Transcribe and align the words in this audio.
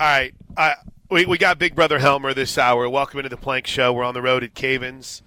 All 0.00 0.06
right. 0.06 0.32
We, 1.10 1.26
we 1.26 1.38
got 1.38 1.58
Big 1.58 1.74
Brother 1.74 1.98
Helmer 1.98 2.32
this 2.32 2.56
hour. 2.56 2.88
Welcome 2.88 3.18
into 3.18 3.30
the 3.30 3.36
Plank 3.36 3.66
Show. 3.66 3.92
We're 3.92 4.04
on 4.04 4.14
the 4.14 4.22
road 4.22 4.44
at 4.44 4.54
Cavens, 4.54 5.22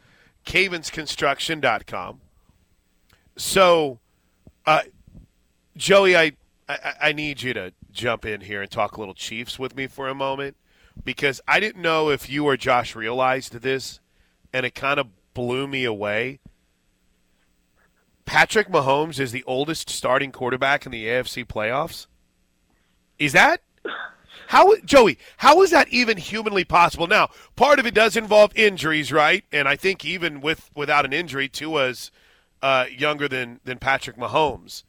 cavensconstruction.com. 0.46 2.22
So, 3.36 4.00
uh, 4.66 4.84
Joey, 5.76 6.16
I, 6.16 6.32
I, 6.70 6.94
I 7.02 7.12
need 7.12 7.42
you 7.42 7.54
to 7.54 7.74
jump 7.92 8.26
in 8.26 8.40
here 8.40 8.62
and 8.62 8.72
talk 8.72 8.96
a 8.96 9.00
little 9.02 9.14
Chiefs 9.14 9.60
with 9.60 9.76
me 9.76 9.88
for 9.88 10.08
a 10.08 10.16
moment 10.16 10.56
because 11.04 11.42
I 11.50 11.60
didn't 11.60 11.82
know 11.82 12.10
if 12.10 12.30
you 12.30 12.46
or 12.46 12.56
Josh 12.56 12.96
realized 12.96 13.56
this, 13.56 14.00
and 14.54 14.66
it 14.66 14.74
kind 14.74 15.02
of 15.02 15.08
blew 15.34 15.68
me 15.68 15.84
away. 15.84 16.40
Patrick 18.24 18.70
Mahomes 18.70 19.20
is 19.20 19.34
the 19.34 19.44
oldest 19.44 19.90
starting 19.90 20.32
quarterback 20.32 20.86
in 20.86 20.94
the 20.94 21.08
AFC 21.08 21.44
playoffs. 21.46 22.08
Is 23.20 23.34
that 23.34 23.60
how, 24.52 24.76
Joey? 24.84 25.18
How 25.38 25.62
is 25.62 25.72
that 25.72 25.88
even 25.94 26.18
humanly 26.18 26.66
possible? 26.66 27.08
Now, 27.08 27.30
part 27.56 27.80
of 27.80 27.86
it 27.86 27.94
does 27.94 28.18
involve 28.18 28.52
injuries, 28.54 29.10
right? 29.10 29.46
And 29.50 29.66
I 29.66 29.78
think 29.78 30.04
even 30.04 30.42
with 30.42 30.70
without 30.76 31.06
an 31.06 31.14
injury, 31.14 31.48
Tua's 31.48 32.12
uh, 32.62 32.84
younger 32.94 33.30
than 33.30 33.62
than 33.64 33.78
Patrick 33.78 34.18
Mahomes. 34.18 34.84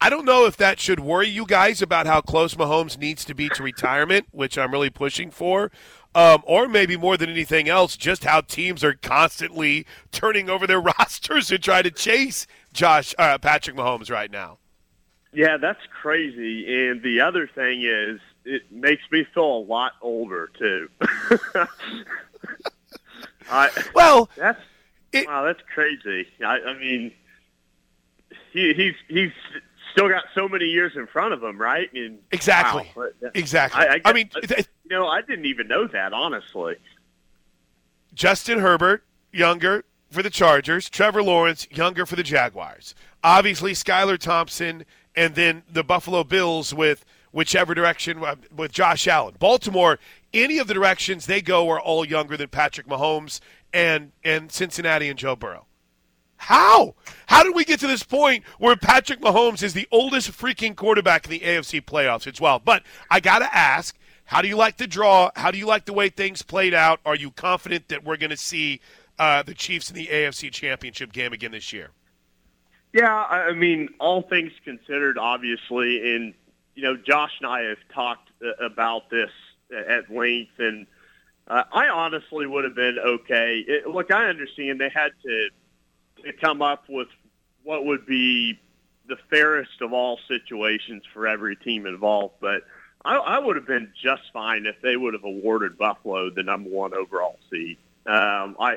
I 0.00 0.08
don't 0.08 0.24
know 0.24 0.46
if 0.46 0.56
that 0.56 0.80
should 0.80 0.98
worry 0.98 1.28
you 1.28 1.44
guys 1.44 1.82
about 1.82 2.06
how 2.06 2.22
close 2.22 2.54
Mahomes 2.54 2.96
needs 2.96 3.22
to 3.26 3.34
be 3.34 3.50
to 3.50 3.62
retirement, 3.62 4.28
which 4.30 4.56
I'm 4.56 4.72
really 4.72 4.88
pushing 4.88 5.30
for, 5.30 5.70
um, 6.14 6.42
or 6.46 6.66
maybe 6.66 6.96
more 6.96 7.18
than 7.18 7.28
anything 7.28 7.68
else, 7.68 7.98
just 7.98 8.24
how 8.24 8.40
teams 8.40 8.82
are 8.82 8.94
constantly 8.94 9.84
turning 10.10 10.48
over 10.48 10.66
their 10.66 10.80
rosters 10.98 11.48
to 11.48 11.58
try 11.58 11.82
to 11.82 11.90
chase 11.90 12.46
Josh 12.72 13.14
uh, 13.18 13.36
Patrick 13.36 13.76
Mahomes 13.76 14.10
right 14.10 14.30
now. 14.30 14.56
Yeah, 15.34 15.58
that's 15.58 15.86
crazy. 16.00 16.88
And 16.88 17.02
the 17.02 17.20
other 17.20 17.46
thing 17.46 17.82
is, 17.82 18.18
it 18.44 18.70
makes 18.70 19.02
me 19.10 19.26
feel 19.34 19.58
a 19.58 19.64
lot 19.64 19.92
older 20.00 20.50
too. 20.58 20.88
I, 23.50 23.70
well, 23.94 24.28
that's 24.36 24.60
it, 25.12 25.26
wow, 25.26 25.44
that's 25.44 25.60
crazy. 25.74 26.26
I, 26.44 26.58
I 26.60 26.78
mean, 26.78 27.12
he, 28.52 28.72
he's 28.74 28.94
he's 29.08 29.32
still 29.92 30.08
got 30.08 30.24
so 30.34 30.48
many 30.48 30.66
years 30.66 30.92
in 30.96 31.06
front 31.06 31.34
of 31.34 31.42
him, 31.42 31.58
right? 31.60 31.92
And, 31.92 32.18
exactly, 32.30 32.90
wow, 32.96 33.08
exactly. 33.34 33.84
I, 33.84 33.94
I, 33.94 34.00
I 34.06 34.12
mean, 34.12 34.30
you 34.34 34.64
know, 34.90 35.06
I 35.06 35.22
didn't 35.22 35.46
even 35.46 35.68
know 35.68 35.86
that 35.88 36.12
honestly. 36.12 36.76
Justin 38.14 38.58
Herbert, 38.58 39.04
younger 39.32 39.84
for 40.10 40.22
the 40.22 40.30
Chargers. 40.30 40.88
Trevor 40.90 41.22
Lawrence, 41.22 41.66
younger 41.70 42.06
for 42.06 42.16
the 42.16 42.22
Jaguars. 42.22 42.94
Obviously, 43.24 43.72
Skylar 43.72 44.18
Thompson, 44.18 44.84
and 45.14 45.34
then 45.34 45.62
the 45.70 45.82
Buffalo 45.82 46.24
Bills 46.24 46.74
with 46.74 47.04
whichever 47.32 47.74
direction 47.74 48.22
uh, 48.24 48.36
with 48.54 48.72
Josh 48.72 49.08
Allen. 49.08 49.34
Baltimore, 49.38 49.98
any 50.32 50.58
of 50.58 50.68
the 50.68 50.74
directions 50.74 51.26
they 51.26 51.42
go 51.42 51.68
are 51.68 51.80
all 51.80 52.04
younger 52.04 52.36
than 52.36 52.48
Patrick 52.48 52.86
Mahomes 52.86 53.40
and 53.72 54.12
and 54.22 54.52
Cincinnati 54.52 55.08
and 55.08 55.18
Joe 55.18 55.34
Burrow. 55.34 55.66
How? 56.36 56.96
How 57.26 57.44
did 57.44 57.54
we 57.54 57.64
get 57.64 57.78
to 57.80 57.86
this 57.86 58.02
point 58.02 58.44
where 58.58 58.74
Patrick 58.74 59.20
Mahomes 59.20 59.62
is 59.62 59.74
the 59.74 59.86
oldest 59.92 60.32
freaking 60.32 60.74
quarterback 60.74 61.24
in 61.24 61.30
the 61.30 61.40
AFC 61.40 61.80
playoffs? 61.80 62.26
It's 62.26 62.40
wild. 62.40 62.64
But 62.64 62.82
I 63.08 63.20
got 63.20 63.38
to 63.38 63.56
ask, 63.56 63.96
how 64.24 64.42
do 64.42 64.48
you 64.48 64.56
like 64.56 64.76
the 64.76 64.88
draw? 64.88 65.30
How 65.36 65.52
do 65.52 65.58
you 65.58 65.66
like 65.66 65.84
the 65.84 65.92
way 65.92 66.08
things 66.08 66.42
played 66.42 66.74
out? 66.74 66.98
Are 67.06 67.14
you 67.14 67.30
confident 67.30 67.88
that 67.88 68.02
we're 68.02 68.16
going 68.16 68.30
to 68.30 68.36
see 68.36 68.80
uh, 69.20 69.44
the 69.44 69.54
Chiefs 69.54 69.88
in 69.88 69.94
the 69.94 70.08
AFC 70.08 70.50
Championship 70.50 71.12
game 71.12 71.32
again 71.32 71.52
this 71.52 71.72
year? 71.72 71.90
Yeah, 72.92 73.14
I 73.14 73.52
mean, 73.52 73.88
all 74.00 74.22
things 74.22 74.50
considered, 74.64 75.18
obviously, 75.18 76.14
and 76.16 76.34
you 76.74 76.82
know, 76.82 76.96
Josh 76.96 77.32
and 77.40 77.50
I 77.50 77.62
have 77.62 77.78
talked 77.94 78.30
uh, 78.44 78.64
about 78.64 79.10
this 79.10 79.30
at 79.72 80.10
length, 80.10 80.58
and 80.58 80.86
uh, 81.48 81.64
I 81.72 81.88
honestly 81.88 82.46
would 82.46 82.64
have 82.64 82.74
been 82.74 82.98
okay. 82.98 83.64
It, 83.66 83.86
look, 83.86 84.12
I 84.12 84.26
understand 84.26 84.80
they 84.80 84.90
had 84.90 85.12
to 85.22 85.48
to 86.24 86.32
come 86.32 86.62
up 86.62 86.84
with 86.88 87.08
what 87.64 87.84
would 87.84 88.06
be 88.06 88.58
the 89.08 89.16
fairest 89.30 89.80
of 89.80 89.92
all 89.92 90.18
situations 90.28 91.02
for 91.12 91.26
every 91.26 91.56
team 91.56 91.86
involved. 91.86 92.34
But 92.40 92.62
I, 93.04 93.16
I 93.16 93.38
would 93.38 93.56
have 93.56 93.66
been 93.66 93.92
just 94.00 94.22
fine 94.32 94.66
if 94.66 94.80
they 94.80 94.96
would 94.96 95.14
have 95.14 95.24
awarded 95.24 95.76
Buffalo 95.76 96.30
the 96.30 96.42
number 96.42 96.70
one 96.70 96.94
overall 96.94 97.38
seed. 97.50 97.78
Um, 98.06 98.56
I 98.58 98.76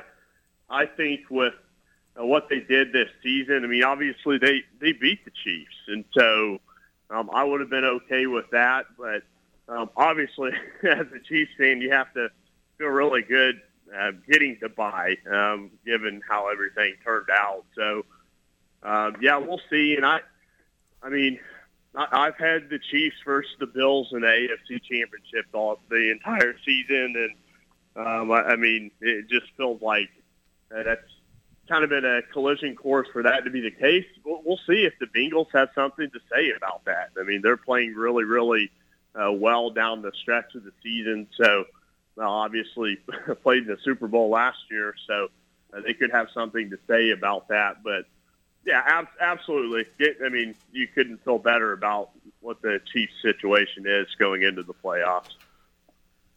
I 0.70 0.86
think 0.86 1.22
with 1.30 1.54
uh, 2.20 2.26
what 2.26 2.50
they 2.50 2.60
did 2.60 2.92
this 2.92 3.10
season, 3.22 3.64
I 3.64 3.68
mean, 3.68 3.84
obviously 3.84 4.38
they 4.38 4.64
they 4.80 4.92
beat 4.94 5.24
the 5.26 5.32
Chiefs, 5.44 5.76
and 5.88 6.06
so 6.18 6.60
um, 7.10 7.30
I 7.34 7.44
would 7.44 7.60
have 7.62 7.70
been 7.70 7.86
okay 7.86 8.28
with 8.28 8.50
that. 8.52 8.86
But 8.98 9.24
um, 9.68 9.90
obviously, 9.96 10.52
as 10.84 11.08
a 11.16 11.20
Chiefs 11.28 11.52
fan, 11.58 11.82
you 11.82 11.92
have 11.92 12.14
to 12.14 12.30
feel 12.78 12.88
really 12.88 13.22
good 13.22 13.62
uh, 13.96 14.12
getting 14.30 14.58
to 14.60 14.70
bye, 14.70 15.16
um, 15.32 15.72
given 15.86 16.22
how 16.28 16.50
everything 16.50 16.96
turned 17.04 17.30
out. 17.32 17.66
So, 17.76 18.06
um, 18.84 19.18
yeah, 19.22 19.38
we'll 19.38 19.62
see. 19.70 19.96
And 19.96 20.06
I, 20.06 20.22
I 21.04 21.10
mean, 21.10 21.40
I, 21.96 22.08
I've 22.12 22.38
had 22.38 22.70
the 22.70 22.80
Chiefs 22.80 23.18
versus 23.26 23.52
the 23.60 23.68
Bills 23.68 24.10
in 24.12 24.22
the 24.22 24.28
AFC 24.28 24.82
Championship 24.84 25.46
all 25.54 25.80
the 25.90 26.12
entire 26.12 26.56
season, 26.66 27.16
and 27.96 28.08
um, 28.08 28.32
I, 28.32 28.42
I 28.42 28.56
mean, 28.56 28.92
it 29.02 29.30
just 29.30 29.48
feels 29.58 29.82
like 29.82 30.10
uh, 30.76 30.84
that's 30.84 31.02
kind 31.68 31.84
of 31.84 31.90
been 31.90 32.06
a 32.06 32.22
collision 32.34 32.76
course 32.76 33.08
for 33.12 33.24
that 33.24 33.44
to 33.46 33.50
be 33.50 33.62
the 33.62 33.72
case. 33.72 34.06
We'll, 34.24 34.42
we'll 34.46 34.60
see 34.68 34.86
if 34.86 34.94
the 35.00 35.08
Bengals 35.08 35.48
have 35.54 35.70
something 35.76 36.10
to 36.12 36.20
say 36.34 36.52
about 36.56 36.86
that. 36.86 37.10
I 37.20 37.24
mean, 37.24 37.42
they're 37.42 37.58
playing 37.58 37.96
really, 37.96 38.24
really 38.24 38.72
uh, 39.16 39.32
well 39.32 39.70
down 39.70 40.02
the 40.02 40.12
stretch 40.22 40.56
of 40.56 40.64
the 40.64 40.72
season, 40.84 41.28
so 41.36 41.66
well, 42.16 42.32
obviously 42.32 42.98
played 43.44 43.64
in 43.64 43.68
the 43.68 43.78
Super 43.84 44.08
Bowl 44.08 44.30
last 44.30 44.60
year, 44.70 44.94
so 45.08 45.30
uh, 45.74 45.82
they 45.82 45.94
could 45.94 46.12
have 46.12 46.28
something 46.34 46.70
to 46.70 46.78
say 46.88 47.12
about 47.12 47.48
that. 47.50 47.84
But 47.84 48.06
yeah, 48.66 48.82
ab- 48.86 49.08
absolutely. 49.20 49.86
It, 50.00 50.18
I 50.26 50.30
mean, 50.30 50.56
you 50.72 50.88
couldn't 50.88 51.24
feel 51.24 51.38
better 51.38 51.74
about 51.74 52.12
what 52.42 52.62
the 52.62 52.80
Chiefs' 52.94 53.14
situation 53.22 53.86
is 53.88 54.08
going 54.18 54.44
into 54.44 54.64
the 54.64 54.74
playoffs. 54.74 55.36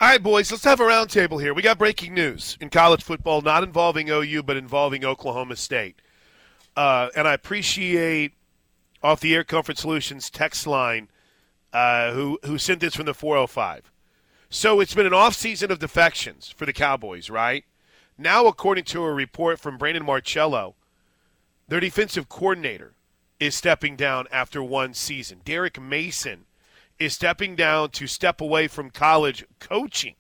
All 0.01 0.07
right, 0.07 0.23
boys, 0.23 0.53
let's 0.53 0.63
have 0.63 0.79
a 0.79 0.85
roundtable 0.85 1.43
here. 1.43 1.53
We 1.53 1.61
got 1.61 1.77
breaking 1.77 2.15
news 2.15 2.57
in 2.61 2.71
college 2.71 3.03
football, 3.03 3.41
not 3.41 3.65
involving 3.65 4.09
OU, 4.09 4.45
but 4.45 4.57
involving 4.57 5.05
Oklahoma 5.05 5.57
State. 5.57 6.01
Uh, 6.77 7.09
and 7.17 7.27
I 7.27 7.35
appreciate 7.35 8.35
off 9.03 9.19
the 9.19 9.35
Air 9.35 9.43
Comfort 9.43 9.77
Solutions 9.77 10.31
text 10.31 10.69
line 10.69 11.09
uh, 11.73 12.13
who 12.13 12.39
who 12.45 12.59
sent 12.59 12.79
this 12.79 12.95
from 12.95 13.07
the 13.07 13.15
405. 13.15 13.91
So 14.49 14.79
it's 14.79 14.95
been 14.95 15.05
an 15.05 15.13
offseason 15.13 15.71
of 15.71 15.81
defections 15.81 16.55
for 16.57 16.65
the 16.65 16.73
Cowboys, 16.73 17.29
right? 17.29 17.65
Now, 18.17 18.47
according 18.47 18.85
to 18.85 19.03
a 19.03 19.13
report 19.13 19.59
from 19.59 19.79
Brandon 19.79 20.07
Marcello, 20.07 20.77
their 21.67 21.81
defensive 21.81 22.29
coordinator 22.29 22.95
is 23.41 23.57
stepping 23.57 23.97
down 23.97 24.29
after 24.31 24.63
one 24.63 24.95
season. 24.95 25.41
Derek 25.45 25.81
Mason 25.81 26.45
is 26.99 27.15
stepping 27.15 27.57
down 27.57 27.91
to 27.91 28.07
step 28.07 28.41
away 28.41 28.69
from 28.69 28.91
college 28.91 29.45
coaching. 29.61 30.15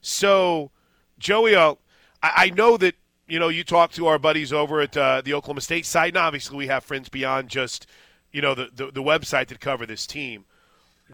So, 0.00 0.70
Joey, 1.18 1.54
uh, 1.54 1.74
I 2.22 2.50
know 2.50 2.76
that 2.76 2.94
you 3.28 3.38
know 3.38 3.48
you 3.48 3.64
talk 3.64 3.92
to 3.92 4.06
our 4.06 4.18
buddies 4.18 4.52
over 4.52 4.80
at 4.80 4.96
uh, 4.96 5.22
the 5.22 5.34
Oklahoma 5.34 5.60
State 5.60 5.86
side, 5.86 6.08
and 6.08 6.16
obviously 6.16 6.56
we 6.56 6.66
have 6.68 6.84
friends 6.84 7.08
beyond 7.08 7.48
just 7.48 7.86
you 8.32 8.40
know 8.40 8.54
the, 8.54 8.70
the, 8.74 8.90
the 8.90 9.02
website 9.02 9.48
that 9.48 9.60
cover 9.60 9.86
this 9.86 10.06
team. 10.06 10.44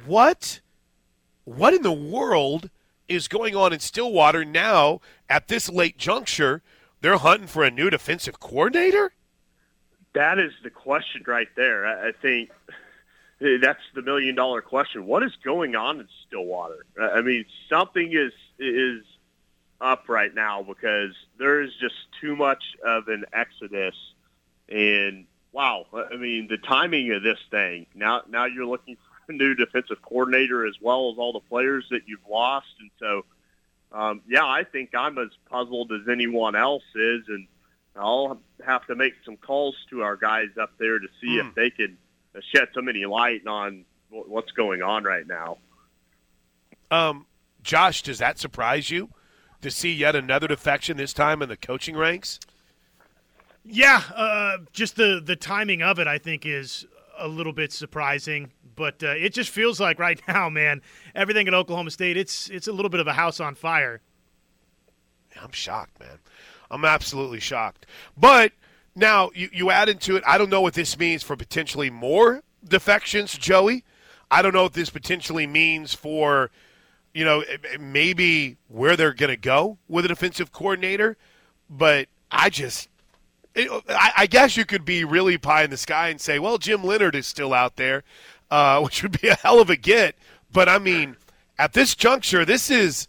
What 0.04 0.60
what 1.44 1.75
in 1.75 1.82
the 1.82 1.93
world 1.93 2.70
is 3.08 3.28
going 3.28 3.54
on 3.54 3.72
in 3.72 3.81
Stillwater 3.81 4.44
now 4.44 5.00
at 5.28 5.48
this 5.48 5.69
late 5.69 5.97
juncture? 5.97 6.62
They're 7.00 7.19
hunting 7.19 7.47
for 7.47 7.62
a 7.62 7.70
new 7.70 7.91
defensive 7.91 8.41
coordinator? 8.41 9.12
That 10.14 10.38
is 10.38 10.53
the 10.64 10.70
question 10.70 11.22
right 11.26 11.48
there. 11.56 11.87
I 11.87 12.12
think 12.12 12.50
that's 13.41 13.83
the 13.95 14.03
million 14.03 14.35
dollar 14.35 14.63
question. 14.63 15.07
What 15.07 15.23
is 15.23 15.33
going 15.45 15.77
on 15.77 16.01
in 16.01 16.09
Stillwater? 16.27 16.87
I 17.01 17.21
mean, 17.21 17.45
something 17.69 18.12
is 18.12 18.33
is 18.59 19.05
up 19.81 20.09
right 20.09 20.35
now 20.35 20.62
because 20.62 21.15
there 21.38 21.61
is 21.61 21.71
just 21.79 21.94
too 22.21 22.35
much 22.35 22.65
of 22.85 23.09
an 23.09 23.25
exodus 23.33 23.94
and 24.69 25.27
wow, 25.53 25.87
I 25.93 26.17
mean, 26.17 26.49
the 26.49 26.59
timing 26.59 27.12
of 27.12 27.23
this 27.23 27.38
thing. 27.50 27.87
Now 27.94 28.23
now 28.29 28.47
you're 28.47 28.67
looking 28.67 28.97
for 28.97 29.33
a 29.33 29.37
new 29.37 29.55
defensive 29.55 30.00
coordinator 30.03 30.67
as 30.67 30.75
well 30.81 31.11
as 31.12 31.19
all 31.19 31.32
the 31.32 31.41
players 31.41 31.87
that 31.91 32.03
you've 32.06 32.27
lost. 32.29 32.69
And 32.81 32.91
so, 32.99 33.25
um, 33.93 34.23
yeah, 34.29 34.47
I 34.47 34.65
think 34.65 34.94
I'm 34.94 35.19
as 35.19 35.31
puzzled 35.50 35.93
as 35.93 36.09
anyone 36.09 36.56
else 36.56 36.85
is, 36.94 37.23
and 37.29 37.47
I'll 37.94 38.41
have 38.65 38.87
to 38.87 38.94
make 38.94 39.15
some 39.25 39.37
calls 39.37 39.75
to 39.91 40.03
our 40.03 40.17
guys 40.17 40.49
up 40.61 40.73
there 40.79 40.99
to 40.99 41.06
see 41.21 41.39
if 41.39 41.47
hmm. 41.47 41.53
they 41.55 41.71
can 41.71 41.99
shed 42.55 42.69
some 42.75 42.88
any 42.88 43.05
light 43.05 43.47
on 43.47 43.85
what's 44.11 44.53
going 44.53 44.83
on 44.83 45.05
right 45.05 45.27
now. 45.27 45.59
Um, 46.91 47.27
Josh, 47.62 48.03
does 48.03 48.19
that 48.19 48.38
surprise 48.38 48.91
you 48.91 49.11
to 49.61 49.71
see 49.71 49.93
yet 49.93 50.15
another 50.15 50.47
defection 50.47 50.97
this 50.97 51.12
time 51.12 51.43
in 51.43 51.49
the 51.49 51.56
coaching 51.56 51.97
ranks? 51.97 52.38
Yeah, 53.65 54.03
uh, 54.15 54.59
just 54.73 54.94
the 54.97 55.21
the 55.25 55.35
timing 55.35 55.83
of 55.83 55.99
it, 55.99 56.06
I 56.06 56.19
think, 56.19 56.47
is 56.47 56.87
a 57.19 57.27
little 57.27 57.53
bit 57.53 57.73
surprising, 57.73 58.53
but 58.77 59.03
uh, 59.03 59.09
it 59.09 59.32
just 59.32 59.50
feels 59.50 59.81
like 59.81 59.99
right 59.99 60.21
now, 60.29 60.49
man, 60.49 60.82
everything 61.15 61.49
at 61.49 61.55
Oklahoma 61.55 61.91
State, 61.91 62.17
it's 62.17 62.49
it's 62.50 62.69
a 62.69 62.73
little 62.73 62.91
bit 62.91 63.00
of 63.00 63.09
a 63.09 63.12
house 63.12 63.41
on 63.41 63.56
fire. 63.56 64.00
I'm 65.43 65.53
shocked, 65.53 65.99
man. 65.99 66.19
I'm 66.71 66.85
absolutely 66.85 67.41
shocked. 67.41 67.87
But 68.17 68.53
now 68.96 69.31
you, 69.34 69.50
you 69.52 69.70
add 69.70 69.88
into 69.88 70.16
it, 70.16 70.25
I 70.26 70.38
don't 70.38 70.50
know 70.50 70.62
what 70.62 70.75
this 70.75 70.98
means 70.98 71.22
for 71.22 71.37
potentially 71.37 71.90
more 71.90 72.43
defections, 72.66 73.37
Joey. 73.37 73.84
I 74.31 74.43
don't 74.43 74.54
know 74.54 74.64
what 74.64 74.72
this 74.72 74.90
potentially 74.90 75.46
means 75.46 75.94
for, 75.94 76.50
you 77.14 77.25
know, 77.25 77.44
maybe 77.78 78.56
where 78.69 78.96
they're 78.96 79.12
going 79.12 79.31
to 79.31 79.37
go 79.37 79.78
with 79.87 80.04
a 80.06 80.08
defensive 80.08 80.50
coordinator. 80.50 81.16
But 81.69 82.08
I 82.31 82.50
just, 82.50 82.88
it, 83.54 83.70
I, 83.88 84.12
I, 84.19 84.26
guess 84.26 84.56
you 84.56 84.64
could 84.64 84.84
be 84.84 85.04
really 85.04 85.38
pie 85.38 85.62
in 85.62 85.70
the 85.70 85.76
sky 85.76 86.08
and 86.08 86.20
say, 86.20 86.38
well, 86.38 86.58
Jim 86.58 86.82
Leonhard 86.82 87.14
is 87.14 87.26
still 87.26 87.52
out 87.52 87.76
there, 87.76 88.02
uh, 88.50 88.81
which 88.84 89.02
would 89.02 89.20
be 89.20 89.28
a 89.28 89.37
hell 89.37 89.60
of 89.60 89.70
a 89.70 89.76
get. 89.76 90.16
But 90.52 90.69
I 90.69 90.78
mean, 90.78 91.16
at 91.58 91.72
this 91.72 91.94
juncture, 91.94 92.44
this 92.44 92.70
is 92.70 93.06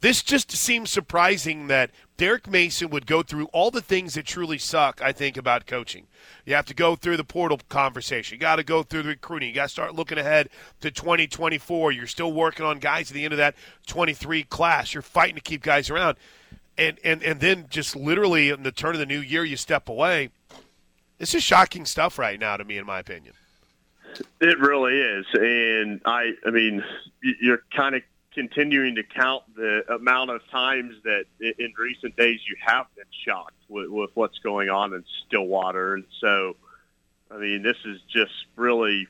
this 0.00 0.22
just 0.22 0.52
seems 0.52 0.90
surprising 0.90 1.66
that 1.68 1.90
Derek 2.16 2.48
Mason 2.48 2.90
would 2.90 3.06
go 3.06 3.22
through 3.22 3.46
all 3.46 3.70
the 3.70 3.80
things 3.80 4.14
that 4.14 4.26
truly 4.26 4.58
suck, 4.58 5.00
I 5.02 5.12
think, 5.12 5.36
about 5.36 5.66
coaching. 5.66 6.06
You 6.44 6.54
have 6.54 6.66
to 6.66 6.74
go 6.74 6.94
through 6.96 7.16
the 7.16 7.24
portal 7.24 7.60
conversation. 7.68 8.36
You 8.36 8.40
got 8.40 8.56
to 8.56 8.64
go 8.64 8.82
through 8.82 9.02
the 9.02 9.08
recruiting. 9.10 9.48
You 9.48 9.54
got 9.54 9.64
to 9.64 9.68
start 9.68 9.94
looking 9.94 10.18
ahead 10.18 10.50
to 10.80 10.90
2024. 10.90 11.92
You're 11.92 12.06
still 12.06 12.32
working 12.32 12.64
on 12.64 12.78
guys 12.78 13.10
at 13.10 13.14
the 13.14 13.24
end 13.24 13.32
of 13.32 13.38
that 13.38 13.54
23 13.86 14.44
class. 14.44 14.94
You're 14.94 15.02
fighting 15.02 15.34
to 15.34 15.40
keep 15.40 15.62
guys 15.62 15.90
around. 15.90 16.16
And, 16.76 16.98
and, 17.02 17.22
and 17.22 17.40
then 17.40 17.66
just 17.68 17.96
literally 17.96 18.50
in 18.50 18.62
the 18.62 18.72
turn 18.72 18.94
of 18.94 19.00
the 19.00 19.06
new 19.06 19.20
year, 19.20 19.44
you 19.44 19.56
step 19.56 19.88
away. 19.88 20.30
This 21.18 21.34
is 21.34 21.42
shocking 21.42 21.84
stuff 21.84 22.18
right 22.18 22.38
now 22.38 22.56
to 22.56 22.64
me, 22.64 22.78
in 22.78 22.86
my 22.86 23.00
opinion. 23.00 23.34
It 24.40 24.58
really 24.60 25.00
is. 25.00 25.26
And 25.34 26.00
I, 26.04 26.32
I 26.46 26.50
mean, 26.50 26.84
you're 27.40 27.62
kind 27.74 27.96
of 27.96 28.02
continuing 28.38 28.94
to 28.94 29.02
count 29.02 29.42
the 29.56 29.82
amount 29.92 30.30
of 30.30 30.40
times 30.48 30.94
that 31.02 31.24
in 31.40 31.74
recent 31.76 32.14
days 32.14 32.38
you 32.48 32.54
have 32.64 32.86
been 32.94 33.04
shocked 33.26 33.60
with, 33.68 33.88
with 33.88 34.10
what's 34.14 34.38
going 34.38 34.70
on 34.70 34.94
in 34.94 35.04
Stillwater. 35.26 35.94
And 35.94 36.04
so, 36.20 36.54
I 37.32 37.38
mean, 37.38 37.64
this 37.64 37.78
is 37.84 38.00
just 38.08 38.30
really 38.54 39.08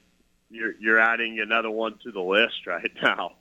you're 0.49 0.73
you're 0.81 0.99
adding 0.99 1.41
another 1.41 1.71
one 1.71 1.99
to 2.05 2.11
the 2.11 2.23
list 2.23 2.67
right 2.67 2.91
now. 3.03 3.33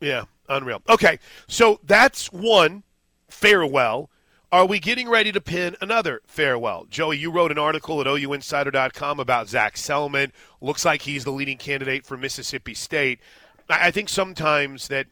Yeah, 0.00 0.24
unreal. 0.48 0.82
Okay, 0.88 1.20
so 1.46 1.78
that's 1.84 2.32
one 2.32 2.82
farewell. 3.28 4.10
Are 4.50 4.66
we 4.66 4.80
getting 4.80 5.08
ready 5.08 5.30
to 5.30 5.40
pin 5.40 5.76
another 5.80 6.22
farewell? 6.26 6.86
Joey, 6.90 7.18
you 7.18 7.30
wrote 7.30 7.52
an 7.52 7.58
article 7.58 8.00
at 8.00 8.08
OUinsider.com 8.08 9.20
about 9.20 9.48
Zac 9.48 9.76
Selmon. 9.76 10.32
Looks 10.60 10.84
like 10.84 11.02
he's 11.02 11.24
the 11.24 11.32
leading 11.32 11.56
candidate 11.56 12.04
for 12.04 12.16
Mississippi 12.16 12.74
State. 12.74 13.20
I 13.68 13.90
think 13.90 14.08
sometimes 14.08 14.88
that 14.88 15.06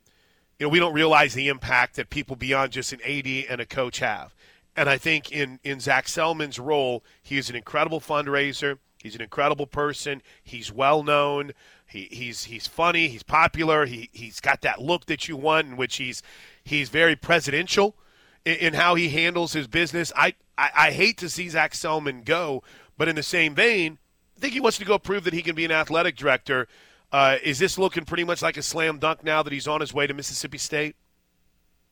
you 0.58 0.66
know 0.66 0.70
we 0.70 0.78
don't 0.78 0.94
realize 0.94 1.34
the 1.34 1.48
impact 1.48 1.96
that 1.96 2.10
people 2.10 2.36
beyond 2.36 2.72
just 2.72 2.92
an 2.92 3.00
AD 3.02 3.26
and 3.48 3.60
a 3.60 3.66
coach 3.66 3.98
have. 4.00 4.34
And 4.76 4.88
I 4.88 4.98
think 4.98 5.30
in 5.32 5.58
in 5.64 5.80
Zac 5.80 6.06
Selmon's 6.06 6.58
role, 6.58 7.04
he 7.22 7.38
is 7.38 7.50
an 7.50 7.56
incredible 7.56 8.00
fundraiser. 8.00 8.78
He's 9.02 9.14
an 9.14 9.20
incredible 9.20 9.66
person. 9.66 10.22
He's 10.42 10.72
well 10.72 11.02
known. 11.02 11.52
He, 11.86 12.08
he's 12.10 12.44
he's 12.44 12.66
funny. 12.66 13.08
He's 13.08 13.22
popular. 13.22 13.86
He 13.86 14.08
he's 14.12 14.40
got 14.40 14.62
that 14.62 14.80
look 14.80 15.06
that 15.06 15.28
you 15.28 15.36
want, 15.36 15.68
in 15.68 15.76
which 15.76 15.96
he's 15.96 16.22
he's 16.62 16.88
very 16.88 17.16
presidential 17.16 17.96
in, 18.44 18.56
in 18.56 18.74
how 18.74 18.94
he 18.94 19.08
handles 19.08 19.52
his 19.52 19.66
business. 19.66 20.12
I, 20.16 20.34
I 20.56 20.70
I 20.76 20.90
hate 20.92 21.18
to 21.18 21.28
see 21.28 21.48
Zac 21.48 21.72
Selmon 21.72 22.24
go, 22.24 22.62
but 22.96 23.08
in 23.08 23.16
the 23.16 23.22
same 23.22 23.54
vein, 23.54 23.98
I 24.36 24.40
think 24.40 24.54
he 24.54 24.60
wants 24.60 24.78
to 24.78 24.84
go 24.84 24.98
prove 24.98 25.24
that 25.24 25.34
he 25.34 25.42
can 25.42 25.54
be 25.54 25.64
an 25.64 25.72
athletic 25.72 26.16
director 26.16 26.68
uh, 27.12 27.36
is 27.42 27.58
this 27.58 27.78
looking 27.78 28.04
pretty 28.04 28.24
much 28.24 28.42
like 28.42 28.56
a 28.56 28.62
slam 28.62 28.98
dunk 28.98 29.22
now 29.22 29.42
that 29.42 29.52
he's 29.52 29.68
on 29.68 29.80
his 29.80 29.92
way 29.92 30.06
to 30.06 30.14
Mississippi 30.14 30.58
State? 30.58 30.96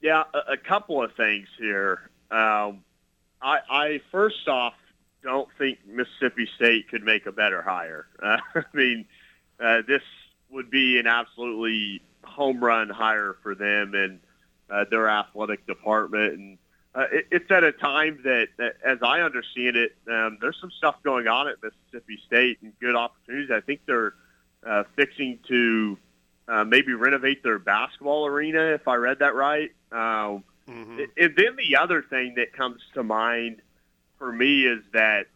Yeah, 0.01 0.25
a, 0.33 0.53
a 0.53 0.57
couple 0.57 1.03
of 1.03 1.13
things 1.15 1.47
here. 1.59 2.11
Um, 2.31 2.85
I, 3.43 3.59
I 3.71 4.01
first 4.11 4.49
off 4.49 4.75
don't 5.23 5.49
think 5.59 5.79
Mississippi 5.87 6.49
State 6.57 6.89
could 6.89 7.03
make 7.03 7.27
a 7.27 7.33
better 7.33 7.63
hire. 7.63 8.07
Uh, 8.23 8.39
I 8.55 8.63
mean, 8.73 9.05
uh, 9.59 9.83
this 9.87 10.03
would 10.51 10.71
be 10.71 10.99
an 10.99 11.07
absolutely 11.07 12.03
home 12.25 12.63
run 12.63 12.89
hire 12.89 13.37
for 13.43 13.55
them 13.55 13.95
and 13.95 14.21
uh, 14.71 14.85
their 14.91 15.09
athletic 15.09 15.67
department. 15.67 16.33
And 16.33 16.59
uh, 16.95 17.07
it, 17.13 17.27
it's 17.31 17.51
at 17.51 17.65
a 17.65 17.73
time 17.73 18.21
that, 18.25 18.49
that, 18.59 18.77
as 18.85 18.99
I 19.03 19.21
understand 19.21 19.77
it, 19.77 19.97
um, 20.11 20.39
there's 20.41 20.57
some 20.61 20.71
stuff 20.71 20.97
going 21.03 21.29
on 21.29 21.49
at 21.49 21.57
Mississippi 21.63 22.19
State 22.27 22.59
and 22.63 22.73
good 22.81 22.97
opportunities. 22.97 23.51
I 23.51 23.61
think 23.61 23.81
they're 23.87 24.15
uh, 24.67 24.85
fixing 24.97 25.39
to 25.49 25.99
uh, 26.49 26.65
maybe 26.65 26.93
renovate 26.93 27.43
their 27.43 27.59
basketball 27.59 28.27
arena, 28.27 28.75
if 28.75 28.89
I 28.89 28.97
read 28.97 29.21
that 29.21 29.35
right. 29.35 29.71
Um, 29.93 30.45
mm-hmm. 30.69 31.01
And 31.17 31.37
then 31.37 31.57
the 31.57 31.77
other 31.77 32.03
thing 32.03 32.35
that 32.37 32.53
comes 32.53 32.81
to 32.95 33.03
mind 33.03 33.63
for 34.19 34.33
me 34.33 34.67
is 34.67 34.83
that, 34.93 35.27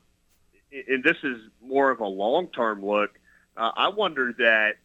and 0.88 1.04
this 1.04 1.16
is 1.22 1.38
more 1.62 1.90
of 1.90 2.00
a 2.00 2.06
long-term 2.06 2.84
look. 2.84 3.10
Uh, 3.56 3.70
I 3.76 3.88
wonder 3.88 4.34
that, 4.38 4.76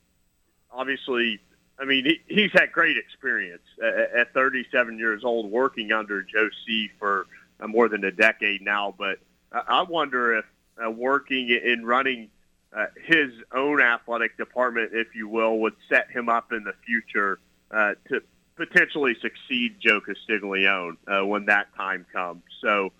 obviously, 0.71 1.39
I 1.79 1.85
mean, 1.85 2.05
he, 2.05 2.21
he's 2.27 2.51
had 2.51 2.71
great 2.71 2.97
experience 2.97 3.63
at, 3.81 4.13
at 4.15 4.33
37 4.33 4.99
years 4.99 5.23
old, 5.23 5.49
working 5.49 5.91
under 5.91 6.21
Joe 6.21 6.49
C 6.65 6.89
for 6.99 7.25
uh, 7.59 7.67
more 7.67 7.89
than 7.89 8.03
a 8.03 8.11
decade 8.11 8.61
now. 8.61 8.93
But 8.97 9.19
I 9.51 9.81
wonder 9.83 10.37
if 10.37 10.45
uh, 10.83 10.91
working 10.91 11.59
and 11.65 11.87
running 11.87 12.29
uh, 12.75 12.85
his 13.03 13.31
own 13.53 13.81
athletic 13.81 14.37
department, 14.37 14.91
if 14.93 15.15
you 15.15 15.27
will, 15.27 15.59
would 15.59 15.75
set 15.89 16.09
him 16.11 16.29
up 16.29 16.51
in 16.51 16.63
the 16.63 16.73
future 16.85 17.39
uh, 17.71 17.93
to 18.07 18.21
potentially 18.55 19.15
succeed 19.21 19.77
Joe 19.79 20.01
Castiglione 20.01 20.97
uh, 21.07 21.25
when 21.25 21.45
that 21.45 21.73
time 21.75 22.05
comes. 22.11 22.43
So 22.61 22.91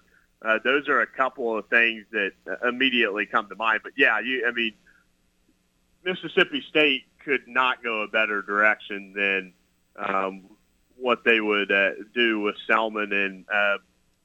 uh, 0.42 0.60
those 0.64 0.88
are 0.88 1.02
a 1.02 1.08
couple 1.08 1.58
of 1.58 1.68
things 1.68 2.06
that 2.12 2.32
uh, 2.50 2.68
immediately 2.68 3.26
come 3.26 3.48
to 3.50 3.56
mind. 3.56 3.82
But 3.84 3.94
yeah, 3.96 4.20
you, 4.20 4.48
I 4.48 4.52
mean, 4.52 4.74
Mississippi 6.04 6.64
State 6.70 7.04
could 7.24 7.48
not 7.48 7.84
go 7.84 8.02
a 8.02 8.08
better 8.08 8.42
direction 8.42 9.14
than 9.14 9.54
um, 9.98 10.46
what 10.98 11.24
they 11.24 11.42
would 11.42 11.72
uh, 11.72 11.92
do 12.16 12.40
with 12.40 12.56
Selmon. 12.68 13.14
And 13.14 13.46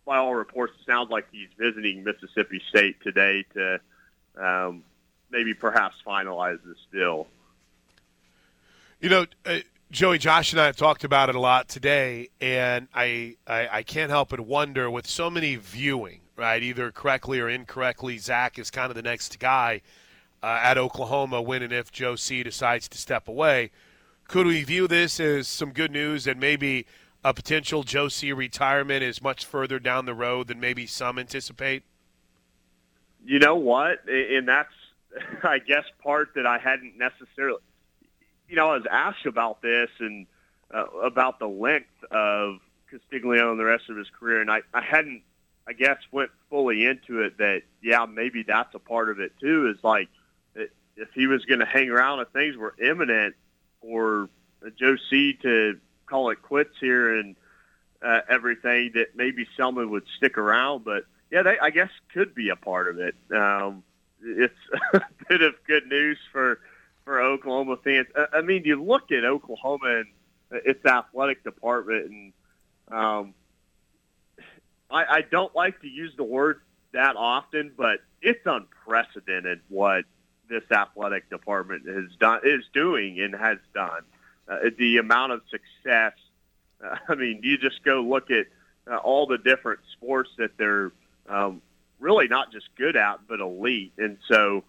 by 0.06 0.18
all 0.18 0.34
reports, 0.34 0.72
it 0.80 0.86
sounds 0.86 1.10
like 1.10 1.26
he's 1.32 1.48
visiting 1.58 2.04
Mississippi 2.04 2.62
State 2.70 3.02
today 3.02 3.44
to 3.54 3.80
um, 4.38 4.84
maybe 5.34 5.52
perhaps 5.52 5.96
finalize 6.06 6.58
this 6.64 6.78
deal. 6.92 7.26
You 9.00 9.10
know, 9.10 9.26
uh, 9.44 9.58
Joey, 9.90 10.18
Josh, 10.18 10.52
and 10.52 10.60
I 10.60 10.66
have 10.66 10.76
talked 10.76 11.04
about 11.04 11.28
it 11.28 11.34
a 11.34 11.40
lot 11.40 11.68
today, 11.68 12.28
and 12.40 12.88
I, 12.94 13.36
I, 13.46 13.68
I 13.70 13.82
can't 13.82 14.10
help 14.10 14.30
but 14.30 14.40
wonder 14.40 14.88
with 14.90 15.06
so 15.06 15.28
many 15.28 15.56
viewing, 15.56 16.20
right, 16.36 16.62
either 16.62 16.90
correctly 16.92 17.40
or 17.40 17.48
incorrectly, 17.48 18.16
Zac 18.18 18.58
is 18.58 18.70
kind 18.70 18.90
of 18.90 18.96
the 18.96 19.02
next 19.02 19.38
guy 19.40 19.82
uh, 20.42 20.60
at 20.62 20.78
Oklahoma 20.78 21.42
when 21.42 21.62
and 21.62 21.72
if 21.72 21.90
Joe 21.90 22.16
C 22.16 22.42
decides 22.42 22.88
to 22.88 22.98
step 22.98 23.28
away. 23.28 23.70
Could 24.28 24.46
we 24.46 24.62
view 24.62 24.88
this 24.88 25.20
as 25.20 25.48
some 25.48 25.72
good 25.72 25.90
news 25.90 26.26
and 26.26 26.40
maybe 26.40 26.86
a 27.24 27.34
potential 27.34 27.82
Joe 27.82 28.08
C 28.08 28.32
retirement 28.32 29.02
is 29.02 29.20
much 29.20 29.44
further 29.44 29.78
down 29.78 30.06
the 30.06 30.14
road 30.14 30.46
than 30.46 30.60
maybe 30.60 30.86
some 30.86 31.18
anticipate? 31.18 31.82
You 33.24 33.38
know 33.38 33.56
what? 33.56 33.98
And 34.08 34.48
that's 34.48 34.72
I 35.42 35.58
guess, 35.58 35.84
part 36.02 36.30
that 36.36 36.46
I 36.46 36.58
hadn't 36.58 36.96
necessarily, 36.98 37.60
you 38.48 38.56
know, 38.56 38.70
I 38.70 38.76
was 38.76 38.86
asked 38.90 39.26
about 39.26 39.62
this 39.62 39.90
and 40.00 40.26
uh, 40.72 40.84
about 41.02 41.38
the 41.38 41.48
length 41.48 41.88
of 42.10 42.58
Castiglione 42.90 43.50
and 43.50 43.60
the 43.60 43.64
rest 43.64 43.84
of 43.90 43.96
his 43.96 44.08
career, 44.18 44.40
and 44.40 44.50
I, 44.50 44.62
I 44.72 44.82
hadn't, 44.82 45.22
I 45.66 45.72
guess, 45.72 45.98
went 46.12 46.30
fully 46.50 46.84
into 46.84 47.22
it 47.22 47.38
that, 47.38 47.62
yeah, 47.82 48.06
maybe 48.06 48.42
that's 48.42 48.74
a 48.74 48.78
part 48.78 49.08
of 49.08 49.20
it 49.20 49.32
too, 49.40 49.72
is 49.74 49.82
like 49.82 50.08
if 50.96 51.08
he 51.14 51.26
was 51.26 51.44
going 51.44 51.60
to 51.60 51.66
hang 51.66 51.90
around 51.90 52.20
if 52.20 52.28
things 52.28 52.56
were 52.56 52.74
imminent 52.82 53.34
for 53.80 54.28
Joe 54.78 54.96
C 55.10 55.34
to 55.42 55.78
call 56.06 56.30
it 56.30 56.42
quits 56.42 56.74
here 56.80 57.18
and 57.18 57.36
uh, 58.02 58.20
everything, 58.28 58.92
that 58.94 59.16
maybe 59.16 59.46
Selmon 59.58 59.90
would 59.90 60.04
stick 60.16 60.38
around, 60.38 60.84
but 60.84 61.04
yeah, 61.30 61.42
they, 61.42 61.58
I 61.58 61.70
guess, 61.70 61.90
could 62.12 62.34
be 62.34 62.50
a 62.50 62.56
part 62.56 62.88
of 62.88 62.98
it. 62.98 63.14
Um, 63.34 63.82
it's 64.24 64.54
a 64.94 65.00
bit 65.28 65.42
of 65.42 65.54
good 65.66 65.86
news 65.86 66.18
for 66.32 66.60
for 67.04 67.20
Oklahoma 67.20 67.76
fans. 67.84 68.06
I 68.32 68.40
mean, 68.40 68.64
you 68.64 68.82
look 68.82 69.12
at 69.12 69.24
Oklahoma 69.24 70.02
and 70.02 70.06
its 70.64 70.84
athletic 70.86 71.44
department, 71.44 72.10
and 72.10 72.32
um, 72.90 73.34
I, 74.90 75.04
I 75.04 75.20
don't 75.30 75.54
like 75.54 75.80
to 75.82 75.88
use 75.88 76.12
the 76.16 76.24
word 76.24 76.60
that 76.92 77.16
often, 77.16 77.72
but 77.76 78.00
it's 78.22 78.40
unprecedented 78.46 79.60
what 79.68 80.04
this 80.48 80.62
athletic 80.70 81.28
department 81.28 81.86
has 81.86 82.16
done 82.18 82.40
is 82.44 82.64
doing 82.72 83.20
and 83.20 83.34
has 83.34 83.58
done. 83.74 84.02
Uh, 84.48 84.70
the 84.78 84.98
amount 84.98 85.32
of 85.32 85.42
success. 85.50 86.12
Uh, 86.84 86.96
I 87.08 87.14
mean, 87.14 87.40
you 87.42 87.58
just 87.58 87.82
go 87.82 88.00
look 88.02 88.30
at 88.30 88.46
uh, 88.90 88.96
all 88.96 89.26
the 89.26 89.38
different 89.38 89.80
sports 89.92 90.30
that 90.38 90.56
they're 90.56 90.92
um, 91.28 91.62
really 91.98 92.28
not 92.28 92.52
just 92.52 92.68
good 92.76 92.96
at, 92.96 93.20
but 93.28 93.40
elite. 93.40 93.92
And 93.98 94.18
so 94.28 94.64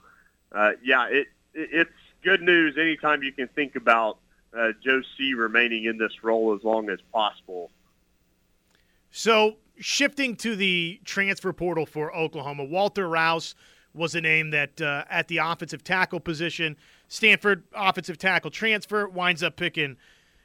uh, 0.52 0.72
yeah, 0.84 1.08
it, 1.08 1.28
it 1.54 1.70
it's 1.72 1.92
good 2.24 2.42
news 2.42 2.76
anytime 2.80 3.24
you 3.24 3.32
can 3.32 3.48
think 3.50 3.76
about 3.76 4.18
uh, 4.58 4.70
Joe 4.84 5.02
C 5.18 5.34
remaining 5.34 5.86
in 5.86 5.98
this 5.98 6.24
role 6.24 6.56
as 6.56 6.64
long 6.64 6.90
as 6.90 7.00
possible. 7.14 7.72
So 9.12 9.58
shifting 9.78 10.36
to 10.38 10.56
the 10.56 11.00
transfer 11.04 11.54
portal 11.54 11.86
for 11.86 12.16
Oklahoma, 12.16 12.64
Walter 12.64 13.08
Rouse 13.08 13.56
was 13.94 14.16
a 14.16 14.22
name 14.22 14.52
that 14.52 14.82
uh, 14.82 15.06
at 15.10 15.28
the 15.28 15.38
offensive 15.38 15.84
tackle 15.84 16.20
position, 16.20 16.76
Stanford 17.08 17.64
offensive 17.74 18.18
tackle 18.18 18.52
transfer 18.52 19.08
winds 19.08 19.42
up 19.42 19.56
picking 19.56 19.98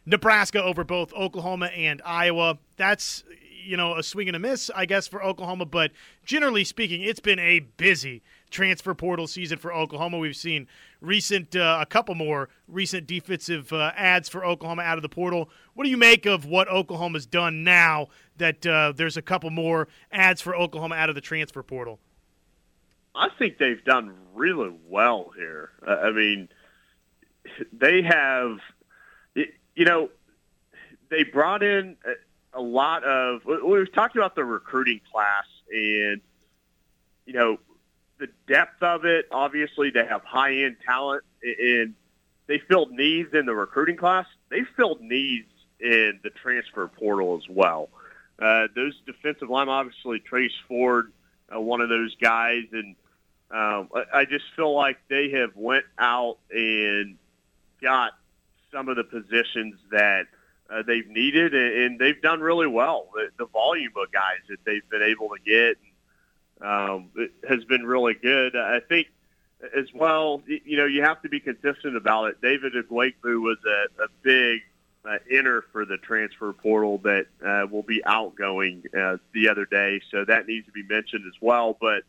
Nebraska 0.06 0.62
over 0.62 0.84
both 0.84 1.12
Oklahoma 1.12 1.66
and 1.66 2.00
Iowa. 2.04 2.58
That's 2.76 3.24
you 3.62 3.76
know 3.76 3.96
a 3.96 4.02
swing 4.02 4.28
and 4.28 4.36
a 4.36 4.38
miss, 4.38 4.70
I 4.74 4.86
guess, 4.86 5.06
for 5.06 5.22
Oklahoma. 5.22 5.66
But 5.66 5.92
generally 6.24 6.64
speaking, 6.64 7.02
it's 7.02 7.20
been 7.20 7.38
a 7.38 7.60
busy 7.60 8.22
transfer 8.50 8.94
portal 8.94 9.26
season 9.26 9.58
for 9.58 9.72
Oklahoma. 9.72 10.18
We've 10.18 10.36
seen 10.36 10.66
recent 11.00 11.54
uh, 11.54 11.78
a 11.80 11.86
couple 11.86 12.14
more 12.14 12.48
recent 12.68 13.06
defensive 13.06 13.72
uh, 13.72 13.92
ads 13.96 14.28
for 14.28 14.44
Oklahoma 14.44 14.82
out 14.82 14.98
of 14.98 15.02
the 15.02 15.08
portal. 15.08 15.50
What 15.74 15.84
do 15.84 15.90
you 15.90 15.96
make 15.96 16.26
of 16.26 16.44
what 16.44 16.68
Oklahoma's 16.68 17.26
done 17.26 17.64
now 17.64 18.08
that 18.38 18.66
uh, 18.66 18.92
there's 18.94 19.16
a 19.16 19.22
couple 19.22 19.50
more 19.50 19.88
ads 20.12 20.40
for 20.40 20.54
Oklahoma 20.54 20.96
out 20.96 21.08
of 21.08 21.14
the 21.14 21.20
transfer 21.20 21.62
portal? 21.62 22.00
I 23.14 23.28
think 23.38 23.58
they've 23.58 23.84
done 23.84 24.14
really 24.34 24.72
well 24.88 25.30
here. 25.36 25.70
I 25.86 26.10
mean, 26.10 26.48
they 27.72 28.02
have, 28.02 28.58
you 29.34 29.84
know, 29.84 30.10
they 31.10 31.24
brought 31.24 31.62
in 31.62 31.96
a 32.52 32.60
lot 32.60 33.04
of. 33.04 33.42
We've 33.44 33.92
talked 33.92 34.16
about 34.16 34.34
the 34.34 34.44
recruiting 34.44 35.00
class 35.10 35.44
and, 35.70 36.20
you 37.26 37.32
know, 37.32 37.58
the 38.18 38.28
depth 38.46 38.82
of 38.82 39.04
it. 39.04 39.26
Obviously, 39.30 39.90
they 39.90 40.04
have 40.04 40.22
high 40.24 40.54
end 40.54 40.76
talent 40.84 41.24
and 41.42 41.94
they 42.46 42.58
filled 42.58 42.90
needs 42.90 43.32
in 43.32 43.46
the 43.46 43.54
recruiting 43.54 43.96
class. 43.96 44.26
They 44.50 44.62
filled 44.76 45.00
needs 45.00 45.48
in 45.78 46.20
the 46.22 46.30
transfer 46.30 46.88
portal 46.88 47.36
as 47.42 47.48
well. 47.48 47.88
Uh, 48.38 48.68
those 48.74 49.00
defensive 49.06 49.50
line, 49.50 49.68
obviously, 49.68 50.18
Trace 50.18 50.52
Ford, 50.66 51.12
uh, 51.54 51.60
one 51.60 51.80
of 51.80 51.88
those 51.88 52.14
guys, 52.16 52.64
and 52.72 52.96
um, 53.50 53.88
I, 53.94 54.20
I 54.20 54.24
just 54.24 54.44
feel 54.56 54.74
like 54.74 54.98
they 55.08 55.30
have 55.30 55.56
went 55.56 55.84
out 55.98 56.38
and 56.50 57.16
got 57.82 58.12
some 58.72 58.88
of 58.88 58.96
the 58.96 59.04
positions 59.04 59.76
that 59.90 60.26
uh, 60.70 60.82
they've 60.86 61.08
needed, 61.08 61.54
and, 61.54 61.82
and 61.82 61.98
they've 61.98 62.20
done 62.20 62.40
really 62.40 62.66
well. 62.66 63.08
The, 63.14 63.30
the 63.38 63.46
volume 63.46 63.92
of 63.96 64.12
guys 64.12 64.40
that 64.48 64.58
they've 64.64 64.88
been 64.90 65.02
able 65.02 65.28
to 65.30 65.40
get 65.44 65.76
um, 66.66 67.10
has 67.48 67.64
been 67.64 67.84
really 67.84 68.14
good. 68.14 68.56
I 68.56 68.80
think 68.80 69.08
as 69.76 69.86
well, 69.94 70.42
you 70.46 70.76
know, 70.76 70.86
you 70.86 71.02
have 71.02 71.20
to 71.22 71.28
be 71.28 71.40
consistent 71.40 71.96
about 71.96 72.26
it. 72.26 72.40
David 72.40 72.72
Ugwoegbu 72.74 73.40
was 73.40 73.58
a, 73.66 74.04
a 74.04 74.06
big 74.22 74.60
uh, 75.04 75.18
enter 75.30 75.64
for 75.72 75.84
the 75.84 75.96
transfer 75.98 76.52
portal 76.52 76.98
that 76.98 77.26
uh, 77.44 77.66
will 77.70 77.82
be 77.82 78.02
outgoing 78.04 78.82
uh, 78.96 79.16
the 79.32 79.48
other 79.48 79.64
day, 79.64 80.00
so 80.10 80.24
that 80.24 80.46
needs 80.46 80.66
to 80.66 80.72
be 80.72 80.82
mentioned 80.82 81.24
as 81.26 81.40
well. 81.40 81.76
But 81.80 82.04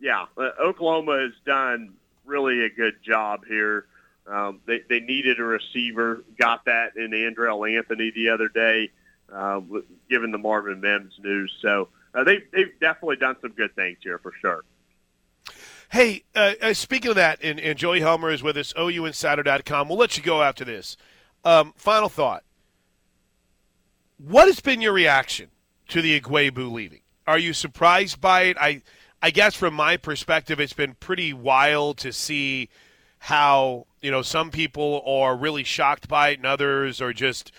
yeah, 0.00 0.26
uh, 0.36 0.50
Oklahoma 0.60 1.20
has 1.20 1.32
done 1.44 1.94
really 2.24 2.64
a 2.64 2.70
good 2.70 3.02
job 3.02 3.44
here. 3.46 3.86
Um, 4.30 4.60
they, 4.64 4.80
they 4.88 5.00
needed 5.00 5.40
a 5.40 5.44
receiver, 5.44 6.24
got 6.38 6.64
that 6.66 6.96
in 6.96 7.10
Andrel 7.10 7.76
Anthony 7.76 8.12
the 8.14 8.28
other 8.28 8.48
day, 8.48 8.90
uh, 9.32 9.60
given 10.08 10.30
the 10.30 10.38
Marvin 10.38 10.80
Mims 10.80 11.14
news. 11.18 11.52
So 11.60 11.88
uh, 12.14 12.22
they, 12.22 12.38
they've 12.52 12.78
definitely 12.80 13.16
done 13.16 13.36
some 13.42 13.50
good 13.52 13.74
things 13.74 13.98
here 14.02 14.18
for 14.18 14.32
sure. 14.40 14.64
Hey, 15.90 16.22
uh, 16.36 16.52
uh, 16.62 16.74
speaking 16.74 17.10
of 17.10 17.16
that, 17.16 17.40
and, 17.42 17.58
and 17.58 17.76
Joey 17.76 18.00
Helmer 18.00 18.30
is 18.30 18.44
with 18.44 18.56
us, 18.56 18.72
OUinsider.com. 18.74 19.88
We'll 19.88 19.98
let 19.98 20.16
you 20.16 20.22
go 20.22 20.42
after 20.42 20.64
this. 20.64 20.96
Um, 21.44 21.74
final 21.76 22.08
thought. 22.08 22.44
What 24.18 24.46
has 24.46 24.60
been 24.60 24.80
your 24.80 24.92
reaction 24.92 25.48
to 25.88 26.00
the 26.00 26.20
Ugwoegbu 26.20 26.70
leaving? 26.70 27.00
Are 27.26 27.38
you 27.38 27.52
surprised 27.52 28.20
by 28.20 28.42
it? 28.42 28.56
I, 28.60 28.82
I 29.20 29.30
guess 29.30 29.56
from 29.56 29.74
my 29.74 29.96
perspective, 29.96 30.60
it's 30.60 30.72
been 30.72 30.94
pretty 30.94 31.32
wild 31.32 31.98
to 31.98 32.12
see 32.12 32.68
how 33.18 33.86
you 34.00 34.10
know 34.10 34.22
some 34.22 34.50
people 34.50 35.02
are 35.06 35.36
really 35.36 35.64
shocked 35.64 36.08
by 36.08 36.30
it, 36.30 36.38
and 36.38 36.46
others 36.46 37.00
are 37.00 37.12
just 37.12 37.52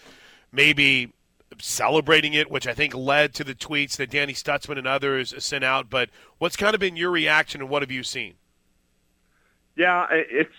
maybe 0.52 1.14
celebrating 1.60 2.34
it, 2.34 2.50
which 2.50 2.68
I 2.68 2.74
think 2.74 2.96
led 2.96 3.34
to 3.36 3.44
the 3.44 3.54
tweets 3.54 3.98
that 3.98 4.10
Danny 4.10 4.34
Stutsman 4.34 4.78
and 4.78 4.88
others 4.88 5.34
sent 5.44 5.64
out. 5.64 5.90
But 5.90 6.10
what's 6.38 6.56
kind 6.56 6.74
of 6.74 6.80
been 6.80 6.96
your 6.96 7.12
reaction, 7.12 7.62
and 7.62 7.70
what 7.70 7.82
have 7.82 7.92
you 7.92 8.04
seen? 8.04 8.36
Yeah, 9.76 10.08
it's 10.12 10.54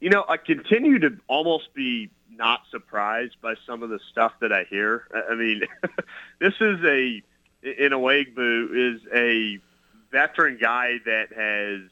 you 0.00 0.10
know 0.10 0.24
I 0.28 0.36
continue 0.36 0.98
to 1.00 1.18
almost 1.28 1.74
be 1.74 2.10
not 2.30 2.62
surprised 2.70 3.36
by 3.40 3.54
some 3.66 3.82
of 3.82 3.90
the 3.90 4.00
stuff 4.10 4.32
that 4.40 4.52
I 4.52 4.64
hear. 4.64 5.06
I 5.30 5.34
mean, 5.34 5.62
this 6.40 6.54
is 6.60 6.80
a 6.84 7.22
in 7.62 7.92
a 7.92 7.98
way, 7.98 8.20
is 8.20 9.00
a 9.14 9.58
veteran 10.10 10.58
guy 10.60 10.98
that 11.06 11.32
has 11.32 11.90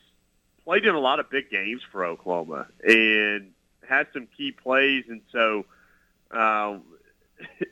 played 0.65 0.85
in 0.85 0.95
a 0.95 1.01
lot 1.01 1.21
of 1.21 1.31
big 1.31 1.51
games 1.51 1.83
for 1.91 2.05
Oklahoma 2.05 2.67
and 2.83 3.53
had 3.89 4.07
some 4.13 4.29
key 4.37 4.53
plays, 4.53 5.05
and 5.09 5.23
so 5.31 5.65
um, 6.31 6.83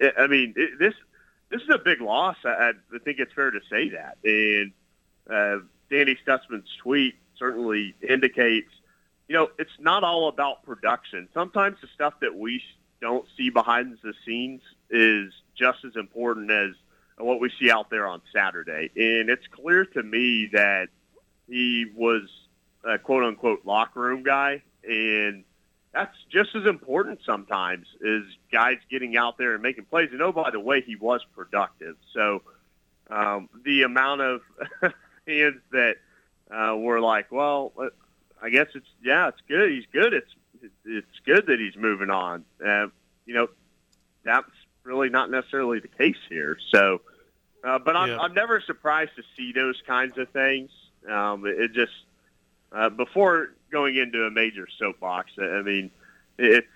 I 0.18 0.26
mean 0.26 0.54
it, 0.56 0.78
this 0.78 0.94
this 1.50 1.62
is 1.62 1.68
a 1.70 1.78
big 1.78 2.00
loss. 2.00 2.36
I, 2.44 2.72
I 2.94 2.98
think 3.04 3.18
it's 3.18 3.32
fair 3.32 3.50
to 3.50 3.60
say 3.70 3.90
that, 3.90 4.18
and 4.24 4.72
uh, 5.28 5.64
Danny 5.90 6.16
Stutsman's 6.24 6.68
tweet 6.82 7.14
certainly 7.38 7.94
indicates 8.06 8.70
you 9.30 9.36
know, 9.36 9.48
it's 9.60 9.70
not 9.78 10.02
all 10.02 10.26
about 10.26 10.64
production. 10.64 11.28
Sometimes 11.32 11.76
the 11.80 11.86
stuff 11.94 12.14
that 12.20 12.34
we 12.34 12.60
don't 13.00 13.24
see 13.36 13.48
behind 13.48 13.96
the 14.02 14.12
scenes 14.26 14.60
is 14.90 15.32
just 15.56 15.84
as 15.84 15.94
important 15.94 16.50
as 16.50 16.72
what 17.16 17.38
we 17.38 17.48
see 17.60 17.70
out 17.70 17.90
there 17.90 18.08
on 18.08 18.20
Saturday. 18.34 18.90
And 18.96 19.30
it's 19.30 19.46
clear 19.46 19.84
to 19.84 20.02
me 20.02 20.50
that 20.52 20.88
he 21.46 21.86
was 21.94 22.22
a 22.84 22.98
quote 22.98 23.24
unquote 23.24 23.64
locker 23.64 24.00
room 24.00 24.22
guy. 24.22 24.62
And 24.88 25.44
that's 25.92 26.16
just 26.30 26.54
as 26.54 26.66
important 26.66 27.20
sometimes 27.24 27.86
is 28.00 28.24
guys 28.52 28.78
getting 28.90 29.16
out 29.16 29.38
there 29.38 29.54
and 29.54 29.62
making 29.62 29.84
plays. 29.86 30.10
And 30.12 30.22
oh, 30.22 30.32
by 30.32 30.50
the 30.50 30.60
way, 30.60 30.80
he 30.80 30.96
was 30.96 31.24
productive. 31.34 31.96
So 32.14 32.42
um, 33.10 33.48
the 33.64 33.82
amount 33.82 34.20
of 34.20 34.40
fans 35.26 35.60
that 35.72 35.96
uh, 36.50 36.76
were 36.76 37.00
like, 37.00 37.30
well, 37.32 37.72
I 38.42 38.50
guess 38.50 38.68
it's 38.74 38.86
yeah, 39.02 39.28
it's 39.28 39.40
good. 39.48 39.70
He's 39.70 39.86
good. 39.92 40.14
It's 40.14 40.32
it's 40.84 41.20
good 41.24 41.46
that 41.46 41.58
he's 41.58 41.76
moving 41.76 42.10
on. 42.10 42.44
Uh, 42.64 42.86
you 43.26 43.34
know, 43.34 43.48
that's 44.24 44.50
really 44.84 45.08
not 45.08 45.30
necessarily 45.30 45.80
the 45.80 45.88
case 45.88 46.16
here. 46.28 46.56
So, 46.70 47.00
uh, 47.64 47.78
but 47.78 47.96
I'm, 47.96 48.10
yeah. 48.10 48.18
I'm 48.18 48.34
never 48.34 48.60
surprised 48.60 49.12
to 49.16 49.22
see 49.36 49.52
those 49.52 49.80
kinds 49.86 50.18
of 50.18 50.28
things. 50.30 50.70
Um, 51.08 51.44
it 51.46 51.72
just 51.72 51.92
uh, 52.72 52.88
before 52.88 53.54
going 53.70 53.96
into 53.96 54.24
a 54.24 54.30
major 54.30 54.66
soapbox. 54.78 55.32
I 55.38 55.62
mean, 55.62 55.90
it's 56.38 56.66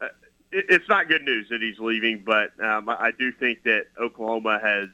uh, 0.00 0.08
it's 0.52 0.88
not 0.88 1.08
good 1.08 1.22
news 1.22 1.48
that 1.50 1.60
he's 1.60 1.78
leaving, 1.78 2.22
but 2.24 2.58
um, 2.62 2.88
I 2.88 3.12
do 3.18 3.32
think 3.32 3.62
that 3.64 3.86
Oklahoma 4.00 4.60
has. 4.62 4.88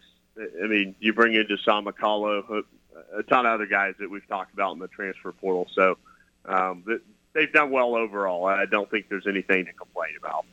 I 0.63 0.67
mean, 0.67 0.95
you 1.01 1.13
bring 1.13 1.35
in 1.35 1.47
Dasan 1.47 1.87
McCullough, 1.87 2.65
a 3.17 3.23
ton 3.25 3.47
of 3.47 3.53
other 3.53 3.67
guys 3.67 3.95
that 3.99 4.11
we've 4.11 4.27
talked 4.27 4.55
about 4.55 4.73
in 4.73 4.79
the 4.79 4.89
transfer 4.89 5.33
portal. 5.33 5.67
So 5.75 5.99
um, 6.47 6.85
they've 7.35 7.53
done 7.53 7.71
well 7.71 7.95
overall. 7.95 8.47
I 8.47 8.65
don't 8.67 8.91
think 8.91 9.09
there's 9.09 9.27
anything 9.27 9.67
to 9.67 9.73
complain 9.73 10.13
about. 10.19 10.47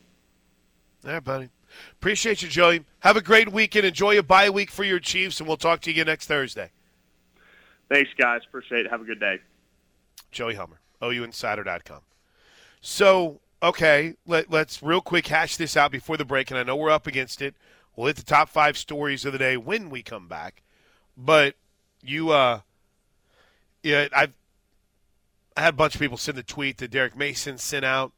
There, 1.03 1.21
buddy. 1.21 1.49
Appreciate 1.93 2.41
you, 2.41 2.49
Joey. 2.49 2.85
Have 2.99 3.17
a 3.17 3.21
great 3.21 3.51
weekend. 3.51 3.85
Enjoy 3.85 4.17
a 4.17 4.23
bye 4.23 4.49
week 4.49 4.71
for 4.71 4.83
your 4.83 4.99
Chiefs, 4.99 5.39
and 5.39 5.47
we'll 5.47 5.57
talk 5.57 5.81
to 5.81 5.89
you 5.89 5.95
again 5.95 6.07
next 6.07 6.27
Thursday. 6.27 6.71
Thanks, 7.89 8.09
guys. 8.17 8.41
Appreciate 8.47 8.85
it. 8.85 8.91
Have 8.91 9.01
a 9.01 9.05
good 9.05 9.19
day. 9.19 9.39
Joey 10.31 10.55
Helmer, 10.55 10.79
OUinsider.com. 11.01 12.01
So, 12.81 13.39
okay, 13.63 14.15
let, 14.25 14.51
let's 14.51 14.83
real 14.83 15.01
quick 15.01 15.27
hash 15.27 15.57
this 15.57 15.77
out 15.77 15.91
before 15.91 16.17
the 16.17 16.25
break, 16.25 16.51
and 16.51 16.59
I 16.59 16.63
know 16.63 16.75
we're 16.75 16.89
up 16.89 17.07
against 17.07 17.41
it. 17.41 17.55
We'll 17.95 18.07
hit 18.07 18.17
the 18.17 18.23
top 18.23 18.49
five 18.49 18.77
stories 18.77 19.25
of 19.25 19.33
the 19.33 19.39
day 19.39 19.57
when 19.57 19.89
we 19.89 20.03
come 20.03 20.27
back. 20.27 20.61
But 21.15 21.55
you, 22.03 22.29
uh, 22.29 22.61
yeah, 23.81 24.07
I've 24.15 24.33
I 25.57 25.61
had 25.61 25.73
a 25.73 25.77
bunch 25.77 25.95
of 25.95 26.01
people 26.01 26.17
send 26.17 26.37
the 26.37 26.43
tweet 26.43 26.77
that 26.77 26.91
Derek 26.91 27.17
Mason 27.17 27.57
sent 27.57 27.83
out. 27.83 28.13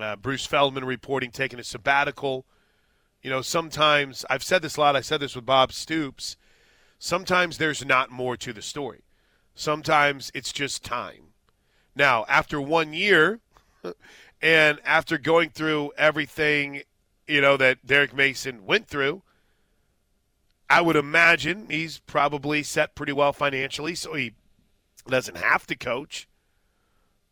Uh, 0.00 0.16
Bruce 0.16 0.46
Feldman 0.46 0.86
reporting 0.86 1.30
taking 1.30 1.60
a 1.60 1.64
sabbatical. 1.64 2.46
You 3.22 3.28
know, 3.28 3.42
sometimes 3.42 4.24
I've 4.30 4.42
said 4.42 4.62
this 4.62 4.78
a 4.78 4.80
lot. 4.80 4.96
I 4.96 5.02
said 5.02 5.20
this 5.20 5.36
with 5.36 5.44
Bob 5.44 5.70
Stoops. 5.70 6.38
Sometimes 7.02 7.56
there's 7.56 7.82
not 7.82 8.10
more 8.10 8.36
to 8.36 8.52
the 8.52 8.60
story. 8.60 9.00
Sometimes 9.54 10.30
it's 10.34 10.52
just 10.52 10.84
time. 10.84 11.32
Now, 11.96 12.26
after 12.28 12.60
one 12.60 12.92
year, 12.92 13.40
and 14.42 14.78
after 14.84 15.16
going 15.16 15.48
through 15.48 15.92
everything, 15.96 16.82
you 17.26 17.40
know 17.40 17.56
that 17.56 17.86
Derek 17.86 18.14
Mason 18.14 18.66
went 18.66 18.86
through, 18.86 19.22
I 20.68 20.82
would 20.82 20.94
imagine 20.94 21.68
he's 21.70 22.00
probably 22.00 22.62
set 22.62 22.94
pretty 22.94 23.12
well 23.12 23.32
financially, 23.32 23.94
so 23.94 24.12
he 24.12 24.34
doesn't 25.08 25.38
have 25.38 25.66
to 25.68 25.76
coach, 25.76 26.28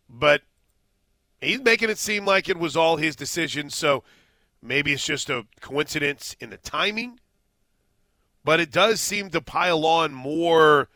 but 0.09 0.41
he's 1.43 1.61
making 1.61 1.91
it 1.91 1.99
seem 1.99 2.25
like 2.25 2.49
it 2.49 2.59
was 2.59 2.75
all 2.75 2.97
his 2.97 3.15
decision. 3.15 3.69
So 3.69 4.03
maybe 4.63 4.95
it's 4.95 5.05
just 5.05 5.29
a 5.29 5.47
coincidence 5.61 6.35
in 6.41 6.49
the 6.49 6.57
timing, 6.57 7.21
but 8.45 8.61
it 8.61 8.71
does 8.71 9.01
seem 9.01 9.31
to 9.31 9.41
pile 9.41 9.85
on 9.85 10.13
more. 10.13 10.89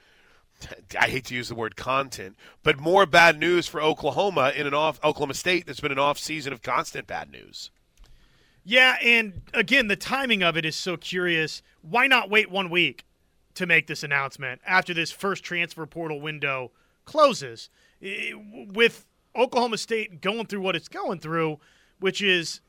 I 0.98 1.08
hate 1.08 1.24
to 1.26 1.34
use 1.34 1.48
the 1.48 1.54
word 1.54 1.74
content, 1.76 2.36
but 2.62 2.78
more 2.78 3.04
bad 3.04 3.38
news 3.38 3.66
for 3.66 3.80
Oklahoma 3.82 4.52
in 4.54 4.66
an 4.66 4.74
off 4.74 5.00
Oklahoma 5.02 5.34
State 5.34 5.66
that's 5.66 5.80
been 5.80 5.92
an 5.92 5.98
off 5.98 6.18
season 6.18 6.52
of 6.52 6.62
constant 6.62 7.06
bad 7.06 7.30
news. 7.30 7.70
Yeah, 8.64 8.96
and 9.02 9.42
again, 9.52 9.88
the 9.88 9.96
timing 9.96 10.42
of 10.42 10.56
it 10.56 10.64
is 10.64 10.76
so 10.76 10.96
curious. 10.96 11.62
Why 11.80 12.06
not 12.06 12.30
wait 12.30 12.50
one 12.50 12.70
week 12.70 13.04
to 13.54 13.66
make 13.66 13.88
this 13.88 14.04
announcement 14.04 14.60
after 14.64 14.94
this 14.94 15.10
first 15.10 15.42
transfer 15.42 15.84
portal 15.84 16.20
window 16.20 16.70
closes? 17.04 17.68
With 18.00 19.04
Oklahoma 19.34 19.78
State 19.78 20.20
going 20.20 20.46
through 20.46 20.60
what 20.60 20.76
it's 20.76 20.88
going 20.88 21.18
through, 21.18 21.58
which 21.98 22.22
is, 22.22 22.60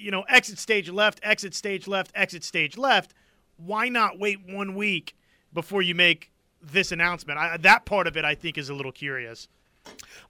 you 0.00 0.10
know, 0.10 0.22
exit 0.22 0.58
stage 0.58 0.90
left, 0.90 1.20
exit 1.22 1.54
stage 1.54 1.86
left, 1.86 2.10
exit 2.14 2.42
stage 2.42 2.76
left, 2.76 3.14
why 3.56 3.88
not 3.88 4.18
wait 4.18 4.40
one 4.48 4.74
week 4.74 5.16
before 5.52 5.82
you 5.82 5.94
make 5.94 6.30
this 6.62 6.92
announcement? 6.92 7.38
I, 7.38 7.56
that 7.58 7.84
part 7.84 8.06
of 8.06 8.16
it, 8.16 8.24
I 8.24 8.34
think, 8.34 8.58
is 8.58 8.68
a 8.68 8.74
little 8.74 8.92
curious. 8.92 9.48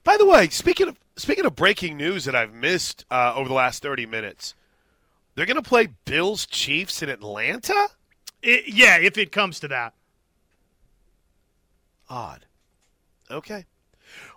By 0.05 0.17
the 0.17 0.27
way, 0.27 0.49
speaking 0.49 0.89
of 0.89 0.99
speaking 1.17 1.47
of 1.47 1.57
breaking 1.57 1.97
news 1.97 2.25
that 2.27 2.35
I've 2.35 2.53
missed 2.53 3.05
uh, 3.11 3.33
over 3.35 3.49
the 3.49 3.55
last 3.55 3.83
thirty 3.83 4.07
minutes, 4.07 4.55
they're 5.35 5.47
going 5.47 5.57
to 5.57 5.63
play 5.63 5.89
Bills 6.05 6.47
Chiefs 6.47 7.03
in 7.03 7.09
Atlanta? 7.09 7.89
It, 8.43 8.65
yeah, 8.69 8.99
if 8.99 9.17
it 9.19 9.33
comes 9.33 9.59
to 9.61 9.69
that. 9.69 9.95
Odd. 12.09 12.47
Okay. 13.31 13.65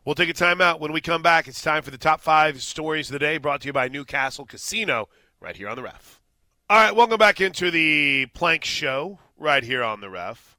We'll 0.04 0.16
take 0.16 0.30
a 0.30 0.34
timeout. 0.34 0.80
When 0.80 0.92
we 0.92 1.02
come 1.02 1.22
back, 1.22 1.48
it's 1.48 1.62
time 1.62 1.84
for 1.84 1.92
the 1.92 1.98
top 1.98 2.22
five 2.22 2.62
stories 2.64 3.10
of 3.10 3.14
the 3.14 3.20
day 3.20 3.38
brought 3.38 3.62
to 3.62 3.68
you 3.68 3.74
by 3.74 3.88
Newcastle 3.88 4.46
Casino 4.46 5.10
right 5.40 5.56
here 5.56 5.70
on 5.70 5.76
the 5.76 5.84
ref. 5.84 6.19
All 6.72 6.78
right, 6.78 6.96
welcome 6.96 7.18
back 7.18 7.42
into 7.42 7.72
the 7.72 8.28
Plank 8.36 8.64
Show 8.64 9.18
right 9.40 9.64
here 9.64 9.82
on 9.82 10.02
the 10.02 10.10
ref. 10.12 10.56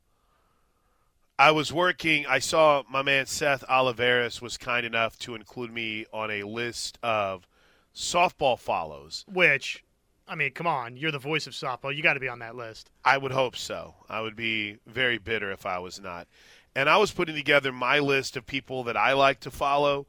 I 1.39 1.53
was 1.53 1.73
working, 1.73 2.27
I 2.27 2.41
saw 2.41 2.83
my 2.91 3.03
man 3.03 3.27
Seth 3.27 3.63
Oliveris 3.69 4.43
was 4.43 4.57
kind 4.57 4.85
enough 4.85 5.17
to 5.21 5.37
include 5.37 5.73
me 5.73 6.07
on 6.13 6.33
a 6.33 6.43
list 6.43 6.99
of 7.01 7.47
softball 7.95 8.59
follows. 8.59 9.25
Which 9.29 9.85
I 10.27 10.35
mean, 10.35 10.51
come 10.51 10.67
on, 10.67 10.97
you're 10.97 11.13
the 11.13 11.21
voice 11.21 11.47
of 11.47 11.53
softball. 11.53 11.95
You 11.95 12.03
got 12.03 12.15
to 12.15 12.21
be 12.21 12.29
on 12.29 12.41
that 12.41 12.57
list. 12.57 12.91
I 13.05 13.17
would 13.17 13.31
hope 13.31 13.55
so. 13.55 13.95
I 14.09 14.21
would 14.21 14.35
be 14.35 14.79
very 14.89 15.19
bitter 15.19 15.53
if 15.53 15.65
I 15.65 15.79
was 15.79 16.01
not. 16.01 16.27
And 16.75 16.89
I 16.89 16.97
was 16.97 17.13
putting 17.13 17.37
together 17.37 17.71
my 17.71 18.01
list 18.01 18.37
of 18.37 18.47
people 18.47 18.83
that 18.83 18.97
I 18.97 19.13
like 19.13 19.39
to 19.41 19.51
follow, 19.53 20.09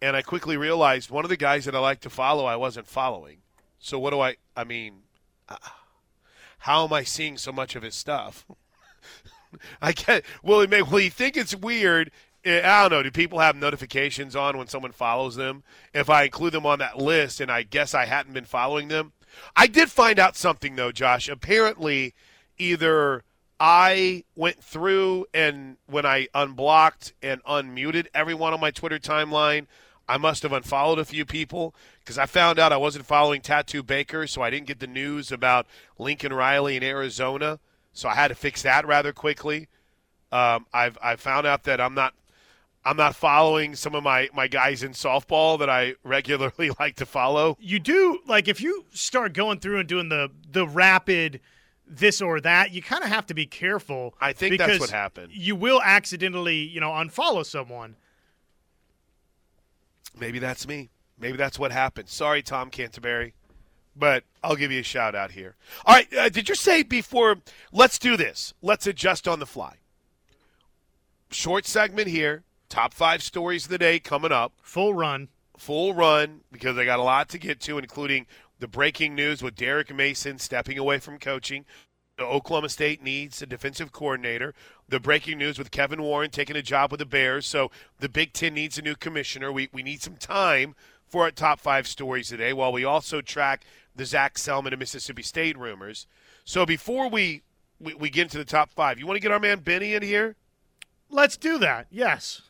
and 0.00 0.16
I 0.16 0.22
quickly 0.22 0.56
realized 0.56 1.10
one 1.10 1.26
of 1.26 1.28
the 1.28 1.36
guys 1.36 1.66
that 1.66 1.76
I 1.76 1.80
like 1.80 2.00
to 2.00 2.08
follow 2.08 2.46
I 2.46 2.56
wasn't 2.56 2.86
following. 2.86 3.42
So 3.78 3.98
what 3.98 4.12
do 4.12 4.20
I? 4.20 4.36
I 4.56 4.64
mean, 4.64 5.03
uh, 5.48 5.56
how 6.58 6.84
am 6.84 6.92
I 6.92 7.04
seeing 7.04 7.36
so 7.36 7.52
much 7.52 7.76
of 7.76 7.82
his 7.82 7.94
stuff? 7.94 8.46
I 9.82 9.92
can't. 9.92 10.24
Will 10.42 10.60
he 10.60 10.66
make? 10.66 10.90
Will 10.90 10.98
he 10.98 11.08
think 11.08 11.36
it's 11.36 11.54
weird? 11.54 12.10
Eh, 12.44 12.60
I 12.64 12.82
don't 12.82 12.90
know. 12.90 13.02
Do 13.02 13.10
people 13.10 13.38
have 13.38 13.56
notifications 13.56 14.34
on 14.36 14.58
when 14.58 14.66
someone 14.66 14.92
follows 14.92 15.36
them? 15.36 15.62
If 15.92 16.10
I 16.10 16.24
include 16.24 16.52
them 16.52 16.66
on 16.66 16.78
that 16.80 16.98
list, 16.98 17.40
and 17.40 17.50
I 17.50 17.62
guess 17.62 17.94
I 17.94 18.06
hadn't 18.06 18.34
been 18.34 18.44
following 18.44 18.88
them, 18.88 19.12
I 19.56 19.66
did 19.66 19.90
find 19.90 20.18
out 20.18 20.36
something 20.36 20.76
though, 20.76 20.92
Josh. 20.92 21.28
Apparently, 21.28 22.14
either 22.58 23.24
I 23.58 24.24
went 24.34 24.62
through 24.62 25.26
and 25.32 25.76
when 25.86 26.04
I 26.04 26.28
unblocked 26.34 27.14
and 27.22 27.42
unmuted 27.44 28.06
everyone 28.14 28.52
on 28.52 28.60
my 28.60 28.70
Twitter 28.70 28.98
timeline, 28.98 29.66
I 30.08 30.18
must 30.18 30.42
have 30.42 30.52
unfollowed 30.52 30.98
a 30.98 31.04
few 31.04 31.24
people 31.24 31.74
because 32.00 32.18
I 32.18 32.26
found 32.26 32.58
out 32.58 32.72
I 32.72 32.76
wasn't 32.76 33.06
following 33.06 33.40
Tattoo 33.40 33.82
Baker, 33.82 34.26
so 34.26 34.42
I 34.42 34.50
didn't 34.50 34.66
get 34.66 34.80
the 34.80 34.86
news 34.86 35.32
about 35.32 35.66
Lincoln 35.98 36.32
Riley 36.32 36.76
in 36.76 36.82
Arizona. 36.82 37.58
So 37.92 38.08
I 38.08 38.14
had 38.14 38.28
to 38.28 38.34
fix 38.34 38.62
that 38.62 38.86
rather 38.86 39.12
quickly. 39.12 39.68
Um, 40.32 40.66
I've 40.72 40.98
I 41.02 41.16
found 41.16 41.46
out 41.46 41.64
that 41.64 41.80
I'm 41.80 41.94
not 41.94 42.14
I'm 42.84 42.96
not 42.96 43.16
following 43.16 43.76
some 43.76 43.94
of 43.94 44.02
my, 44.02 44.28
my 44.34 44.46
guys 44.46 44.82
in 44.82 44.92
softball 44.92 45.58
that 45.60 45.70
I 45.70 45.94
regularly 46.04 46.70
like 46.78 46.96
to 46.96 47.06
follow. 47.06 47.56
You 47.60 47.78
do 47.78 48.20
like 48.26 48.48
if 48.48 48.60
you 48.60 48.84
start 48.92 49.32
going 49.32 49.60
through 49.60 49.78
and 49.80 49.88
doing 49.88 50.08
the 50.08 50.30
the 50.50 50.66
rapid 50.66 51.40
this 51.86 52.20
or 52.22 52.40
that, 52.40 52.72
you 52.72 52.82
kind 52.82 53.04
of 53.04 53.10
have 53.10 53.26
to 53.26 53.34
be 53.34 53.46
careful. 53.46 54.14
I 54.20 54.32
think 54.32 54.58
that's 54.58 54.80
what 54.80 54.90
happened. 54.90 55.32
You 55.32 55.54
will 55.54 55.80
accidentally, 55.82 56.58
you 56.58 56.80
know, 56.80 56.90
unfollow 56.90 57.44
someone. 57.44 57.96
Maybe 60.18 60.38
that's 60.38 60.66
me. 60.66 60.90
Maybe 61.18 61.36
that's 61.36 61.58
what 61.58 61.72
happened. 61.72 62.08
Sorry, 62.08 62.42
Tom 62.42 62.70
Canterbury, 62.70 63.34
but 63.94 64.24
I'll 64.42 64.56
give 64.56 64.72
you 64.72 64.80
a 64.80 64.84
shout 64.84 65.14
out 65.14 65.32
here. 65.32 65.56
All 65.84 65.94
right, 65.94 66.12
uh, 66.14 66.28
did 66.28 66.48
you 66.48 66.54
say 66.54 66.82
before? 66.82 67.36
Let's 67.72 67.98
do 67.98 68.16
this. 68.16 68.54
Let's 68.62 68.86
adjust 68.86 69.28
on 69.28 69.38
the 69.38 69.46
fly. 69.46 69.76
Short 71.30 71.66
segment 71.66 72.08
here 72.08 72.44
top 72.74 72.92
five 72.92 73.22
stories 73.22 73.66
of 73.66 73.70
the 73.70 73.78
day 73.78 74.00
coming 74.00 74.32
up. 74.32 74.52
Full 74.60 74.94
run. 74.94 75.28
Full 75.56 75.94
run 75.94 76.40
because 76.50 76.76
I 76.76 76.84
got 76.84 76.98
a 76.98 77.02
lot 77.02 77.28
to 77.28 77.38
get 77.38 77.60
to, 77.60 77.78
including 77.78 78.26
the 78.58 78.66
breaking 78.66 79.14
news 79.14 79.42
with 79.42 79.54
Derek 79.54 79.94
Mason 79.94 80.38
stepping 80.38 80.76
away 80.76 80.98
from 80.98 81.18
coaching. 81.18 81.64
Oklahoma 82.20 82.68
State 82.68 83.02
needs 83.02 83.40
a 83.42 83.46
defensive 83.46 83.92
coordinator. 83.92 84.54
The 84.88 85.00
breaking 85.00 85.38
news 85.38 85.58
with 85.58 85.70
Kevin 85.70 86.02
Warren 86.02 86.30
taking 86.30 86.56
a 86.56 86.62
job 86.62 86.90
with 86.90 87.00
the 87.00 87.06
Bears. 87.06 87.46
So 87.46 87.70
the 88.00 88.08
Big 88.08 88.32
Ten 88.32 88.54
needs 88.54 88.78
a 88.78 88.82
new 88.82 88.94
commissioner. 88.94 89.50
We, 89.50 89.68
we 89.72 89.82
need 89.82 90.02
some 90.02 90.16
time 90.16 90.74
for 91.06 91.22
our 91.22 91.30
top 91.30 91.58
five 91.60 91.86
stories 91.86 92.28
today 92.28 92.52
while 92.52 92.72
we 92.72 92.84
also 92.84 93.20
track 93.20 93.64
the 93.96 94.04
Zac 94.04 94.34
Selmon 94.34 94.68
and 94.68 94.78
Mississippi 94.78 95.22
State 95.22 95.56
rumors. 95.56 96.06
So 96.44 96.66
before 96.66 97.08
we, 97.08 97.42
we, 97.80 97.94
we 97.94 98.10
get 98.10 98.22
into 98.22 98.38
the 98.38 98.44
top 98.44 98.72
five, 98.72 98.98
you 98.98 99.06
want 99.06 99.16
to 99.16 99.20
get 99.20 99.32
our 99.32 99.40
man 99.40 99.60
Benny 99.60 99.94
in 99.94 100.02
here? 100.02 100.36
Let's 101.08 101.36
do 101.36 101.58
that. 101.58 101.86
Yes. 101.90 102.42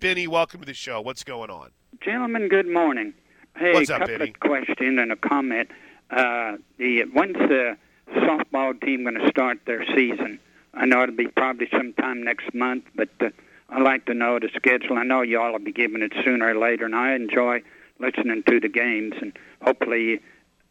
Benny, 0.00 0.26
welcome 0.26 0.60
to 0.60 0.66
the 0.66 0.74
show. 0.74 1.00
What's 1.00 1.22
going 1.24 1.50
on? 1.50 1.70
Gentlemen, 2.00 2.48
good 2.48 2.66
morning. 2.68 3.12
Hey, 3.56 3.74
What's 3.74 3.90
a 3.90 3.94
up, 3.96 4.00
couple 4.00 4.18
Benny? 4.18 4.30
of 4.30 4.40
questions 4.40 4.98
and 4.98 5.12
a 5.12 5.16
comment. 5.16 5.68
Uh, 6.10 6.56
the 6.78 7.02
when's 7.12 7.36
the 7.36 7.76
softball 8.14 8.80
team 8.80 9.02
going 9.04 9.16
to 9.18 9.28
start 9.28 9.60
their 9.66 9.84
season? 9.94 10.40
I 10.74 10.86
know 10.86 11.02
it'll 11.02 11.14
be 11.14 11.28
probably 11.28 11.68
sometime 11.70 12.22
next 12.22 12.54
month, 12.54 12.84
but 12.94 13.10
uh, 13.20 13.30
I'd 13.68 13.82
like 13.82 14.06
to 14.06 14.14
know 14.14 14.38
the 14.38 14.48
schedule. 14.54 14.96
I 14.96 15.04
know 15.04 15.22
y'all 15.22 15.52
will 15.52 15.58
be 15.58 15.72
giving 15.72 16.02
it 16.02 16.12
sooner 16.24 16.48
or 16.48 16.58
later, 16.58 16.84
and 16.84 16.94
I 16.94 17.14
enjoy 17.14 17.62
listening 17.98 18.42
to 18.44 18.60
the 18.60 18.68
games, 18.68 19.14
and 19.20 19.36
hopefully 19.62 20.20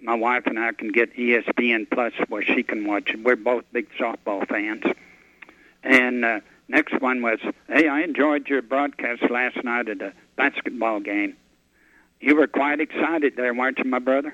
my 0.02 0.16
wife 0.16 0.44
and 0.48 0.60
I 0.60 0.72
can 0.72 0.92
get 0.92 1.16
ESPN 1.16 1.90
Plus 1.90 2.14
where 2.28 2.44
she 2.44 2.64
can 2.64 2.88
watch 2.88 3.10
it. 3.10 3.24
We're 3.24 3.36
both 3.36 3.64
big 3.72 3.88
softball 4.00 4.48
fans. 4.48 4.84
And 5.84 6.26
uh, 6.26 6.40
next 6.68 7.00
one 7.02 7.22
was, 7.22 7.40
hey, 7.68 7.88
I 7.88 8.02
enjoyed 8.02 8.48
your 8.48 8.62
broadcast 8.62 9.30
last 9.30 9.64
night 9.64 9.90
at 9.90 10.00
the 10.00 10.14
basketball 10.36 11.00
game. 11.00 11.36
You 12.20 12.36
were 12.36 12.48
quite 12.48 12.80
excited 12.80 13.36
there, 13.36 13.54
weren't 13.54 13.80
you, 13.80 13.86
my 13.86 14.00
brother? 14.00 14.34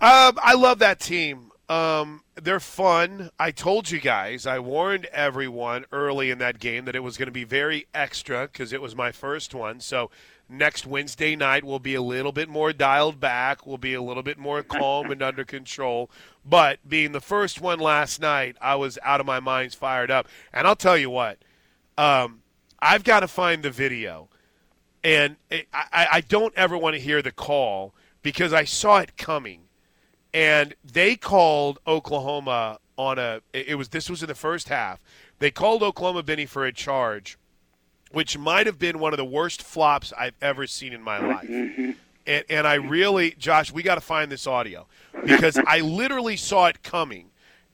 Um, 0.00 0.38
I 0.42 0.54
love 0.54 0.78
that 0.78 1.00
team. 1.00 1.49
Um, 1.70 2.24
they're 2.34 2.58
fun. 2.58 3.30
I 3.38 3.52
told 3.52 3.92
you 3.92 4.00
guys, 4.00 4.44
I 4.44 4.58
warned 4.58 5.04
everyone 5.12 5.84
early 5.92 6.32
in 6.32 6.38
that 6.38 6.58
game 6.58 6.84
that 6.86 6.96
it 6.96 7.04
was 7.04 7.16
going 7.16 7.28
to 7.28 7.32
be 7.32 7.44
very 7.44 7.86
extra 7.94 8.48
because 8.48 8.72
it 8.72 8.82
was 8.82 8.96
my 8.96 9.12
first 9.12 9.54
one. 9.54 9.78
So 9.78 10.10
next 10.48 10.84
Wednesday 10.84 11.36
night 11.36 11.62
will 11.62 11.78
be 11.78 11.94
a 11.94 12.02
little 12.02 12.32
bit 12.32 12.48
more 12.48 12.72
dialed 12.72 13.20
back. 13.20 13.68
We'll 13.68 13.78
be 13.78 13.94
a 13.94 14.02
little 14.02 14.24
bit 14.24 14.36
more 14.36 14.64
calm 14.64 15.12
and 15.12 15.22
under 15.22 15.44
control. 15.44 16.10
But 16.44 16.80
being 16.88 17.12
the 17.12 17.20
first 17.20 17.60
one 17.60 17.78
last 17.78 18.20
night, 18.20 18.56
I 18.60 18.74
was 18.74 18.98
out 19.04 19.20
of 19.20 19.26
my 19.26 19.38
mind, 19.38 19.72
fired 19.72 20.10
up. 20.10 20.26
And 20.52 20.66
I'll 20.66 20.74
tell 20.74 20.98
you 20.98 21.08
what, 21.08 21.38
um, 21.96 22.42
I've 22.80 23.04
got 23.04 23.20
to 23.20 23.28
find 23.28 23.62
the 23.62 23.70
video. 23.70 24.28
And 25.04 25.36
it, 25.48 25.68
I, 25.72 26.08
I 26.14 26.20
don't 26.20 26.52
ever 26.56 26.76
want 26.76 26.96
to 26.96 27.00
hear 27.00 27.22
the 27.22 27.30
call 27.30 27.94
because 28.22 28.52
I 28.52 28.64
saw 28.64 28.98
it 28.98 29.16
coming 29.16 29.60
and 30.32 30.74
they 30.84 31.16
called 31.16 31.78
Oklahoma 31.86 32.78
on 32.96 33.18
a. 33.18 33.40
It 33.52 33.76
was 33.76 33.88
this 33.88 34.08
was 34.10 34.22
in 34.22 34.28
the 34.28 34.34
first 34.34 34.68
half. 34.68 35.00
They 35.38 35.50
called 35.50 35.82
Oklahoma 35.82 36.22
Benny 36.22 36.46
for 36.46 36.64
a 36.66 36.72
charge, 36.72 37.38
which 38.12 38.36
might 38.36 38.66
have 38.66 38.78
been 38.78 38.98
one 38.98 39.12
of 39.12 39.16
the 39.16 39.24
worst 39.24 39.62
flops 39.62 40.12
I've 40.18 40.34
ever 40.42 40.66
seen 40.66 40.92
in 40.92 41.02
my 41.02 41.18
life. 41.18 41.48
Mm-hmm. 41.48 41.92
And, 42.26 42.44
and 42.50 42.66
I 42.66 42.74
really, 42.74 43.30
Josh, 43.38 43.72
we 43.72 43.82
got 43.82 43.94
to 43.94 44.02
find 44.02 44.30
this 44.30 44.46
audio 44.46 44.86
because 45.24 45.58
I 45.66 45.80
literally 45.80 46.36
saw 46.36 46.66
it 46.66 46.82
coming. 46.82 47.26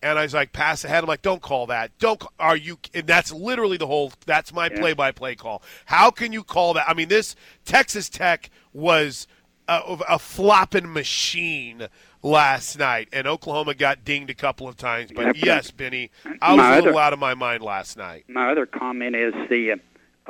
And 0.02 0.18
I 0.18 0.22
was 0.22 0.34
like, 0.34 0.52
pass 0.52 0.84
ahead. 0.84 1.02
I'm 1.02 1.08
like, 1.08 1.22
don't 1.22 1.42
call 1.42 1.66
that. 1.66 1.90
Don't. 1.98 2.20
ca- 2.20 2.28
Are 2.38 2.56
you? 2.56 2.78
And 2.94 3.06
that's 3.06 3.32
literally 3.32 3.78
the 3.78 3.86
whole. 3.86 4.12
That's 4.24 4.52
my 4.52 4.68
play-by-play 4.68 5.34
call. 5.36 5.62
How 5.86 6.10
can 6.10 6.32
you 6.32 6.44
call 6.44 6.74
that? 6.74 6.88
I 6.88 6.94
mean, 6.94 7.08
this 7.08 7.34
Texas 7.64 8.08
Tech 8.08 8.50
was 8.72 9.26
a, 9.66 9.96
a 10.08 10.18
flopping 10.18 10.92
machine 10.92 11.88
last 12.26 12.78
night, 12.78 13.08
and 13.12 13.26
Oklahoma 13.26 13.74
got 13.74 14.04
dinged 14.04 14.30
a 14.30 14.34
couple 14.34 14.68
of 14.68 14.76
times. 14.76 15.10
But 15.14 15.36
yes, 15.36 15.70
Benny, 15.70 16.10
I 16.42 16.52
was 16.52 16.58
My 16.58 16.72
a 16.72 16.74
little 16.76 16.90
other- 16.98 17.00
out 17.06 17.12
of 17.12 17.18
my 17.18 17.34
mind 17.34 17.62
last 17.62 17.96
night. 17.96 18.24
My 18.28 18.50
other 18.50 18.66
comment 18.66 19.14
is 19.16 19.32
the 19.48 19.72
uh, 19.72 19.76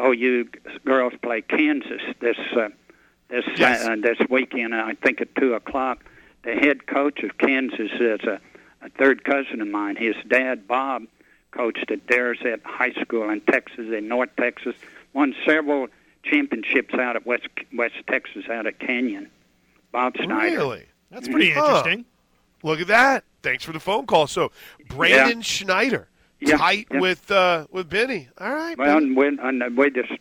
OU 0.01 0.49
girls 0.85 1.15
play 1.23 1.41
Kansas 1.43 2.03
this 2.21 2.37
uh, 2.57 2.69
this 3.29 3.45
Yes. 3.57 3.87
uh, 3.87 3.97
this 4.01 4.19
weekend. 4.29 4.75
I 4.75 4.95
think 4.95 5.21
at 5.21 5.35
two 5.35 5.55
o'clock. 5.55 6.05
The 6.45 6.55
head 6.55 6.87
coach 6.87 7.25
of 7.25 7.39
Kansas 7.39 7.91
is 7.99 8.21
a, 8.23 8.41
a 8.83 8.89
third 8.91 9.25
cousin 9.25 9.61
of 9.61 9.67
mine. 9.67 9.97
His 9.97 10.15
dad, 10.29 10.69
Bob, 10.69 11.03
coached 11.51 11.91
at 11.91 12.07
Daresett 12.07 12.61
High 12.65 12.93
School 13.03 13.29
in 13.31 13.41
Texas, 13.41 13.93
in 13.93 14.07
North 14.07 14.31
Texas. 14.39 14.77
Won 15.13 15.35
several 15.45 15.89
championships 16.23 16.95
out 16.95 17.17
at 17.17 17.27
West 17.27 17.49
West 17.75 17.95
Texas, 18.09 18.45
out 18.51 18.67
at 18.67 18.79
Canyon. 18.79 19.29
Bob 19.91 20.15
Schneider. 20.17 20.57
Really? 20.57 20.87
That's 21.11 21.29
pretty 21.29 21.51
Huh. 21.51 21.61
interesting. 21.85 22.05
Look 22.63 22.81
at 22.81 22.87
that. 22.89 23.25
Thanks 23.43 23.65
for 23.65 23.73
the 23.73 23.81
phone 23.81 24.07
call. 24.07 24.27
So, 24.27 24.51
Brandon 24.89 25.41
Schneider, 25.43 26.09
Yeah, 26.41 26.57
tight 26.57 26.89
yeah. 26.91 27.01
with 27.01 27.31
uh, 27.31 27.67
with 27.71 27.89
Benny. 27.89 28.29
All 28.39 28.53
right. 28.53 28.77
Well, 28.77 28.95
Benny. 28.95 29.07
and 29.09 29.17
we're, 29.17 29.41
and 29.41 29.77
we're 29.77 29.91
just 29.91 30.13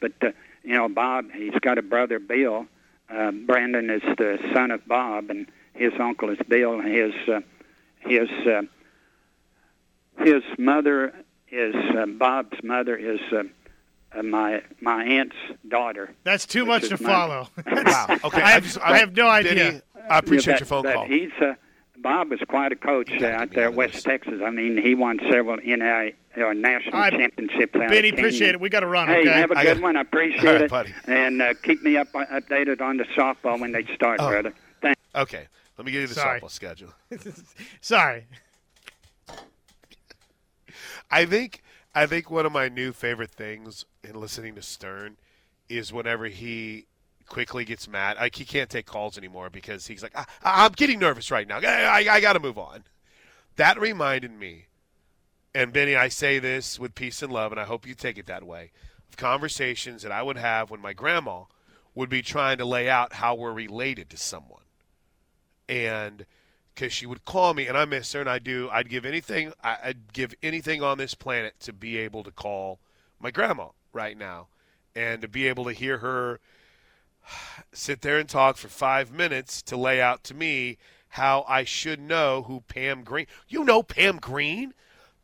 but 0.00 0.12
uh, 0.22 0.32
you 0.64 0.74
know, 0.74 0.88
Bob, 0.88 1.26
he's 1.32 1.54
got 1.60 1.78
a 1.78 1.82
brother, 1.82 2.18
Bill. 2.18 2.66
Uh, 3.08 3.30
Brandon 3.32 3.90
is 3.90 4.02
the 4.18 4.38
son 4.54 4.70
of 4.70 4.86
Bob, 4.86 5.30
and 5.30 5.46
his 5.74 5.92
uncle 6.00 6.30
is 6.30 6.38
Bill. 6.48 6.80
And 6.80 6.88
his 6.92 7.14
uh, 7.28 7.40
his 8.00 8.28
uh, 8.46 8.62
his 10.18 10.42
mother 10.58 11.14
is 11.50 11.74
uh, 11.96 12.06
Bob's 12.06 12.62
mother 12.62 12.96
is 12.96 13.20
uh, 13.32 13.42
uh, 14.16 14.22
my 14.22 14.62
my 14.80 15.04
aunt's 15.04 15.36
daughter. 15.68 16.12
That's 16.24 16.46
too 16.46 16.64
much 16.66 16.88
to 16.88 16.94
is 16.94 17.00
mine. 17.00 17.10
follow. 17.12 17.48
wow. 17.66 18.06
Okay. 18.24 18.42
I 18.42 18.50
have, 18.50 18.78
I 18.82 18.98
have 18.98 19.16
no 19.16 19.24
Benny, 19.30 19.50
idea. 19.50 19.82
I 20.08 20.18
appreciate 20.18 20.54
Yeah, 20.54 20.58
your 20.60 20.66
phone 20.66 20.82
but, 20.82 20.94
call. 20.94 21.06
He's 21.06 21.30
uh, 21.40 21.54
Bob 21.98 22.30
was 22.30 22.40
quite 22.48 22.72
a 22.72 22.76
coach 22.76 23.10
uh, 23.10 23.26
out 23.26 23.50
there 23.52 23.66
out 23.66 23.72
at 23.72 23.74
West 23.74 23.92
this. 23.94 24.02
Texas. 24.04 24.40
I 24.44 24.50
mean, 24.50 24.80
he 24.82 24.94
won 24.94 25.20
several 25.30 25.56
NI 25.58 26.14
or 26.36 26.54
national 26.54 26.94
All 26.94 27.00
right, 27.00 27.12
championships. 27.12 27.72
Benny, 27.74 28.08
appreciate 28.08 28.54
it. 28.54 28.60
We 28.60 28.70
got 28.70 28.80
to 28.80 28.86
run. 28.86 29.08
Hey, 29.08 29.20
okay. 29.20 29.30
have 29.32 29.50
a 29.50 29.54
good 29.56 29.64
got- 29.64 29.80
one. 29.82 29.96
I 29.96 30.00
appreciate 30.00 30.46
All 30.46 30.52
right, 30.54 30.62
it. 30.62 30.70
buddy. 30.70 30.94
And 31.06 31.42
uh, 31.42 31.54
keep 31.62 31.82
me 31.82 31.96
up 31.98 32.10
updated 32.12 32.80
on 32.80 32.96
the 32.96 33.04
softball 33.16 33.60
when 33.60 33.72
they 33.72 33.84
start, 33.94 34.18
Oh. 34.20 34.28
brother. 34.30 34.54
Thanks. 34.80 34.98
okay. 35.14 35.46
Let 35.76 35.84
me 35.86 35.92
give 35.92 36.02
you 36.02 36.06
the 36.08 36.14
Sorry. 36.14 36.40
softball 36.40 36.50
schedule. 36.50 36.90
Sorry. 37.80 38.26
I 41.10 41.24
think 41.26 41.62
I 41.94 42.06
think 42.06 42.30
one 42.30 42.46
of 42.46 42.52
my 42.52 42.68
new 42.68 42.92
favorite 42.92 43.30
things 43.30 43.84
in 44.04 44.20
listening 44.20 44.54
to 44.54 44.62
Stern 44.62 45.16
is 45.68 45.92
whenever 45.92 46.26
he 46.26 46.86
quickly 47.26 47.64
gets 47.64 47.88
mad. 47.88 48.16
Like 48.18 48.36
he 48.36 48.44
can't 48.44 48.70
take 48.70 48.86
calls 48.86 49.18
anymore 49.18 49.50
because 49.50 49.86
he's 49.86 50.02
like, 50.02 50.16
I, 50.16 50.24
I'm 50.44 50.72
getting 50.72 50.98
nervous 50.98 51.30
right 51.30 51.48
now. 51.48 51.58
I, 51.58 52.04
I, 52.04 52.14
I 52.14 52.20
got 52.20 52.34
to 52.34 52.40
move 52.40 52.58
on. 52.58 52.84
That 53.56 53.80
reminded 53.80 54.32
me, 54.32 54.66
and 55.54 55.72
Benny, 55.72 55.96
I 55.96 56.08
say 56.08 56.38
this 56.38 56.78
with 56.78 56.94
peace 56.94 57.22
and 57.22 57.32
love, 57.32 57.50
and 57.50 57.60
I 57.60 57.64
hope 57.64 57.86
you 57.86 57.94
take 57.94 58.18
it 58.18 58.26
that 58.26 58.44
way, 58.44 58.70
of 59.08 59.16
conversations 59.16 60.02
that 60.02 60.12
I 60.12 60.22
would 60.22 60.36
have 60.36 60.70
when 60.70 60.80
my 60.80 60.92
grandma 60.92 61.44
would 61.94 62.08
be 62.08 62.22
trying 62.22 62.58
to 62.58 62.64
lay 62.64 62.88
out 62.88 63.14
how 63.14 63.34
we're 63.34 63.52
related 63.52 64.08
to 64.10 64.16
someone. 64.16 64.62
And 65.68 66.24
because 66.80 66.94
she 66.94 67.04
would 67.04 67.26
call 67.26 67.52
me, 67.52 67.66
and 67.66 67.76
I 67.76 67.84
miss 67.84 68.10
her, 68.14 68.20
and 68.20 68.30
I 68.30 68.38
do. 68.38 68.70
I'd 68.72 68.88
give 68.88 69.04
anything. 69.04 69.52
I'd 69.62 70.14
give 70.14 70.34
anything 70.42 70.82
on 70.82 70.96
this 70.96 71.14
planet 71.14 71.60
to 71.60 71.74
be 71.74 71.98
able 71.98 72.24
to 72.24 72.30
call 72.30 72.78
my 73.20 73.30
grandma 73.30 73.68
right 73.92 74.16
now, 74.16 74.46
and 74.96 75.20
to 75.20 75.28
be 75.28 75.46
able 75.46 75.64
to 75.66 75.72
hear 75.72 75.98
her 75.98 76.40
sit 77.74 78.00
there 78.00 78.18
and 78.18 78.26
talk 78.26 78.56
for 78.56 78.68
five 78.68 79.12
minutes 79.12 79.60
to 79.62 79.76
lay 79.76 80.00
out 80.00 80.24
to 80.24 80.34
me 80.34 80.78
how 81.08 81.44
I 81.46 81.64
should 81.64 82.00
know 82.00 82.44
who 82.44 82.62
Pam 82.62 83.04
Green. 83.04 83.26
You 83.46 83.62
know 83.62 83.82
Pam 83.82 84.16
Green. 84.16 84.72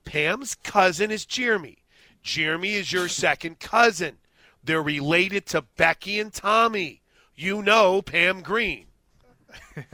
Pam's 0.04 0.56
cousin 0.56 1.10
is 1.10 1.24
Jeremy. 1.24 1.78
Jeremy 2.22 2.74
is 2.74 2.92
your 2.92 3.08
second 3.24 3.60
cousin. 3.60 4.18
They're 4.62 4.82
related 4.82 5.46
to 5.46 5.62
Becky 5.62 6.20
and 6.20 6.34
Tommy. 6.34 7.00
You 7.34 7.62
know 7.62 8.02
Pam 8.02 8.42
Green. 8.42 8.88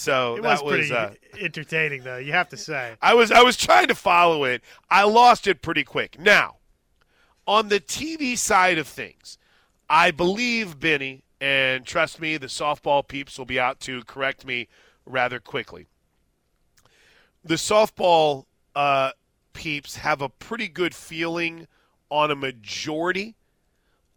So 0.00 0.36
It 0.36 0.42
was 0.42 0.60
that 0.60 0.64
was 0.64 0.72
pretty 0.72 0.94
uh, 0.94 1.10
entertaining, 1.38 2.04
though. 2.04 2.16
You 2.16 2.32
have 2.32 2.48
to 2.48 2.56
say. 2.56 2.96
I 3.02 3.12
was 3.12 3.30
I 3.30 3.42
was 3.42 3.58
trying 3.58 3.88
to 3.88 3.94
follow 3.94 4.44
it. 4.44 4.62
I 4.90 5.04
lost 5.04 5.46
it 5.46 5.60
pretty 5.60 5.84
quick. 5.84 6.18
Now, 6.18 6.56
on 7.46 7.68
the 7.68 7.80
TV 7.80 8.38
side 8.38 8.78
of 8.78 8.88
things, 8.88 9.36
I 9.90 10.10
believe 10.10 10.80
Benny, 10.80 11.22
and 11.38 11.84
trust 11.84 12.18
me, 12.18 12.38
the 12.38 12.46
softball 12.46 13.06
peeps 13.06 13.36
will 13.36 13.44
be 13.44 13.60
out 13.60 13.78
to 13.80 14.02
correct 14.04 14.46
me 14.46 14.68
rather 15.04 15.38
quickly. 15.38 15.86
The 17.44 17.56
softball 17.56 18.46
uh, 18.74 19.10
peeps 19.52 19.96
have 19.96 20.22
a 20.22 20.30
pretty 20.30 20.68
good 20.68 20.94
feeling 20.94 21.66
on 22.08 22.30
a 22.30 22.36
majority 22.36 23.34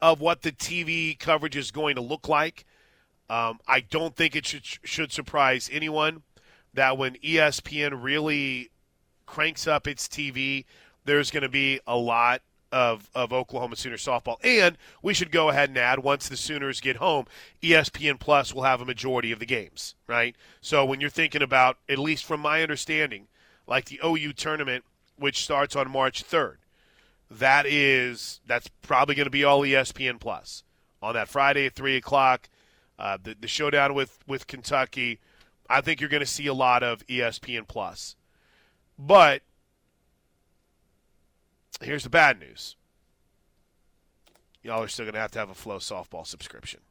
of 0.02 0.22
what 0.22 0.44
the 0.44 0.54
TV 0.54 1.20
coverage 1.20 1.58
is 1.58 1.72
going 1.72 1.96
to 1.96 2.02
look 2.02 2.30
like. 2.30 2.66
Um, 3.34 3.60
I 3.68 3.80
don't 3.80 4.16
think 4.16 4.36
it 4.36 4.46
should 4.46 4.64
should 4.64 5.12
surprise 5.12 5.68
anyone 5.74 6.22
that 6.76 7.00
when 7.00 7.16
ESPN 7.16 8.04
really 8.04 8.70
cranks 9.26 9.66
up 9.66 9.88
its 9.88 10.08
TV, 10.08 10.66
there's 11.06 11.32
going 11.32 11.42
to 11.42 11.50
be 11.50 11.80
a 11.88 11.98
lot 11.98 12.44
of, 12.72 13.10
of 13.16 13.34
Oklahoma 13.34 13.76
Sooner 13.76 13.98
softball. 13.98 14.38
And 14.44 14.78
we 15.02 15.16
should 15.16 15.32
go 15.32 15.50
ahead 15.50 15.70
and 15.70 15.78
add 15.80 16.00
once 16.04 16.30
the 16.30 16.38
Sooners 16.38 16.80
get 16.80 16.98
home, 16.98 17.26
ESPN 17.64 18.20
Plus 18.20 18.54
will 18.54 18.64
have 18.64 18.82
a 18.82 18.86
majority 18.86 19.32
of 19.32 19.40
the 19.40 19.48
games, 19.48 19.96
right? 20.06 20.36
So 20.62 20.86
when 20.86 21.02
you're 21.02 21.10
thinking 21.10 21.42
about, 21.42 21.78
at 21.90 21.98
least 21.98 22.26
from 22.26 22.40
my 22.40 22.62
understanding, 22.62 23.28
like 23.66 23.86
the 23.86 24.00
OU 24.06 24.34
tournament, 24.34 24.84
which 25.18 25.44
starts 25.44 25.76
on 25.76 25.90
March 25.90 26.24
3rd, 26.24 26.58
that 27.32 27.66
is 27.66 28.42
that's 28.46 28.68
probably 28.84 29.16
going 29.16 29.26
to 29.26 29.32
be 29.32 29.44
all 29.44 29.62
ESPN 29.62 30.20
Plus 30.20 30.64
on 31.02 31.16
that 31.16 31.30
Friday 31.30 31.66
at 31.66 31.74
three 31.74 31.96
o'clock. 31.96 32.48
Uh, 32.98 33.18
the 33.22 33.36
the 33.40 33.48
showdown 33.48 33.94
with 33.94 34.20
with 34.28 34.48
Kentucky, 34.48 35.20
I 35.70 35.82
think 35.82 36.00
you're 36.00 36.10
going 36.10 36.22
to 36.22 36.26
see 36.26 36.48
a 36.48 36.54
lot 36.54 36.84
of 36.84 37.06
ESPN 37.08 37.68
Plus. 37.68 38.16
But 38.98 39.42
here's 41.82 42.04
the 42.04 42.10
bad 42.10 42.40
news: 42.40 42.76
y'all 44.62 44.84
are 44.84 44.88
still 44.88 45.06
going 45.06 45.16
to 45.16 45.20
have 45.20 45.32
to 45.32 45.40
have 45.40 45.50
a 45.50 45.54
FloSoftball 45.54 46.26
subscription. 46.26 46.82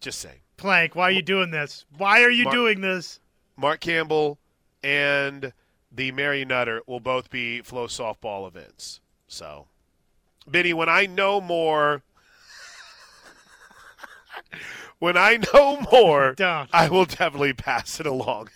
Just 0.00 0.20
saying. 0.20 0.40
Plank, 0.56 0.94
why 0.94 1.04
are 1.04 1.12
you 1.12 1.22
doing 1.22 1.50
this? 1.50 1.84
Why 1.96 2.22
are 2.22 2.30
you 2.30 2.44
Mark- 2.44 2.54
doing 2.54 2.80
this? 2.80 3.20
Mark 3.56 3.80
Campbell 3.80 4.38
and 4.82 5.52
the 5.90 6.12
Mary 6.12 6.44
Nutter 6.44 6.82
will 6.86 7.00
both 7.00 7.30
be 7.30 7.62
FloSoftball 7.64 8.46
events. 8.46 9.00
So, 9.26 9.66
Benny, 10.46 10.72
when 10.72 10.88
I 10.88 11.06
know 11.06 11.40
more, 11.40 12.02
when 14.98 15.16
I 15.16 15.38
know 15.52 15.80
more, 15.92 16.34
I 16.72 16.88
will 16.88 17.04
definitely 17.04 17.52
pass 17.52 18.00
it 18.00 18.06
along. 18.06 18.50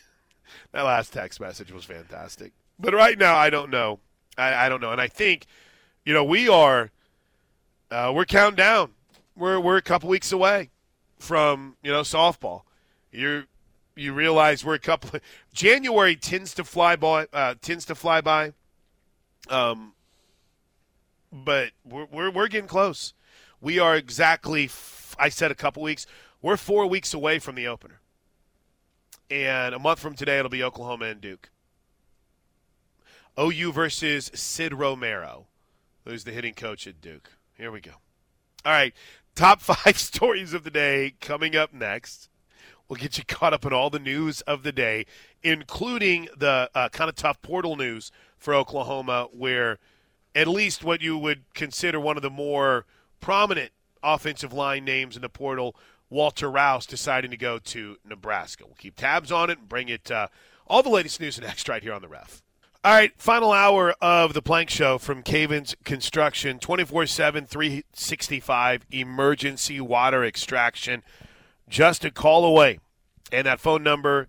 That 0.73 0.83
last 0.83 1.13
text 1.13 1.41
message 1.41 1.73
was 1.73 1.85
fantastic. 1.85 2.53
But 2.79 2.95
right 2.95 3.19
now, 3.19 3.37
I 3.37 3.51
don't 3.51 3.71
know. 3.71 4.01
I, 4.37 4.67
I 4.67 4.69
don't 4.69 4.81
know. 4.81 4.93
And 4.93 5.01
I 5.01 5.09
think, 5.09 5.47
you 6.05 6.15
know, 6.15 6.25
we 6.25 6.49
are, 6.49 6.91
uh, 7.91 8.13
we're 8.15 8.25
counting 8.25 8.57
down. 8.57 8.93
We're, 9.37 9.61
we're 9.61 9.77
a 9.77 9.83
couple 9.83 10.09
weeks 10.09 10.33
away 10.33 10.71
from, 11.19 11.77
you 11.83 11.93
know, 11.93 12.01
softball. 12.01 12.63
You're, 13.11 13.45
you 13.95 14.13
realize 14.13 14.65
we're 14.65 14.75
a 14.75 14.79
couple. 14.79 15.21
January 15.53 16.17
tends 16.17 16.55
to 16.55 16.65
fly 16.65 16.97
by. 16.97 17.27
Uh, 17.33 17.55
tends 17.61 17.85
to 17.87 17.95
fly 17.95 18.21
by. 18.21 18.53
Um, 19.49 19.93
but 21.33 21.71
we're, 21.85 22.07
we're 22.07 22.31
we're 22.31 22.49
getting 22.49 22.69
close. 22.69 23.15
We 23.61 23.79
are 23.79 23.97
exactly. 23.97 24.65
F- 24.65 25.17
I 25.19 25.29
said 25.29 25.51
a 25.51 25.55
couple 25.55 25.83
weeks. 25.83 26.07
We're 26.43 26.57
four 26.57 26.89
weeks 26.89 27.15
away 27.15 27.39
from 27.39 27.55
the 27.55 27.69
opener, 27.69 28.01
and 29.31 29.77
a 29.77 29.79
month 29.79 30.01
from 30.01 30.15
today 30.15 30.41
it'll 30.41 30.51
be 30.51 30.65
Oklahoma 30.65 31.05
and 31.05 31.21
Duke. 31.21 31.51
OU 33.39 33.71
versus 33.71 34.29
Sid 34.35 34.75
Romero, 34.75 35.47
who's 36.05 36.25
the 36.25 36.33
hitting 36.33 36.55
coach 36.55 36.89
at 36.89 37.01
Duke. 37.01 37.31
Here 37.57 37.71
we 37.71 37.81
go. 37.81 37.93
All 38.65 38.73
right, 38.73 38.93
top 39.37 39.61
five 39.63 39.97
stories 39.97 40.53
of 40.53 40.65
the 40.65 40.71
day 40.71 41.15
coming 41.21 41.55
up 41.55 41.73
next. 41.73 42.29
We'll 42.89 42.99
get 42.99 43.17
you 43.17 43.25
caught 43.25 43.55
up 43.55 43.65
in 43.65 43.73
all 43.73 43.89
the 43.89 44.01
news 44.01 44.41
of 44.41 44.65
the 44.65 44.73
day, 44.73 45.07
including 45.45 46.29
the 46.37 46.69
uh, 46.75 46.89
kind 46.89 47.09
of 47.09 47.15
tough 47.15 47.41
portal 47.41 47.77
news 47.77 48.11
for 48.37 48.53
Oklahoma, 48.53 49.29
where 49.31 49.79
at 50.35 50.49
least 50.49 50.83
what 50.83 51.01
you 51.01 51.17
would 51.17 51.45
consider 51.55 52.01
one 52.01 52.17
of 52.17 52.23
the 52.25 52.31
more 52.31 52.85
prominent 53.21 53.71
offensive 54.03 54.53
line 54.53 54.85
names 54.85 55.15
in 55.15 55.23
the 55.23 55.29
portal, 55.29 55.77
Walter 56.13 56.51
Rouse, 56.51 56.87
deciding 56.87 57.31
to 57.31 57.37
go 57.37 57.59
to 57.59 57.97
Nebraska. 58.05 58.65
We'll 58.67 58.77
keep 58.77 58.97
tabs 58.97 59.33
on 59.33 59.51
it 59.51 59.59
and 59.59 59.69
bring 59.69 59.89
it 59.89 60.11
uh, 60.11 60.29
all 60.67 60.83
the 60.83 60.91
latest 60.91 61.21
news 61.21 61.39
and 61.39 61.47
next 61.47 61.69
right 61.69 61.83
here 61.83 61.95
on 61.95 62.03
the 62.03 62.09
ref. 62.09 62.43
All 62.85 62.93
right, 62.93 63.13
final 63.17 63.53
hour 63.53 63.95
of 64.01 64.35
the 64.35 64.43
Plank 64.43 64.69
Show 64.69 64.99
from 64.99 65.23
Cavens 65.23 65.77
Construction, 65.85 66.59
24 66.59 67.07
7, 67.07 67.47
365 67.47 68.87
emergency 68.91 69.81
water 69.81 70.25
extraction 70.25 71.05
just 71.69 72.05
a 72.05 72.11
call 72.11 72.45
away. 72.45 72.81
And 73.33 73.47
that 73.47 73.61
phone 73.61 73.83
number, 73.83 74.29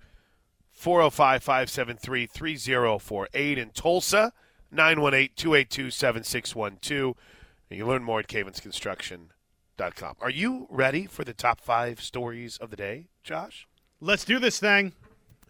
405 0.71 1.43
573 1.43 2.25
3048 2.25 3.57
in 3.57 3.71
Tulsa, 3.71 4.31
918-282-7612. 4.73 7.15
You 7.69 7.77
can 7.77 7.87
learn 7.87 8.03
more 8.03 8.19
at 8.19 8.27
cavinsconstruction.com. 9.77 10.15
Are 10.21 10.29
you 10.29 10.67
ready 10.69 11.05
for 11.05 11.23
the 11.23 11.33
top 11.33 11.61
five 11.61 12.01
stories 12.01 12.57
of 12.57 12.69
the 12.69 12.75
day, 12.75 13.07
Josh? 13.23 13.67
Let's 13.99 14.25
do 14.25 14.39
this 14.39 14.59
thing. 14.59 14.93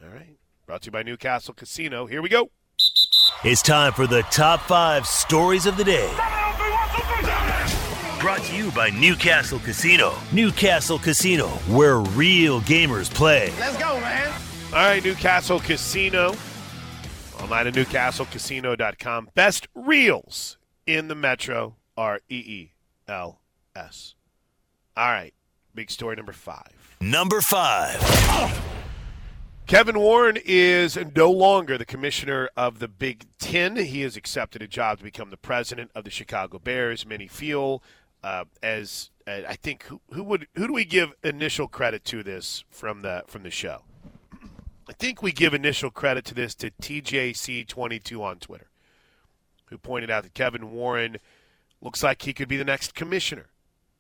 All 0.01 0.09
right. 0.09 0.37
Brought 0.65 0.83
to 0.83 0.87
you 0.87 0.91
by 0.91 1.03
Newcastle 1.03 1.53
Casino. 1.53 2.05
Here 2.05 2.21
we 2.21 2.29
go. 2.29 2.51
It's 3.43 3.61
time 3.61 3.93
for 3.93 4.07
the 4.07 4.21
top 4.23 4.61
five 4.61 5.05
stories 5.05 5.65
of 5.65 5.77
the 5.77 5.83
day. 5.83 6.11
Brought 8.19 8.41
to 8.43 8.55
you 8.55 8.71
by 8.71 8.89
Newcastle 8.89 9.59
Casino. 9.59 10.13
Newcastle 10.31 10.97
Casino, 10.97 11.47
where 11.67 11.99
real 11.99 12.61
gamers 12.61 13.13
play. 13.13 13.51
Let's 13.59 13.77
go, 13.77 13.99
man. 13.99 14.31
All 14.67 14.79
right, 14.79 15.03
Newcastle 15.03 15.59
Casino. 15.59 16.33
Online 17.41 17.67
at 17.67 17.73
newcastlecasino.com. 17.73 19.29
Best 19.35 19.67
reels 19.75 20.57
in 20.87 21.09
the 21.09 21.15
metro 21.15 21.75
are 21.97 22.21
E 22.29 22.37
E 22.37 22.73
L 23.09 23.42
S. 23.75 24.15
All 24.95 25.09
right, 25.09 25.33
big 25.73 25.89
story 25.89 26.15
number 26.15 26.33
five. 26.33 26.95
Number 27.01 27.41
five. 27.41 27.99
Kevin 29.65 29.97
Warren 29.97 30.37
is 30.45 30.97
no 31.15 31.31
longer 31.31 31.77
the 31.77 31.85
commissioner 31.85 32.49
of 32.55 32.79
the 32.79 32.87
Big 32.87 33.25
Ten. 33.39 33.77
He 33.77 34.01
has 34.01 34.15
accepted 34.15 34.61
a 34.61 34.67
job 34.67 34.99
to 34.99 35.03
become 35.03 35.29
the 35.29 35.37
president 35.37 35.89
of 35.95 36.03
the 36.03 36.11
Chicago 36.11 36.59
Bears. 36.59 37.05
Many 37.05 37.27
feel 37.27 37.81
uh, 38.23 38.45
as 38.61 39.09
uh, 39.25 39.41
I 39.47 39.55
think 39.55 39.83
who, 39.83 40.01
who 40.11 40.23
would 40.23 40.47
who 40.55 40.67
do 40.67 40.73
we 40.73 40.85
give 40.85 41.13
initial 41.23 41.67
credit 41.67 42.03
to 42.05 42.21
this 42.21 42.63
from 42.69 43.01
the 43.01 43.23
from 43.27 43.43
the 43.43 43.49
show? 43.49 43.83
I 44.89 44.93
think 44.93 45.23
we 45.23 45.31
give 45.31 45.53
initial 45.53 45.89
credit 45.89 46.25
to 46.25 46.35
this 46.35 46.53
to 46.55 46.69
TJC22 46.69 48.21
on 48.21 48.37
Twitter, 48.37 48.69
who 49.67 49.77
pointed 49.77 50.11
out 50.11 50.23
that 50.23 50.33
Kevin 50.35 50.71
Warren 50.71 51.17
looks 51.81 52.03
like 52.03 52.21
he 52.21 52.33
could 52.33 52.47
be 52.47 52.57
the 52.57 52.65
next 52.65 52.93
commissioner 52.93 53.47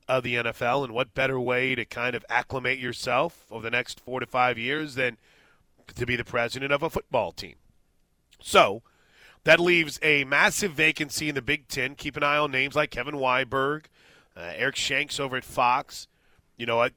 of 0.07 0.23
the 0.23 0.35
NFL. 0.35 0.83
And 0.83 0.93
what 0.93 1.13
better 1.13 1.39
way 1.39 1.75
to 1.75 1.85
kind 1.85 2.15
of 2.15 2.25
acclimate 2.29 2.79
yourself 2.79 3.45
over 3.51 3.63
the 3.63 3.71
next 3.71 3.99
four 3.99 4.19
to 4.19 4.25
five 4.25 4.57
years 4.57 4.95
than 4.95 5.17
to 5.95 6.05
be 6.05 6.15
the 6.15 6.23
president 6.23 6.71
of 6.71 6.83
a 6.83 6.89
football 6.89 7.31
team? 7.31 7.55
So 8.41 8.81
that 9.43 9.59
leaves 9.59 9.99
a 10.01 10.23
massive 10.23 10.71
vacancy 10.71 11.29
in 11.29 11.35
the 11.35 11.41
Big 11.41 11.67
Ten. 11.67 11.95
Keep 11.95 12.17
an 12.17 12.23
eye 12.23 12.37
on 12.37 12.51
names 12.51 12.75
like 12.75 12.91
Kevin 12.91 13.15
Weiberg, 13.15 13.85
uh, 14.35 14.51
Eric 14.55 14.75
Shanks 14.75 15.19
over 15.19 15.35
at 15.37 15.43
Fox. 15.43 16.07
You 16.57 16.65
know 16.65 16.77
what? 16.77 16.93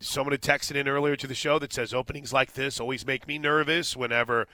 Someone 0.00 0.32
had 0.32 0.42
texted 0.42 0.76
in 0.76 0.86
earlier 0.86 1.16
to 1.16 1.26
the 1.26 1.34
show 1.34 1.58
that 1.58 1.72
says 1.72 1.92
openings 1.92 2.32
like 2.32 2.52
this 2.52 2.78
always 2.78 3.04
make 3.04 3.26
me 3.26 3.36
nervous 3.36 3.96
whenever 3.96 4.46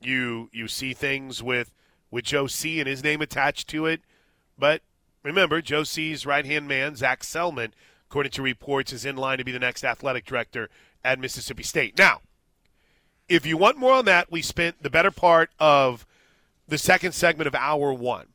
you 0.00 0.50
you 0.52 0.68
see 0.68 0.92
things 0.92 1.42
with 1.42 1.72
with 2.10 2.24
Joe 2.24 2.46
C 2.46 2.80
and 2.80 2.88
his 2.88 3.02
name 3.02 3.22
attached 3.22 3.68
to 3.68 3.86
it. 3.86 4.02
But 4.58 4.82
remember, 5.22 5.60
Joe 5.60 5.84
C's 5.84 6.26
right 6.26 6.44
hand 6.44 6.68
man, 6.68 6.96
Zac 6.96 7.22
Selmon, 7.22 7.72
according 8.08 8.32
to 8.32 8.42
reports, 8.42 8.92
is 8.92 9.04
in 9.04 9.16
line 9.16 9.38
to 9.38 9.44
be 9.44 9.52
the 9.52 9.58
next 9.58 9.84
athletic 9.84 10.24
director 10.24 10.68
at 11.04 11.18
Mississippi 11.18 11.62
State. 11.62 11.98
Now, 11.98 12.20
if 13.28 13.46
you 13.46 13.56
want 13.56 13.78
more 13.78 13.94
on 13.94 14.04
that, 14.06 14.30
we 14.30 14.42
spent 14.42 14.82
the 14.82 14.90
better 14.90 15.10
part 15.10 15.50
of 15.58 16.04
the 16.66 16.78
second 16.78 17.12
segment 17.12 17.46
of 17.46 17.54
hour 17.54 17.92
one. 17.92 18.26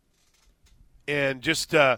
And 1.07 1.41
just 1.41 1.75
uh, 1.75 1.97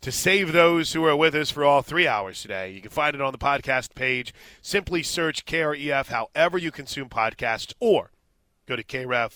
to 0.00 0.12
save 0.12 0.52
those 0.52 0.92
who 0.92 1.04
are 1.04 1.16
with 1.16 1.34
us 1.34 1.50
for 1.50 1.64
all 1.64 1.82
three 1.82 2.06
hours 2.06 2.42
today, 2.42 2.70
you 2.70 2.80
can 2.80 2.90
find 2.90 3.14
it 3.14 3.20
on 3.20 3.32
the 3.32 3.38
podcast 3.38 3.94
page. 3.94 4.34
Simply 4.62 5.02
search 5.02 5.46
KREF 5.46 6.08
however 6.08 6.58
you 6.58 6.70
consume 6.70 7.08
podcasts 7.08 7.72
or 7.80 8.10
go 8.66 8.76
to 8.76 8.84
KREF 8.84 9.32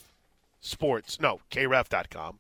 Sports. 0.61 1.21
No, 1.21 1.41
KREF.com. 1.51 2.39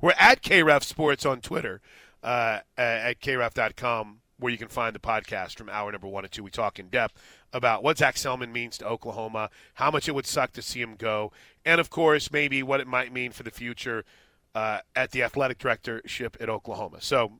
We're 0.00 0.14
at 0.18 0.42
KREF 0.42 0.82
Sports 0.82 1.24
on 1.26 1.40
Twitter, 1.40 1.80
uh, 2.22 2.60
at 2.76 3.20
KREF.com, 3.20 4.20
where 4.38 4.52
you 4.52 4.58
can 4.58 4.68
find 4.68 4.94
the 4.94 5.00
podcast 5.00 5.56
from 5.56 5.68
hour 5.68 5.90
number 5.92 6.08
one 6.08 6.24
and 6.24 6.32
two. 6.32 6.42
We 6.42 6.50
talk 6.50 6.78
in 6.78 6.88
depth 6.88 7.20
about 7.52 7.82
what 7.82 7.98
Zac 7.98 8.16
Selmon 8.16 8.50
means 8.50 8.78
to 8.78 8.86
Oklahoma, 8.86 9.50
how 9.74 9.90
much 9.90 10.08
it 10.08 10.14
would 10.14 10.26
suck 10.26 10.52
to 10.52 10.62
see 10.62 10.80
him 10.80 10.96
go, 10.96 11.32
and 11.64 11.80
of 11.80 11.90
course, 11.90 12.32
maybe 12.32 12.62
what 12.62 12.80
it 12.80 12.86
might 12.86 13.12
mean 13.12 13.32
for 13.32 13.42
the 13.42 13.50
future 13.50 14.04
uh, 14.54 14.80
at 14.94 15.10
the 15.10 15.22
athletic 15.22 15.58
directorship 15.58 16.36
at 16.40 16.48
Oklahoma. 16.48 16.98
So, 17.00 17.32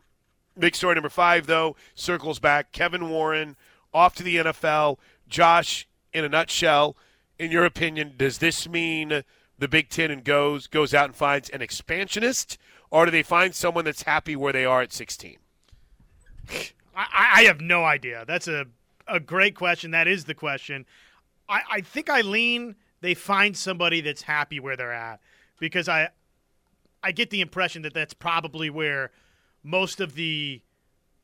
big 0.59 0.75
story 0.75 0.95
number 0.95 1.09
five, 1.09 1.47
though, 1.47 1.77
circles 1.95 2.39
back. 2.39 2.73
Kevin 2.73 3.11
Warren 3.11 3.57
off 3.93 4.15
to 4.17 4.23
the 4.23 4.37
NFL. 4.37 4.99
Josh, 5.29 5.87
in 6.13 6.25
a 6.25 6.29
nutshell, 6.29 6.97
in 7.39 7.51
your 7.51 7.65
opinion, 7.65 8.15
does 8.17 8.39
this 8.39 8.69
mean 8.69 9.23
the 9.59 9.69
Big 9.69 9.89
Ten 9.89 10.11
and 10.11 10.25
goes 10.25 10.67
goes 10.67 10.95
out 10.95 11.07
and 11.07 11.17
finds 11.17 11.49
an 11.51 11.63
expansionist, 11.63 12.59
or 12.91 13.05
do 13.05 13.11
they 13.11 13.23
find 13.23 13.55
someone 13.55 13.85
that's 13.85 14.03
happy 14.03 14.37
where 14.37 14.53
they 14.53 14.65
are 14.65 14.83
at 14.83 14.93
16? 14.93 15.39
I, 16.97 17.31
I 17.37 17.43
have 17.45 17.61
no 17.61 17.85
idea. 17.85 18.25
That's 18.27 18.49
a 18.49 18.67
a 19.07 19.21
great 19.21 19.55
question. 19.55 19.91
That 19.91 20.09
is 20.09 20.25
the 20.25 20.35
question. 20.35 20.87
I, 21.49 21.61
I 21.71 21.81
think 21.81 22.09
I 22.09 22.23
lean 22.23 22.77
they 23.01 23.15
find 23.15 23.57
somebody 23.57 24.01
that's 24.01 24.23
happy 24.23 24.59
where 24.59 24.77
they're 24.77 24.93
at 24.93 25.21
because 25.59 25.89
I 25.89 26.09
I 27.03 27.13
get 27.13 27.31
the 27.31 27.41
impression 27.41 27.83
that 27.83 27.95
that's 27.95 28.15
probably 28.15 28.71
where 28.71 29.11
most 29.63 30.01
of 30.01 30.15
the 30.15 30.63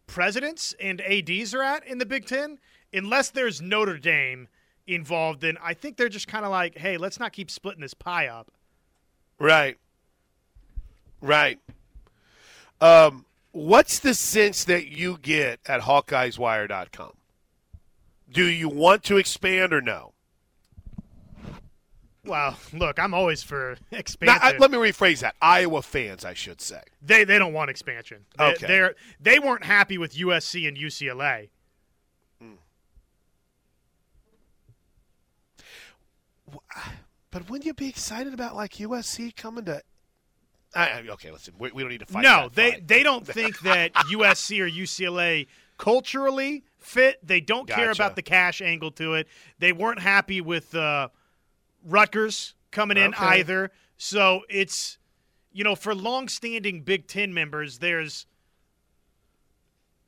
presidents 0.07 0.75
and 0.81 1.01
ads 1.01 1.55
are 1.55 1.62
at 1.62 1.87
in 1.87 1.99
the 1.99 2.07
Big 2.07 2.27
Ten, 2.27 2.59
unless 2.93 3.31
there's 3.31 3.62
Notre 3.62 3.99
Dame 3.99 4.49
involved. 4.87 5.45
in. 5.45 5.57
I 5.62 5.75
think 5.75 5.97
they're 5.97 6.09
just 6.09 6.29
kind 6.29 6.45
of 6.45 6.51
like, 6.51 6.77
hey, 6.79 6.97
let's 6.97 7.19
not 7.21 7.33
keep 7.33 7.51
splitting 7.51 7.81
this 7.81 7.95
pie 7.95 8.27
up. 8.27 8.51
Right. 9.38 9.77
Right. 11.21 11.59
Um, 12.81 13.25
what's 13.53 13.99
the 13.99 14.14
sense 14.14 14.64
that 14.64 14.87
you 14.88 15.19
get 15.19 15.61
at 15.66 15.83
HawkeyesWire.com? 15.83 17.12
Do 18.33 18.45
you 18.47 18.69
want 18.69 19.03
to 19.05 19.16
expand 19.16 19.73
or 19.73 19.81
no? 19.81 20.12
Well, 22.25 22.57
look, 22.73 22.99
I'm 22.99 23.14
always 23.14 23.43
for 23.43 23.77
Now, 23.93 23.99
expansion. 23.99 24.40
I- 24.43 24.57
let 24.59 24.71
me 24.71 24.79
rephrase 24.79 25.21
that. 25.21 25.35
Iowa 25.40 25.83
fans, 25.83 26.25
I 26.25 26.35
should 26.35 26.61
say. 26.61 26.81
they 27.03 27.25
they 27.25 27.38
don't 27.38 27.53
want 27.55 27.71
expansion. 27.71 28.27
They, 28.38 28.45
Okay. 28.53 28.66
They're 28.66 28.95
they 29.21 29.38
weren't 29.38 29.64
happy 29.64 29.97
with 29.99 30.14
USC 30.14 30.69
and 30.69 30.77
UCLA. 30.77 31.49
But 37.33 37.49
wouldn't 37.49 37.65
you 37.65 37.75
be 37.75 37.89
excited 37.89 38.35
about 38.35 38.57
like 38.57 38.73
USC 38.73 39.37
coming 39.37 39.65
to? 39.67 39.81
I, 40.75 41.03
okay, 41.11 41.31
listen, 41.31 41.55
we, 41.61 41.71
we 41.71 41.83
don't 41.85 41.91
need 41.93 42.01
to 42.01 42.07
fight. 42.07 42.25
No, 42.25 42.49
they 42.53 42.73
fight. 42.73 42.89
they 42.89 43.03
don't 43.05 43.25
think 43.25 43.61
that 43.61 43.93
USC 44.13 44.59
or 44.61 44.69
UCLA 44.69 45.47
culturally 45.79 46.65
fit. 46.79 47.25
They 47.25 47.41
don't 47.41 47.69
care 47.69 47.93
about 47.93 48.17
the 48.17 48.23
cash 48.23 48.61
angle 48.61 48.91
to 48.93 49.15
it. 49.15 49.29
They 49.61 49.73
weren't 49.73 50.01
happy 50.01 50.41
with 50.41 50.75
uh, 50.75 51.11
Rutgers 51.85 52.55
coming 52.73 52.97
in 52.97 53.15
Okay. 53.15 53.25
either. 53.25 53.71
So 53.97 54.41
it's 54.49 54.99
you 55.53 55.63
know 55.63 55.77
for 55.77 55.95
long-standing 55.95 56.83
Big 56.83 57.07
Ten 57.07 57.33
members, 57.33 57.79
there's 57.79 58.27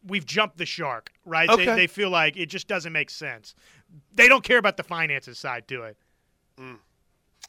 we've 0.04 0.26
jumped 0.26 0.58
the 0.58 0.66
shark, 0.66 1.12
right? 1.24 1.48
Okay. 1.48 1.66
They, 1.66 1.74
they 1.76 1.86
feel 1.86 2.10
like 2.10 2.36
it 2.36 2.46
just 2.46 2.66
doesn't 2.66 2.92
make 2.92 3.10
sense. 3.10 3.54
They 4.14 4.26
don't 4.26 4.42
care 4.42 4.58
about 4.58 4.76
the 4.76 4.82
finances 4.82 5.38
side 5.38 5.68
to 5.68 5.82
it. 5.84 5.96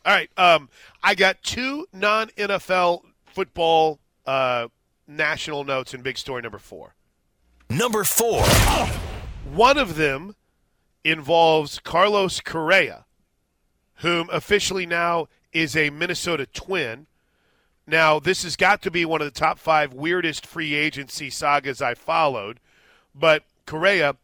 All 0.06 0.14
right, 0.14 0.30
um, 0.38 0.70
I 1.02 1.16
got 1.16 1.42
two 1.44 1.88
non 1.94 2.28
NFL 2.30 3.04
football 3.26 4.00
uh, 4.26 4.68
national 5.08 5.64
notes 5.64 5.94
in 5.94 6.02
big 6.02 6.18
story 6.18 6.42
number 6.42 6.60
four. 6.60 6.96
Number 7.70 8.04
four. 8.04 8.44
One 9.52 9.78
of 9.78 9.96
them 9.96 10.36
involves 11.04 11.80
Carlos 11.80 12.40
Correa, 12.42 13.06
whom 13.96 14.30
officially 14.32 14.86
now 14.86 15.28
is 15.52 15.76
a 15.76 15.90
Minnesota 15.90 16.46
Twin. 16.46 17.08
Now, 17.86 18.20
this 18.20 18.44
has 18.44 18.56
got 18.56 18.82
to 18.84 18.92
be 18.92 19.06
one 19.06 19.22
of 19.22 19.26
the 19.26 19.40
top 19.40 19.60
five 19.60 19.94
weirdest 19.94 20.46
free 20.46 20.74
agency 20.74 21.30
sagas 21.30 21.82
I 21.82 21.94
followed. 21.94 22.60
But 23.14 23.44
Correa, 23.66 24.16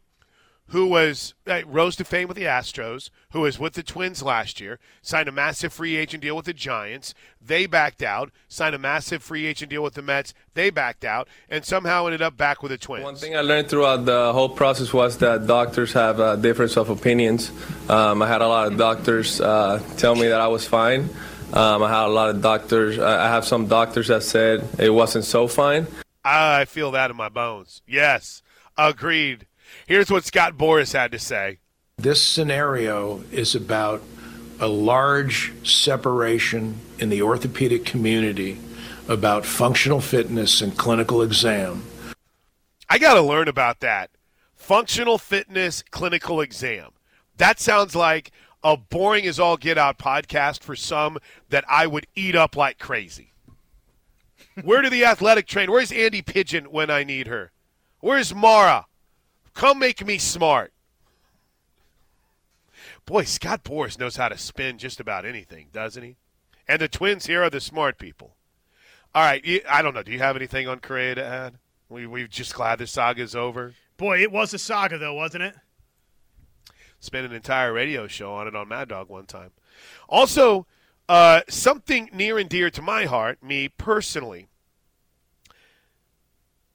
who 0.70 0.86
was 0.86 1.34
uh, 1.46 1.62
rose 1.66 1.96
to 1.96 2.04
fame 2.04 2.28
with 2.28 2.36
the 2.36 2.44
Astros, 2.44 3.10
who 3.32 3.40
was 3.40 3.58
with 3.58 3.74
the 3.74 3.82
Twins 3.82 4.22
last 4.22 4.60
year, 4.60 4.78
signed 5.02 5.28
a 5.28 5.32
massive 5.32 5.72
free 5.72 5.96
agent 5.96 6.22
deal 6.22 6.36
with 6.36 6.46
the 6.46 6.52
Giants. 6.52 7.12
They 7.40 7.66
backed 7.66 8.02
out, 8.02 8.30
signed 8.48 8.74
a 8.74 8.78
massive 8.78 9.22
free 9.22 9.46
agent 9.46 9.70
deal 9.70 9.82
with 9.82 9.94
the 9.94 10.02
Mets. 10.02 10.32
They 10.54 10.70
backed 10.70 11.04
out, 11.04 11.28
and 11.48 11.64
somehow 11.64 12.06
ended 12.06 12.22
up 12.22 12.36
back 12.36 12.62
with 12.62 12.70
the 12.70 12.78
Twins. 12.78 13.04
One 13.04 13.16
thing 13.16 13.36
I 13.36 13.40
learned 13.40 13.68
throughout 13.68 14.04
the 14.04 14.32
whole 14.32 14.48
process 14.48 14.92
was 14.92 15.18
that 15.18 15.46
doctors 15.46 15.92
have 15.92 16.20
a 16.20 16.36
difference 16.36 16.76
of 16.76 16.88
opinions. 16.88 17.50
Um, 17.88 18.22
I 18.22 18.28
had 18.28 18.40
a 18.40 18.48
lot 18.48 18.68
of 18.68 18.78
doctors 18.78 19.40
uh, 19.40 19.82
tell 19.96 20.14
me 20.14 20.28
that 20.28 20.40
I 20.40 20.48
was 20.48 20.66
fine. 20.66 21.10
Um, 21.52 21.82
I 21.82 21.88
had 21.88 22.06
a 22.06 22.08
lot 22.08 22.30
of 22.30 22.40
doctors. 22.40 22.96
I 22.98 23.26
I 23.26 23.28
have 23.28 23.44
some 23.44 23.66
doctors 23.66 24.06
that 24.06 24.22
said 24.22 24.68
it 24.78 24.90
wasn't 24.90 25.24
so 25.24 25.48
fine. 25.48 25.88
I 26.24 26.64
feel 26.66 26.92
that 26.92 27.10
in 27.10 27.16
my 27.16 27.28
bones. 27.28 27.82
Yes, 27.88 28.42
agreed. 28.78 29.46
Here's 29.86 30.10
what 30.10 30.24
Scott 30.24 30.56
Boras 30.56 30.92
had 30.92 31.12
to 31.12 31.18
say. 31.18 31.58
This 31.98 32.22
scenario 32.22 33.22
is 33.30 33.54
about 33.54 34.02
a 34.58 34.68
large 34.68 35.52
separation 35.66 36.78
in 36.98 37.08
the 37.08 37.22
orthopedic 37.22 37.84
community 37.84 38.58
about 39.08 39.44
functional 39.44 40.00
fitness 40.00 40.60
and 40.60 40.76
clinical 40.76 41.22
exam. 41.22 41.84
I 42.88 42.98
got 42.98 43.14
to 43.14 43.22
learn 43.22 43.48
about 43.48 43.80
that. 43.80 44.10
Functional 44.56 45.18
fitness 45.18 45.82
clinical 45.90 46.40
exam. 46.40 46.90
That 47.36 47.58
sounds 47.58 47.96
like 47.96 48.30
a 48.62 48.76
boring 48.76 49.26
as 49.26 49.40
all 49.40 49.56
get 49.56 49.78
out 49.78 49.98
podcast 49.98 50.62
for 50.62 50.76
some 50.76 51.18
that 51.48 51.64
I 51.68 51.86
would 51.86 52.06
eat 52.14 52.36
up 52.36 52.56
like 52.56 52.78
crazy. 52.78 53.32
Where 54.62 54.82
do 54.82 54.90
the 54.90 55.04
athletic 55.04 55.46
train? 55.46 55.70
Where's 55.70 55.92
Andy 55.92 56.22
Pigeon 56.22 56.66
when 56.66 56.90
I 56.90 57.04
need 57.04 57.26
her? 57.26 57.52
Where's 58.00 58.34
Mara? 58.34 58.86
Come 59.54 59.78
make 59.78 60.04
me 60.04 60.18
smart. 60.18 60.72
Boy, 63.06 63.24
Scott 63.24 63.64
Boras 63.64 63.98
knows 63.98 64.16
how 64.16 64.28
to 64.28 64.38
spin 64.38 64.78
just 64.78 65.00
about 65.00 65.24
anything, 65.24 65.68
doesn't 65.72 66.02
he? 66.02 66.16
And 66.68 66.80
the 66.80 66.88
twins 66.88 67.26
here 67.26 67.42
are 67.42 67.50
the 67.50 67.60
smart 67.60 67.98
people. 67.98 68.36
All 69.14 69.22
right, 69.22 69.44
I 69.68 69.82
don't 69.82 69.94
know. 69.94 70.02
Do 70.02 70.12
you 70.12 70.20
have 70.20 70.36
anything 70.36 70.68
on 70.68 70.78
Correa 70.78 71.16
to 71.16 71.24
add? 71.24 71.54
We 71.88 72.06
we're 72.06 72.28
just 72.28 72.54
glad 72.54 72.78
the 72.78 72.86
saga's 72.86 73.34
over. 73.34 73.74
Boy, 73.96 74.22
it 74.22 74.30
was 74.30 74.54
a 74.54 74.58
saga 74.58 74.96
though, 74.96 75.14
wasn't 75.14 75.42
it? 75.42 75.56
Spent 77.00 77.26
an 77.26 77.32
entire 77.32 77.72
radio 77.72 78.06
show 78.06 78.32
on 78.34 78.46
it 78.46 78.54
on 78.54 78.68
Mad 78.68 78.88
Dog 78.88 79.08
one 79.08 79.26
time. 79.26 79.50
Also, 80.08 80.66
uh, 81.08 81.40
something 81.48 82.08
near 82.12 82.38
and 82.38 82.48
dear 82.48 82.70
to 82.70 82.82
my 82.82 83.06
heart, 83.06 83.42
me 83.42 83.68
personally. 83.68 84.48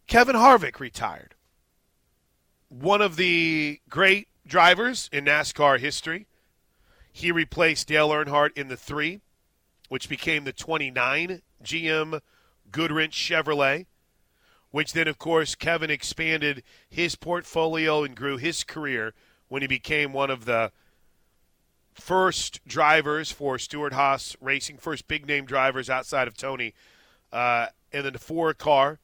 Kevin 0.07 0.35
Harvick 0.35 0.79
retired. 0.79 1.34
One 2.79 3.01
of 3.01 3.15
the 3.15 3.79
great 3.89 4.27
drivers 4.45 5.09
in 5.13 5.23
NASCAR 5.23 5.79
history. 5.79 6.27
He 7.09 7.31
replaced 7.31 7.87
Dale 7.87 8.09
Earnhardt 8.09 8.57
in 8.57 8.67
the 8.67 8.75
three, 8.75 9.21
which 9.87 10.09
became 10.09 10.43
the 10.43 10.51
29 10.51 11.41
GM 11.63 12.19
Goodwrench 12.71 13.13
Chevrolet, 13.13 13.85
which 14.71 14.91
then, 14.91 15.07
of 15.07 15.17
course, 15.17 15.55
Kevin 15.55 15.89
expanded 15.89 16.63
his 16.89 17.15
portfolio 17.15 18.03
and 18.03 18.13
grew 18.13 18.35
his 18.35 18.65
career 18.65 19.13
when 19.47 19.61
he 19.61 19.69
became 19.69 20.11
one 20.11 20.29
of 20.29 20.43
the 20.43 20.73
first 21.93 22.59
drivers 22.67 23.31
for 23.31 23.57
Stewart-Haas 23.57 24.35
Racing, 24.41 24.79
first 24.79 25.07
big 25.07 25.25
name 25.25 25.45
drivers 25.45 25.89
outside 25.89 26.27
of 26.27 26.35
Tony, 26.35 26.73
uh, 27.31 27.67
the 27.93 28.19
four 28.19 28.53
car. 28.53 28.99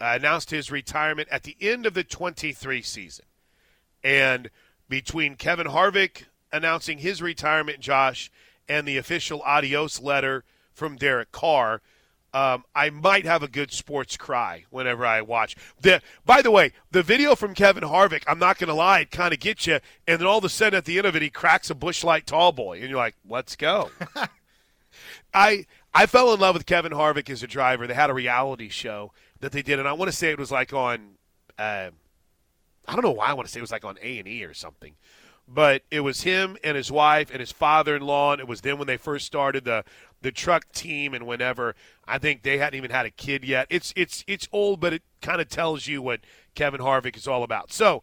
Uh, 0.00 0.12
announced 0.14 0.50
his 0.50 0.70
retirement 0.70 1.28
at 1.30 1.42
the 1.42 1.56
end 1.60 1.84
of 1.84 1.94
the 1.94 2.04
23 2.04 2.82
season. 2.82 3.24
And 4.04 4.48
between 4.88 5.34
Kevin 5.34 5.66
Harvick 5.66 6.24
announcing 6.52 6.98
his 6.98 7.20
retirement, 7.20 7.80
Josh, 7.80 8.30
and 8.68 8.86
the 8.86 8.96
official 8.96 9.42
adios 9.42 10.00
letter 10.00 10.44
from 10.72 10.96
Derek 10.96 11.32
Carr, 11.32 11.82
um, 12.34 12.64
I 12.74 12.90
might 12.90 13.24
have 13.24 13.42
a 13.42 13.48
good 13.48 13.72
sports 13.72 14.16
cry 14.16 14.66
whenever 14.70 15.04
I 15.04 15.22
watch. 15.22 15.56
The 15.80 16.02
by 16.26 16.42
the 16.42 16.50
way, 16.50 16.72
the 16.90 17.02
video 17.02 17.34
from 17.34 17.54
Kevin 17.54 17.84
Harvick, 17.84 18.22
I'm 18.26 18.38
not 18.38 18.58
going 18.58 18.68
to 18.68 18.74
lie, 18.74 19.00
it 19.00 19.10
kind 19.10 19.32
of 19.32 19.40
gets 19.40 19.66
you, 19.66 19.80
and 20.06 20.20
then 20.20 20.26
all 20.26 20.38
of 20.38 20.44
a 20.44 20.48
sudden 20.48 20.76
at 20.76 20.84
the 20.84 20.98
end 20.98 21.06
of 21.06 21.16
it, 21.16 21.22
he 21.22 21.30
cracks 21.30 21.70
a 21.70 21.74
Busch 21.74 22.04
Light 22.04 22.26
tall 22.26 22.52
boy, 22.52 22.80
and 22.80 22.88
you're 22.90 22.98
like, 22.98 23.16
let's 23.28 23.56
go. 23.56 23.90
I 25.34 25.66
I 25.94 26.06
fell 26.06 26.32
in 26.34 26.40
love 26.40 26.54
with 26.54 26.66
Kevin 26.66 26.92
Harvick 26.92 27.30
as 27.30 27.42
a 27.42 27.46
driver. 27.46 27.86
They 27.86 27.94
had 27.94 28.10
a 28.10 28.14
reality 28.14 28.68
show 28.68 29.12
that 29.40 29.52
they 29.52 29.62
did, 29.62 29.78
and 29.78 29.88
I 29.88 29.92
want 29.92 30.10
to 30.10 30.16
say 30.16 30.30
it 30.30 30.38
was 30.38 30.50
like 30.50 30.72
on. 30.72 31.14
Uh, 31.58 31.90
I 32.86 32.92
don't 32.92 33.02
know 33.02 33.12
why 33.12 33.26
I 33.26 33.34
want 33.34 33.46
to 33.46 33.52
say 33.52 33.58
it 33.58 33.62
was 33.62 33.72
like 33.72 33.84
on 33.84 33.98
A 34.02 34.18
and 34.18 34.26
E 34.26 34.44
or 34.44 34.54
something, 34.54 34.94
but 35.46 35.82
it 35.90 36.00
was 36.00 36.22
him 36.22 36.56
and 36.64 36.76
his 36.76 36.90
wife 36.90 37.30
and 37.30 37.40
his 37.40 37.52
father-in-law, 37.52 38.32
and 38.32 38.40
it 38.40 38.48
was 38.48 38.62
then 38.62 38.78
when 38.78 38.86
they 38.86 38.96
first 38.96 39.26
started 39.26 39.64
the 39.64 39.84
the 40.20 40.32
truck 40.32 40.70
team 40.72 41.14
and 41.14 41.26
whenever 41.26 41.76
I 42.06 42.18
think 42.18 42.42
they 42.42 42.58
hadn't 42.58 42.76
even 42.76 42.90
had 42.90 43.06
a 43.06 43.10
kid 43.10 43.44
yet. 43.44 43.66
It's 43.70 43.92
it's 43.96 44.24
it's 44.26 44.48
old, 44.52 44.80
but 44.80 44.92
it 44.92 45.02
kind 45.22 45.40
of 45.40 45.48
tells 45.48 45.86
you 45.86 46.02
what 46.02 46.20
Kevin 46.54 46.80
Harvick 46.80 47.16
is 47.16 47.28
all 47.28 47.42
about. 47.42 47.72
So 47.72 48.02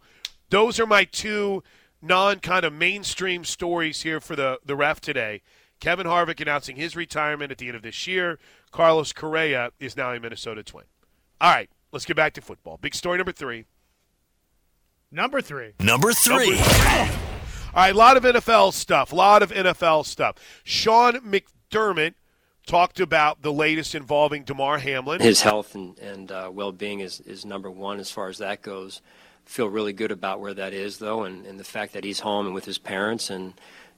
those 0.49 0.79
are 0.79 0.85
my 0.85 1.03
two 1.03 1.63
non 2.01 2.39
kind 2.39 2.65
of 2.65 2.73
mainstream 2.73 3.43
stories 3.43 4.01
here 4.01 4.19
for 4.19 4.35
the 4.35 4.59
the 4.65 4.75
ref 4.75 5.01
today. 5.01 5.41
Kevin 5.79 6.07
Harvick 6.07 6.39
announcing 6.39 6.77
his 6.77 6.95
retirement 6.95 7.51
at 7.51 7.57
the 7.57 7.67
end 7.67 7.75
of 7.75 7.81
this 7.81 8.07
year. 8.07 8.39
Carlos 8.71 9.11
Correa 9.13 9.71
is 9.79 9.97
now 9.97 10.11
a 10.11 10.19
Minnesota 10.19 10.63
Twin. 10.63 10.85
All 11.41 11.51
right, 11.51 11.69
let's 11.91 12.05
get 12.05 12.15
back 12.15 12.33
to 12.33 12.41
football. 12.41 12.77
Big 12.77 12.95
story 12.95 13.17
number 13.17 13.31
three. 13.31 13.65
Number 15.11 15.41
three. 15.41 15.73
Number 15.79 16.13
three. 16.13 16.51
Number 16.51 16.63
three. 16.63 17.15
All 17.73 17.81
right, 17.81 17.93
a 17.93 17.97
lot 17.97 18.17
of 18.17 18.23
NFL 18.23 18.73
stuff. 18.73 19.11
A 19.11 19.15
lot 19.15 19.43
of 19.43 19.51
NFL 19.51 20.05
stuff. 20.05 20.37
Sean 20.63 21.13
McDermott 21.19 22.13
talked 22.65 22.99
about 22.99 23.41
the 23.41 23.51
latest 23.51 23.95
involving 23.95 24.43
Damar 24.43 24.79
Hamlin. 24.79 25.21
His 25.21 25.41
health 25.41 25.75
and, 25.75 25.97
and 25.99 26.31
uh, 26.31 26.49
well 26.51 26.71
being 26.71 27.01
is, 27.01 27.19
is 27.21 27.45
number 27.45 27.69
one 27.69 27.99
as 27.99 28.09
far 28.09 28.29
as 28.29 28.37
that 28.37 28.61
goes. 28.61 29.01
Feel 29.45 29.67
really 29.67 29.93
good 29.93 30.11
about 30.11 30.39
where 30.39 30.53
that 30.53 30.73
is, 30.73 30.97
though, 30.97 31.23
and, 31.23 31.45
and 31.45 31.59
the 31.59 31.63
fact 31.63 31.93
that 31.93 32.03
he's 32.03 32.21
home 32.21 32.45
and 32.45 32.55
with 32.55 32.65
his 32.65 32.79
parents. 32.79 33.29
And, 33.29 33.53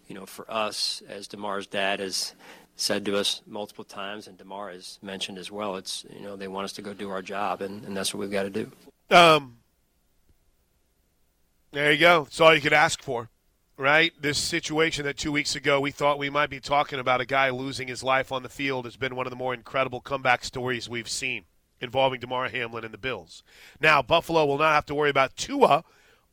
you 0.08 0.16
know, 0.16 0.26
for 0.26 0.50
us, 0.52 1.02
as 1.08 1.28
Damar's 1.28 1.68
dad 1.68 2.00
has 2.00 2.34
said 2.78 3.04
to 3.06 3.18
us 3.18 3.42
multiple 3.46 3.84
times, 3.84 4.28
and 4.28 4.38
Damar 4.38 4.72
has 4.72 5.00
mentioned 5.02 5.38
as 5.38 5.52
well, 5.52 5.76
it's, 5.76 6.06
you 6.16 6.22
know, 6.22 6.36
they 6.36 6.48
want 6.48 6.66
us 6.66 6.74
to 6.74 6.82
go 6.82 6.94
do 6.94 7.10
our 7.10 7.22
job, 7.22 7.62
and, 7.62 7.84
and 7.84 7.98
that's 7.98 8.14
what 8.14 8.22
we've 8.22 8.32
got 8.32 8.44
to 8.44 8.50
do. 8.50 8.72
Um, 9.10 9.58
there 11.72 11.92
you 11.92 11.98
go. 11.98 12.24
That's 12.24 12.40
all 12.40 12.56
you 12.56 12.62
could 12.62 12.74
ask 12.74 13.02
for, 13.02 13.30
right? 13.78 14.14
This 14.20 14.38
situation 14.38 15.06
that 15.06 15.18
two 15.18 15.32
weeks 15.32 15.56
ago 15.56 15.80
we 15.80 15.92
thought 15.92 16.20
we 16.20 16.30
might 16.30 16.50
be 16.50 16.60
talking 16.60 17.00
about 17.00 17.20
a 17.20 17.26
guy 17.26 17.50
losing 17.50 17.88
his 17.88 18.04
life 18.04 18.32
on 18.32 18.44
the 18.44 18.50
field 18.50 18.86
has 18.86 18.96
been 18.96 19.16
one 19.16 19.26
of 19.26 19.32
the 19.32 19.38
more 19.38 19.54
incredible 19.54 20.00
comeback 20.00 20.44
stories 20.44 20.88
we've 20.88 21.10
seen 21.10 21.46
involving 21.82 22.20
Damar 22.20 22.50
Hamlin 22.50 22.86
and 22.86 22.94
the 22.94 22.98
Bills. 22.98 23.44
Now, 23.82 24.02
Buffalo 24.02 24.46
will 24.46 24.58
not 24.58 24.74
have 24.74 24.86
to 24.88 24.96
worry 24.96 25.10
about 25.10 25.36
Tua 25.36 25.84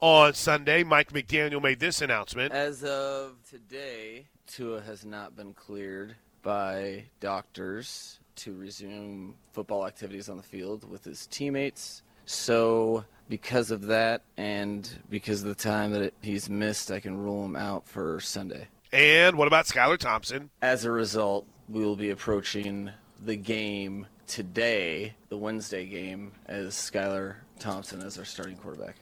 on 0.00 0.34
Sunday. 0.34 0.84
Mike 0.84 1.12
McDaniel 1.12 1.62
made 1.62 1.80
this 1.80 2.00
announcement. 2.02 2.52
As 2.52 2.84
of 2.84 3.36
today, 3.48 4.26
Tua 4.46 4.82
has 4.82 5.04
not 5.04 5.36
been 5.36 5.54
cleared 5.54 6.16
by 6.44 7.04
doctors 7.18 8.20
to 8.36 8.54
resume 8.54 9.34
football 9.52 9.86
activities 9.86 10.28
on 10.28 10.36
the 10.36 10.42
field 10.42 10.88
with 10.88 11.04
his 11.04 11.26
teammates. 11.26 12.02
So 12.26 13.04
because 13.28 13.70
of 13.70 13.86
that 13.86 14.22
and 14.36 14.88
because 15.10 15.42
of 15.42 15.48
the 15.48 15.54
time 15.54 15.92
that 15.92 16.02
it, 16.02 16.14
he's 16.22 16.48
missed, 16.48 16.92
I 16.92 17.00
can 17.00 17.18
rule 17.18 17.44
him 17.44 17.56
out 17.56 17.88
for 17.88 18.20
Sunday. 18.20 18.68
And 18.92 19.36
what 19.36 19.48
about 19.48 19.66
Skylar 19.66 19.98
Thompson? 19.98 20.50
As 20.62 20.84
a 20.84 20.90
result, 20.90 21.46
we 21.68 21.84
will 21.84 21.96
be 21.96 22.10
approaching 22.10 22.90
the 23.24 23.36
game 23.36 24.06
today, 24.26 25.14
the 25.28 25.36
Wednesday 25.36 25.86
game, 25.86 26.32
as 26.46 26.74
Skylar 26.74 27.36
Thompson 27.58 28.02
as 28.02 28.18
our 28.18 28.24
starting 28.24 28.56
quarterback. 28.56 28.96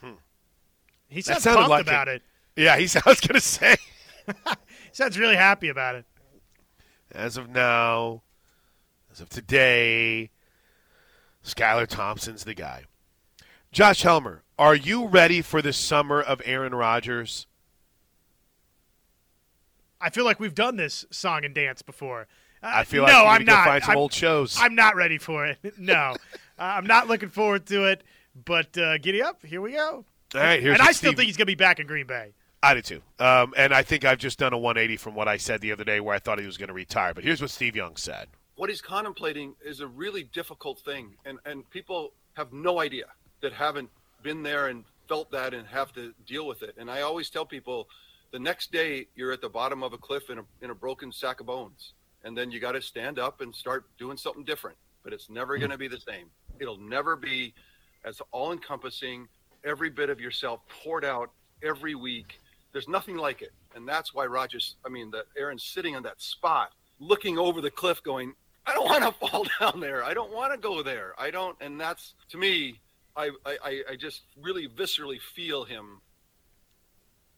Hmm. 0.00 0.12
He 1.08 1.22
sounds 1.22 1.44
pumped 1.44 1.68
like 1.68 1.82
about 1.82 2.08
it. 2.08 2.22
it. 2.56 2.62
Yeah, 2.62 2.76
he 2.76 2.86
sounds 2.86 3.20
going 3.20 3.34
to 3.34 3.40
say. 3.40 3.76
sounds 4.96 5.18
really 5.18 5.36
happy 5.36 5.68
about 5.68 5.96
it. 5.96 6.04
As 7.12 7.36
of 7.36 7.48
now, 7.48 8.22
as 9.12 9.20
of 9.20 9.28
today, 9.28 10.30
Skylar 11.44 11.86
Thompson's 11.86 12.44
the 12.44 12.54
guy. 12.54 12.84
Josh 13.70 14.02
Helmer, 14.02 14.42
are 14.58 14.74
you 14.74 15.06
ready 15.06 15.42
for 15.42 15.60
the 15.60 15.72
summer 15.72 16.20
of 16.20 16.40
Aaron 16.44 16.74
Rodgers? 16.74 17.46
I 20.00 20.10
feel 20.10 20.24
like 20.24 20.38
we've 20.38 20.54
done 20.54 20.76
this 20.76 21.04
song 21.10 21.44
and 21.44 21.54
dance 21.54 21.82
before. 21.82 22.26
Uh, 22.62 22.72
I 22.74 22.84
feel 22.84 23.02
like 23.02 23.12
no, 23.12 23.26
I'm 23.26 23.44
not. 23.44 23.66
Find 23.66 23.82
some 23.82 23.92
I'm, 23.92 23.98
old 23.98 24.12
shows. 24.12 24.56
I'm 24.60 24.74
not 24.74 24.96
ready 24.96 25.18
for 25.18 25.46
it. 25.46 25.58
No, 25.78 26.14
uh, 26.58 26.62
I'm 26.62 26.86
not 26.86 27.08
looking 27.08 27.30
forward 27.30 27.66
to 27.66 27.84
it. 27.84 28.02
But 28.44 28.76
uh, 28.76 28.98
giddy 28.98 29.22
up, 29.22 29.44
here 29.44 29.60
we 29.60 29.72
go. 29.72 30.04
All 30.34 30.40
right, 30.40 30.60
here's 30.60 30.78
and 30.78 30.86
I 30.86 30.92
still 30.92 31.12
think 31.12 31.26
he's 31.26 31.36
going 31.36 31.46
to 31.46 31.50
be 31.52 31.54
back 31.54 31.78
in 31.78 31.86
Green 31.86 32.06
Bay. 32.06 32.34
I 32.64 32.74
do 32.74 32.80
too. 32.80 33.02
Um, 33.18 33.52
and 33.58 33.74
I 33.74 33.82
think 33.82 34.06
I've 34.06 34.18
just 34.18 34.38
done 34.38 34.54
a 34.54 34.58
180 34.58 34.96
from 34.96 35.14
what 35.14 35.28
I 35.28 35.36
said 35.36 35.60
the 35.60 35.70
other 35.70 35.84
day, 35.84 36.00
where 36.00 36.14
I 36.14 36.18
thought 36.18 36.38
he 36.38 36.46
was 36.46 36.56
going 36.56 36.68
to 36.68 36.74
retire. 36.74 37.12
But 37.12 37.22
here's 37.22 37.42
what 37.42 37.50
Steve 37.50 37.76
Young 37.76 37.96
said 37.96 38.28
what 38.56 38.70
he's 38.70 38.80
contemplating 38.80 39.54
is 39.64 39.80
a 39.80 39.86
really 39.86 40.22
difficult 40.22 40.80
thing, 40.80 41.14
and 41.24 41.38
and 41.44 41.68
people 41.70 42.12
have 42.34 42.52
no 42.52 42.80
idea 42.80 43.04
that 43.42 43.52
haven't 43.52 43.90
been 44.22 44.42
there 44.42 44.68
and 44.68 44.84
felt 45.08 45.30
that 45.30 45.52
and 45.52 45.66
have 45.66 45.92
to 45.92 46.14
deal 46.26 46.46
with 46.46 46.62
it. 46.62 46.74
And 46.78 46.90
I 46.90 47.02
always 47.02 47.28
tell 47.28 47.44
people, 47.44 47.86
the 48.32 48.38
next 48.38 48.72
day 48.72 49.08
you're 49.14 49.32
at 49.32 49.42
the 49.42 49.48
bottom 49.48 49.82
of 49.82 49.92
a 49.92 49.98
cliff 49.98 50.30
in 50.30 50.38
a 50.38 50.44
in 50.62 50.70
a 50.70 50.74
broken 50.74 51.12
sack 51.12 51.40
of 51.40 51.46
bones, 51.46 51.92
and 52.24 52.36
then 52.36 52.50
you 52.50 52.60
got 52.60 52.72
to 52.72 52.80
stand 52.80 53.18
up 53.18 53.42
and 53.42 53.54
start 53.54 53.84
doing 53.98 54.16
something 54.16 54.44
different. 54.44 54.78
But 55.02 55.12
it's 55.12 55.28
never 55.28 55.58
going 55.58 55.70
to 55.70 55.78
be 55.78 55.88
the 55.88 56.00
same. 56.00 56.30
It'll 56.58 56.78
never 56.78 57.14
be 57.14 57.52
as 58.06 58.22
all 58.32 58.52
encompassing. 58.52 59.28
Every 59.64 59.90
bit 59.90 60.08
of 60.08 60.18
yourself 60.18 60.60
poured 60.68 61.04
out 61.04 61.30
every 61.62 61.94
week. 61.94 62.40
There's 62.74 62.88
nothing 62.88 63.16
like 63.16 63.40
it, 63.40 63.52
and 63.74 63.88
that's 63.88 64.12
why 64.12 64.26
Rodgers. 64.26 64.76
I 64.84 64.90
mean, 64.90 65.10
that 65.12 65.24
Aaron's 65.38 65.64
sitting 65.64 65.96
on 65.96 66.02
that 66.02 66.20
spot, 66.20 66.72
looking 66.98 67.38
over 67.38 67.62
the 67.62 67.70
cliff, 67.70 68.02
going, 68.02 68.34
I 68.66 68.74
don't 68.74 68.84
want 68.84 69.04
to 69.04 69.12
fall 69.30 69.46
down 69.58 69.80
there. 69.80 70.04
I 70.04 70.12
don't 70.12 70.34
want 70.34 70.52
to 70.52 70.58
go 70.58 70.82
there. 70.82 71.14
I 71.16 71.30
don't, 71.30 71.56
and 71.62 71.80
that's 71.80 72.12
to 72.30 72.36
me. 72.36 72.80
I, 73.16 73.30
I, 73.46 73.82
I 73.92 73.96
just 73.96 74.22
really 74.42 74.66
viscerally 74.66 75.20
feel 75.20 75.62
him 75.64 76.00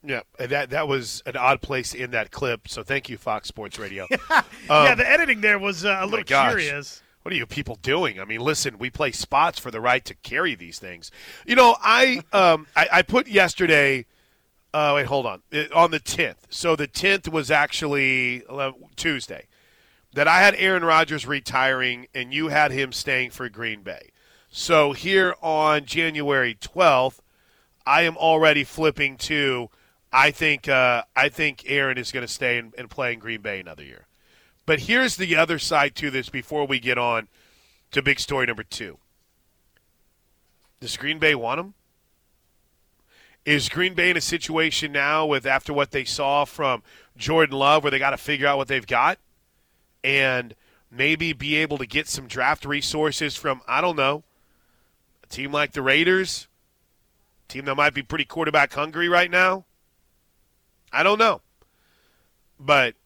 Yeah, 0.03 0.23
that 0.39 0.71
that 0.71 0.89
was 0.89 1.23
an 1.27 1.37
odd 1.37 1.61
place 1.61 1.95
in 1.95 2.13
that 2.13 2.31
clip. 2.31 2.69
So 2.69 2.83
thank 2.83 3.09
you, 3.09 3.19
Fox 3.19 3.49
Sports 3.49 3.79
Radio. 3.79 4.07
yeah, 4.31 4.43
Um, 4.71 4.97
the 4.97 5.09
editing 5.09 5.41
there 5.43 5.59
was 5.59 5.85
uh, 5.85 5.99
a 6.01 6.07
little 6.07 6.25
gosh. 6.25 6.53
curious. 6.53 7.03
What 7.23 7.33
are 7.33 7.37
you 7.37 7.45
people 7.45 7.77
doing? 7.83 8.21
I 8.21 8.25
mean, 8.25 8.41
listen, 8.41 8.79
we 8.79 8.89
play 8.89 9.11
spots 9.11 9.59
for 9.59 9.73
the 9.73 9.81
right 9.81 10.05
to 10.05 10.15
carry 10.15 10.55
these 10.55 10.79
things. 10.79 11.11
You 11.45 11.57
know, 11.57 11.77
I 11.81 12.23
um, 12.33 12.69
I, 12.77 12.89
I 12.93 13.03
put 13.03 13.27
yesterday. 13.27 14.07
Uh, 14.77 14.93
wait, 14.97 15.07
hold 15.07 15.25
on. 15.25 15.41
It- 15.51 15.73
on 15.73 15.91
the 15.91 15.99
tenth. 15.99 16.47
So 16.51 16.77
the 16.77 16.87
tenth 16.87 17.27
was 17.29 17.51
actually 17.51 18.43
Tuesday. 18.95 19.47
That 20.13 20.29
I 20.29 20.41
had 20.41 20.55
Aaron 20.57 20.85
Rodgers 20.85 21.27
retiring, 21.27 22.09
and 22.15 22.35
you 22.35 22.49
had 22.49 22.73
him 22.73 22.93
staying 22.93 23.31
for 23.31 23.49
Green 23.49 23.83
Bay. 23.83 24.11
So 24.51 24.93
here 24.93 25.35
on 25.41 25.87
January 25.87 26.55
twelfth, 26.61 27.23
I 27.87 28.03
am 28.03 28.19
already 28.19 28.65
flipping 28.65 29.17
to. 29.19 29.71
I 30.13 30.31
think 30.31 30.69
uh, 30.69 31.05
I 31.15 31.31
think 31.31 31.65
Aaron 31.67 31.97
is 31.97 32.13
going 32.13 32.27
to 32.27 32.33
stay 32.33 32.59
and, 32.59 32.75
and 32.77 32.91
play 32.91 33.15
in 33.15 33.19
Green 33.19 33.41
Bay 33.41 33.61
another 33.61 33.83
year. 33.83 34.07
But 34.67 34.81
here's 34.81 35.17
the 35.17 35.37
other 35.37 35.59
side 35.59 35.95
to 35.97 36.11
this 36.11 36.29
before 36.29 36.67
we 36.67 36.81
get 36.81 36.99
on 36.99 37.29
to 37.93 38.03
big 38.03 38.21
story 38.21 38.45
number 38.47 38.63
two. 38.63 38.99
Does 40.81 40.99
Green 40.99 41.19
Bay 41.19 41.35
want 41.35 41.61
him? 41.61 41.75
Is 43.47 43.69
Green 43.69 43.95
Bay 43.95 44.11
in 44.11 44.17
a 44.17 44.21
situation 44.21 44.91
now 44.91 45.25
with 45.25 45.47
after 45.47 45.73
what 45.73 45.93
they 45.93 46.05
saw 46.05 46.45
from 46.45 46.83
Jordan 47.17 47.57
Love 47.57 47.85
where 47.85 47.93
they 47.93 47.99
got 48.01 48.11
to 48.11 48.17
figure 48.17 48.49
out 48.49 48.59
what 48.59 48.67
they've 48.67 48.87
got 48.87 49.21
and 50.03 50.57
maybe 50.91 51.33
be 51.33 51.55
able 51.55 51.79
to 51.79 51.87
get 51.87 52.09
some 52.09 52.27
draft 52.27 52.65
resources 52.65 53.37
from, 53.37 53.63
I 53.69 53.81
don't 53.81 53.95
know, 53.95 54.25
a 55.23 55.27
team 55.29 55.53
like 55.53 55.73
the 55.73 55.81
Raiders, 55.81 56.49
a 57.49 57.53
team 57.53 57.67
that 57.67 57.77
might 57.77 57.95
be 57.95 58.03
pretty 58.03 58.25
quarterback 58.25 58.73
hungry 58.73 59.09
right 59.09 59.31
now? 59.31 59.65
I 60.93 61.05
don't 61.05 61.19
know. 61.19 61.41
But 62.59 62.97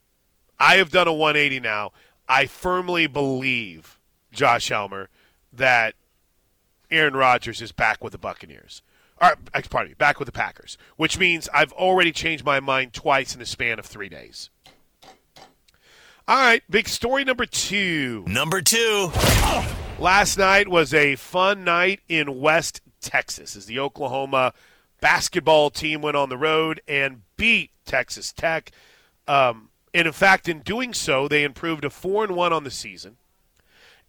I 0.59 0.77
have 0.77 0.91
done 0.91 1.07
a 1.07 1.13
180 1.13 1.61
now. 1.61 1.93
I 2.27 2.47
firmly 2.47 3.07
believe, 3.07 3.99
Josh 4.33 4.71
Helmer, 4.71 5.11
that 5.53 5.97
Aaron 6.91 7.15
Rodgers 7.15 7.61
is 7.61 7.73
back 7.73 8.03
with 8.03 8.13
the 8.13 8.19
Buccaneers. 8.19 8.81
Or, 9.21 9.37
pardon 9.69 9.91
me, 9.91 9.95
back 9.95 10.19
with 10.19 10.27
the 10.27 10.33
Packers, 10.33 10.79
which 10.97 11.19
means 11.19 11.49
I've 11.53 11.73
already 11.73 12.11
changed 12.11 12.45
my 12.45 12.59
mind 12.61 12.95
twice 12.95 13.35
in 13.35 13.41
the 13.41 13.47
span 13.47 13.79
of 13.79 13.85
three 13.85 14.09
days. 14.09 14.49
All 16.27 16.37
right, 16.37 16.63
big 16.71 16.89
story 16.89 17.25
number 17.25 17.45
two. 17.45 18.25
Number 18.27 18.63
two. 18.63 19.11
Last 19.99 20.39
night 20.39 20.69
was 20.69 20.95
a 20.95 21.17
fun 21.17 21.65
night 21.65 22.01
in 22.09 22.41
West 22.41 22.81
Texas 23.01 23.57
as 23.57 23.67
the 23.67 23.79
Oklahoma 23.79 24.55
basketball 25.01 25.71
team 25.71 26.01
went 26.03 26.17
on 26.17 26.29
the 26.29 26.39
road 26.39 26.81
and 26.87 27.23
beat 27.37 27.71
Texas 27.85 28.33
Tech. 28.33 28.71
Um, 29.27 29.71
and 29.93 30.07
in 30.07 30.13
fact, 30.13 30.49
in 30.49 30.61
doing 30.61 30.95
so, 30.95 31.27
they 31.27 31.43
improved 31.43 31.83
to 31.83 31.91
four 31.91 32.23
and 32.25 32.37
one 32.37 32.53
on 32.53 32.65
the 32.65 32.71
season. 32.71 33.17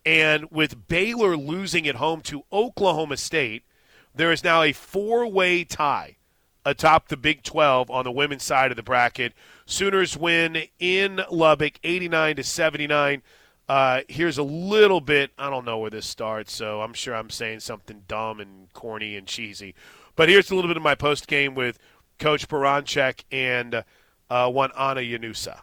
And 0.05 0.49
with 0.51 0.87
Baylor 0.87 1.35
losing 1.35 1.87
at 1.87 1.95
home 1.95 2.21
to 2.21 2.43
Oklahoma 2.51 3.17
State, 3.17 3.63
there 4.15 4.31
is 4.31 4.43
now 4.43 4.61
a 4.61 4.73
four-way 4.73 5.63
tie 5.63 6.17
atop 6.65 7.07
the 7.07 7.17
Big 7.17 7.43
12 7.43 7.89
on 7.89 8.03
the 8.03 8.11
women's 8.11 8.43
side 8.43 8.71
of 8.71 8.77
the 8.77 8.83
bracket. 8.83 9.33
Sooners 9.65 10.17
win 10.17 10.63
in 10.79 11.21
Lubbock, 11.31 11.79
89 11.83 12.35
to 12.37 12.43
79. 12.43 13.21
Uh, 13.67 14.01
here's 14.07 14.37
a 14.37 14.43
little 14.43 15.01
bit. 15.01 15.31
I 15.37 15.49
don't 15.49 15.65
know 15.65 15.79
where 15.79 15.89
this 15.89 16.05
starts, 16.05 16.53
so 16.53 16.81
I'm 16.81 16.93
sure 16.93 17.15
I'm 17.15 17.29
saying 17.29 17.61
something 17.61 18.03
dumb 18.07 18.39
and 18.39 18.71
corny 18.73 19.15
and 19.15 19.25
cheesy. 19.25 19.75
But 20.15 20.29
here's 20.29 20.51
a 20.51 20.55
little 20.55 20.69
bit 20.69 20.77
of 20.77 20.83
my 20.83 20.95
post 20.95 21.27
game 21.27 21.55
with 21.55 21.79
Coach 22.19 22.47
Baranczyk 22.47 23.23
and 23.31 23.83
uh, 24.29 24.49
one 24.49 24.71
Ana 24.73 25.01
Llanusa. 25.01 25.61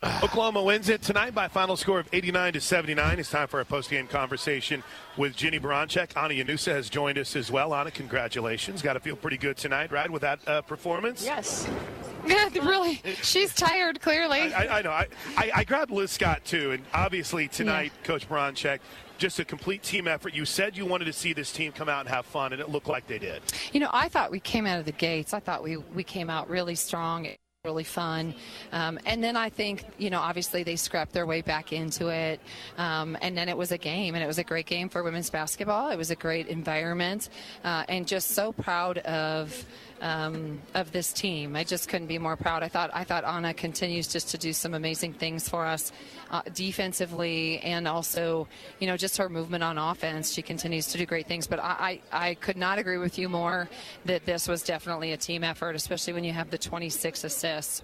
Oklahoma 0.22 0.62
wins 0.62 0.88
it 0.88 1.02
tonight 1.02 1.34
by 1.34 1.46
a 1.46 1.48
final 1.48 1.76
score 1.76 1.98
of 1.98 2.08
89 2.12 2.52
to 2.52 2.60
79. 2.60 3.18
It's 3.18 3.30
time 3.30 3.48
for 3.48 3.60
a 3.60 3.64
post-game 3.64 4.06
conversation 4.06 4.84
with 5.16 5.34
Jennie 5.34 5.58
Baranczyk. 5.58 6.16
Ana 6.16 6.34
Llanusa 6.34 6.72
has 6.72 6.88
joined 6.88 7.18
us 7.18 7.34
as 7.34 7.50
well. 7.50 7.74
Anna, 7.74 7.90
congratulations. 7.90 8.80
Got 8.80 8.92
to 8.92 9.00
feel 9.00 9.16
pretty 9.16 9.38
good 9.38 9.56
tonight, 9.56 9.90
right, 9.90 10.08
with 10.08 10.22
that 10.22 10.38
uh, 10.46 10.62
performance? 10.62 11.24
Yes. 11.24 11.68
Yeah, 12.26 12.50
really. 12.58 13.00
She's 13.22 13.54
tired, 13.54 14.02
clearly. 14.02 14.52
I, 14.52 14.80
I 14.80 14.82
know. 14.82 14.90
I, 14.90 15.06
I, 15.36 15.50
I 15.54 15.64
grabbed 15.64 15.90
Liz 15.90 16.10
Scott, 16.10 16.44
too, 16.44 16.72
and 16.72 16.82
obviously 16.92 17.48
tonight, 17.48 17.92
Coach 18.02 18.28
Baranczyk, 18.28 18.80
just 19.16 19.38
a 19.38 19.46
complete 19.46 19.82
team 19.82 20.06
effort. 20.06 20.34
You 20.34 20.44
said 20.44 20.76
you 20.76 20.84
wanted 20.84 21.06
to 21.06 21.12
see 21.14 21.32
this 21.32 21.52
team 21.52 21.72
come 21.72 21.88
out 21.88 22.00
and 22.00 22.08
have 22.08 22.26
fun, 22.26 22.52
and 22.52 22.60
it 22.60 22.68
looked 22.68 22.88
like 22.88 23.06
they 23.06 23.18
did. 23.18 23.40
You 23.72 23.80
know, 23.80 23.88
I 23.92 24.08
thought 24.08 24.30
we 24.30 24.40
came 24.40 24.66
out 24.66 24.78
of 24.78 24.84
the 24.84 24.92
gates. 24.92 25.32
I 25.32 25.40
thought 25.40 25.62
we, 25.62 25.76
we 25.76 26.02
came 26.02 26.28
out 26.28 26.50
really 26.50 26.74
strong. 26.74 27.28
Really 27.64 27.82
fun. 27.82 28.36
Um, 28.70 29.00
and 29.04 29.22
then 29.22 29.36
I 29.36 29.48
think, 29.48 29.84
you 29.98 30.10
know, 30.10 30.20
obviously 30.20 30.62
they 30.62 30.76
scrapped 30.76 31.12
their 31.12 31.26
way 31.26 31.40
back 31.40 31.72
into 31.72 32.06
it. 32.06 32.40
Um, 32.76 33.18
and 33.20 33.36
then 33.36 33.48
it 33.48 33.56
was 33.56 33.72
a 33.72 33.78
game, 33.78 34.14
and 34.14 34.22
it 34.22 34.28
was 34.28 34.38
a 34.38 34.44
great 34.44 34.66
game 34.66 34.88
for 34.88 35.02
women's 35.02 35.28
basketball. 35.28 35.90
It 35.90 35.96
was 35.96 36.12
a 36.12 36.14
great 36.14 36.46
environment. 36.46 37.30
Uh, 37.64 37.82
and 37.88 38.06
just 38.06 38.28
so 38.28 38.52
proud 38.52 38.98
of. 38.98 39.66
Um, 40.00 40.62
of 40.74 40.92
this 40.92 41.12
team, 41.12 41.56
I 41.56 41.64
just 41.64 41.88
couldn't 41.88 42.06
be 42.06 42.18
more 42.18 42.36
proud. 42.36 42.62
I 42.62 42.68
thought 42.68 42.90
I 42.94 43.02
thought 43.02 43.24
Anna 43.24 43.52
continues 43.52 44.06
just 44.06 44.28
to 44.28 44.38
do 44.38 44.52
some 44.52 44.74
amazing 44.74 45.12
things 45.12 45.48
for 45.48 45.66
us 45.66 45.90
uh, 46.30 46.42
defensively, 46.54 47.58
and 47.60 47.88
also, 47.88 48.46
you 48.78 48.86
know, 48.86 48.96
just 48.96 49.16
her 49.16 49.28
movement 49.28 49.64
on 49.64 49.76
offense. 49.76 50.32
She 50.32 50.40
continues 50.42 50.86
to 50.88 50.98
do 50.98 51.06
great 51.06 51.26
things. 51.26 51.48
But 51.48 51.58
I, 51.58 52.00
I, 52.12 52.28
I 52.28 52.34
could 52.34 52.56
not 52.56 52.78
agree 52.78 52.98
with 52.98 53.18
you 53.18 53.28
more 53.28 53.68
that 54.04 54.24
this 54.24 54.46
was 54.46 54.62
definitely 54.62 55.12
a 55.12 55.16
team 55.16 55.42
effort, 55.42 55.74
especially 55.74 56.12
when 56.12 56.22
you 56.22 56.32
have 56.32 56.50
the 56.50 56.58
26 56.58 57.24
assists. 57.24 57.82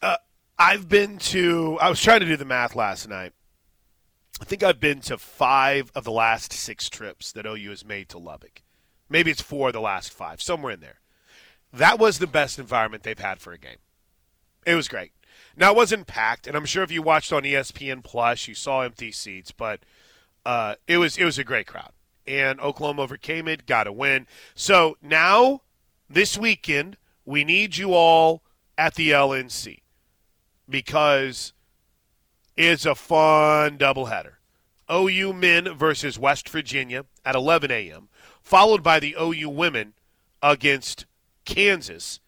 Uh, 0.00 0.16
I've 0.58 0.88
been 0.88 1.18
to. 1.18 1.78
I 1.80 1.88
was 1.88 2.00
trying 2.00 2.20
to 2.20 2.26
do 2.26 2.36
the 2.36 2.44
math 2.44 2.76
last 2.76 3.08
night. 3.08 3.32
I 4.40 4.44
think 4.44 4.62
I've 4.62 4.80
been 4.80 5.00
to 5.02 5.16
five 5.16 5.90
of 5.94 6.04
the 6.04 6.12
last 6.12 6.52
six 6.52 6.88
trips 6.88 7.32
that 7.32 7.46
OU 7.46 7.70
has 7.70 7.84
made 7.84 8.08
to 8.10 8.18
Lubbock. 8.18 8.62
Maybe 9.14 9.30
it's 9.30 9.40
four 9.40 9.68
of 9.68 9.74
the 9.74 9.80
last 9.80 10.12
five, 10.12 10.42
somewhere 10.42 10.72
in 10.72 10.80
there. 10.80 10.98
That 11.72 12.00
was 12.00 12.18
the 12.18 12.26
best 12.26 12.58
environment 12.58 13.04
they've 13.04 13.16
had 13.16 13.38
for 13.38 13.52
a 13.52 13.58
game. 13.58 13.76
It 14.66 14.74
was 14.74 14.88
great. 14.88 15.12
Now 15.56 15.70
it 15.70 15.76
wasn't 15.76 16.08
packed, 16.08 16.48
and 16.48 16.56
I'm 16.56 16.64
sure 16.64 16.82
if 16.82 16.90
you 16.90 17.00
watched 17.00 17.32
on 17.32 17.44
ESPN 17.44 18.02
Plus, 18.02 18.48
you 18.48 18.56
saw 18.56 18.80
empty 18.80 19.12
seats, 19.12 19.52
but 19.52 19.84
uh, 20.44 20.74
it 20.88 20.96
was 20.98 21.16
it 21.16 21.24
was 21.24 21.38
a 21.38 21.44
great 21.44 21.68
crowd, 21.68 21.92
and 22.26 22.60
Oklahoma 22.60 23.02
overcame 23.02 23.46
it, 23.46 23.66
got 23.66 23.86
a 23.86 23.92
win. 23.92 24.26
So 24.56 24.96
now 25.00 25.62
this 26.10 26.36
weekend 26.36 26.96
we 27.24 27.44
need 27.44 27.76
you 27.76 27.94
all 27.94 28.42
at 28.76 28.96
the 28.96 29.12
LNC 29.12 29.82
because 30.68 31.52
it's 32.56 32.84
a 32.84 32.96
fun 32.96 33.78
doubleheader. 33.78 34.38
OU 34.90 35.34
men 35.34 35.72
versus 35.72 36.18
West 36.18 36.48
Virginia 36.48 37.04
at 37.24 37.36
11 37.36 37.70
a.m., 37.70 38.08
followed 38.44 38.82
by 38.82 39.00
the 39.00 39.16
OU 39.20 39.48
women 39.48 39.94
against 40.42 41.06
Kansas 41.44 42.20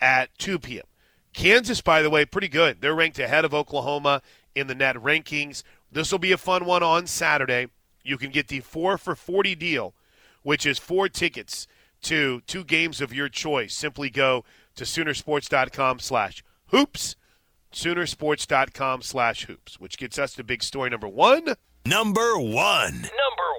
at 0.00 0.36
2 0.38 0.58
p.m. 0.58 0.84
Kansas, 1.32 1.80
by 1.80 2.02
the 2.02 2.10
way, 2.10 2.24
pretty 2.24 2.48
good. 2.48 2.80
They're 2.80 2.94
ranked 2.94 3.18
ahead 3.18 3.44
of 3.44 3.54
Oklahoma 3.54 4.22
in 4.54 4.66
the 4.66 4.74
net 4.74 4.96
rankings. 4.96 5.62
This 5.90 6.12
will 6.12 6.18
be 6.18 6.32
a 6.32 6.38
fun 6.38 6.64
one 6.64 6.82
on 6.82 7.06
Saturday. 7.06 7.68
You 8.02 8.18
can 8.18 8.30
get 8.30 8.48
the 8.48 8.60
four 8.60 8.98
for 8.98 9.14
40 9.14 9.54
deal, 9.54 9.94
which 10.42 10.66
is 10.66 10.78
four 10.78 11.08
tickets 11.08 11.66
to 12.02 12.40
two 12.46 12.64
games 12.64 13.00
of 13.00 13.12
your 13.12 13.28
choice. 13.28 13.74
Simply 13.74 14.10
go 14.10 14.44
to 14.76 14.84
Soonersports.com 14.84 15.98
slash 15.98 16.44
hoops, 16.66 17.16
Soonersports.com 17.72 19.02
slash 19.02 19.46
hoops, 19.46 19.80
which 19.80 19.98
gets 19.98 20.18
us 20.18 20.34
to 20.34 20.44
big 20.44 20.62
story 20.62 20.90
number 20.90 21.08
one. 21.08 21.54
Number 21.88 22.38
one. 22.38 22.92
Number 22.92 23.50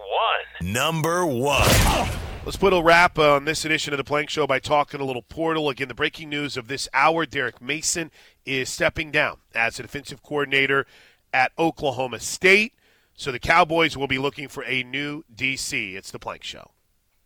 one. 0.61 0.71
Number 0.71 1.25
one. 1.25 2.09
Let's 2.45 2.57
put 2.57 2.73
a 2.73 2.81
wrap 2.81 3.17
on 3.17 3.45
this 3.45 3.65
edition 3.65 3.91
of 3.91 3.97
the 3.97 4.03
Plank 4.03 4.29
Show 4.29 4.45
by 4.45 4.59
talking 4.59 5.01
a 5.01 5.03
little 5.03 5.23
portal. 5.23 5.67
Again, 5.67 5.87
the 5.87 5.95
breaking 5.95 6.29
news 6.29 6.55
of 6.55 6.67
this 6.67 6.87
hour 6.93 7.25
Derek 7.25 7.59
Mason 7.59 8.11
is 8.45 8.69
stepping 8.69 9.09
down 9.09 9.37
as 9.55 9.79
a 9.79 9.81
defensive 9.81 10.21
coordinator 10.21 10.85
at 11.33 11.53
Oklahoma 11.57 12.19
State. 12.19 12.75
So 13.15 13.31
the 13.31 13.39
Cowboys 13.39 13.97
will 13.97 14.07
be 14.07 14.19
looking 14.19 14.47
for 14.47 14.63
a 14.63 14.83
new 14.83 15.23
DC. 15.35 15.95
It's 15.95 16.11
the 16.11 16.19
Plank 16.19 16.43
Show. 16.43 16.69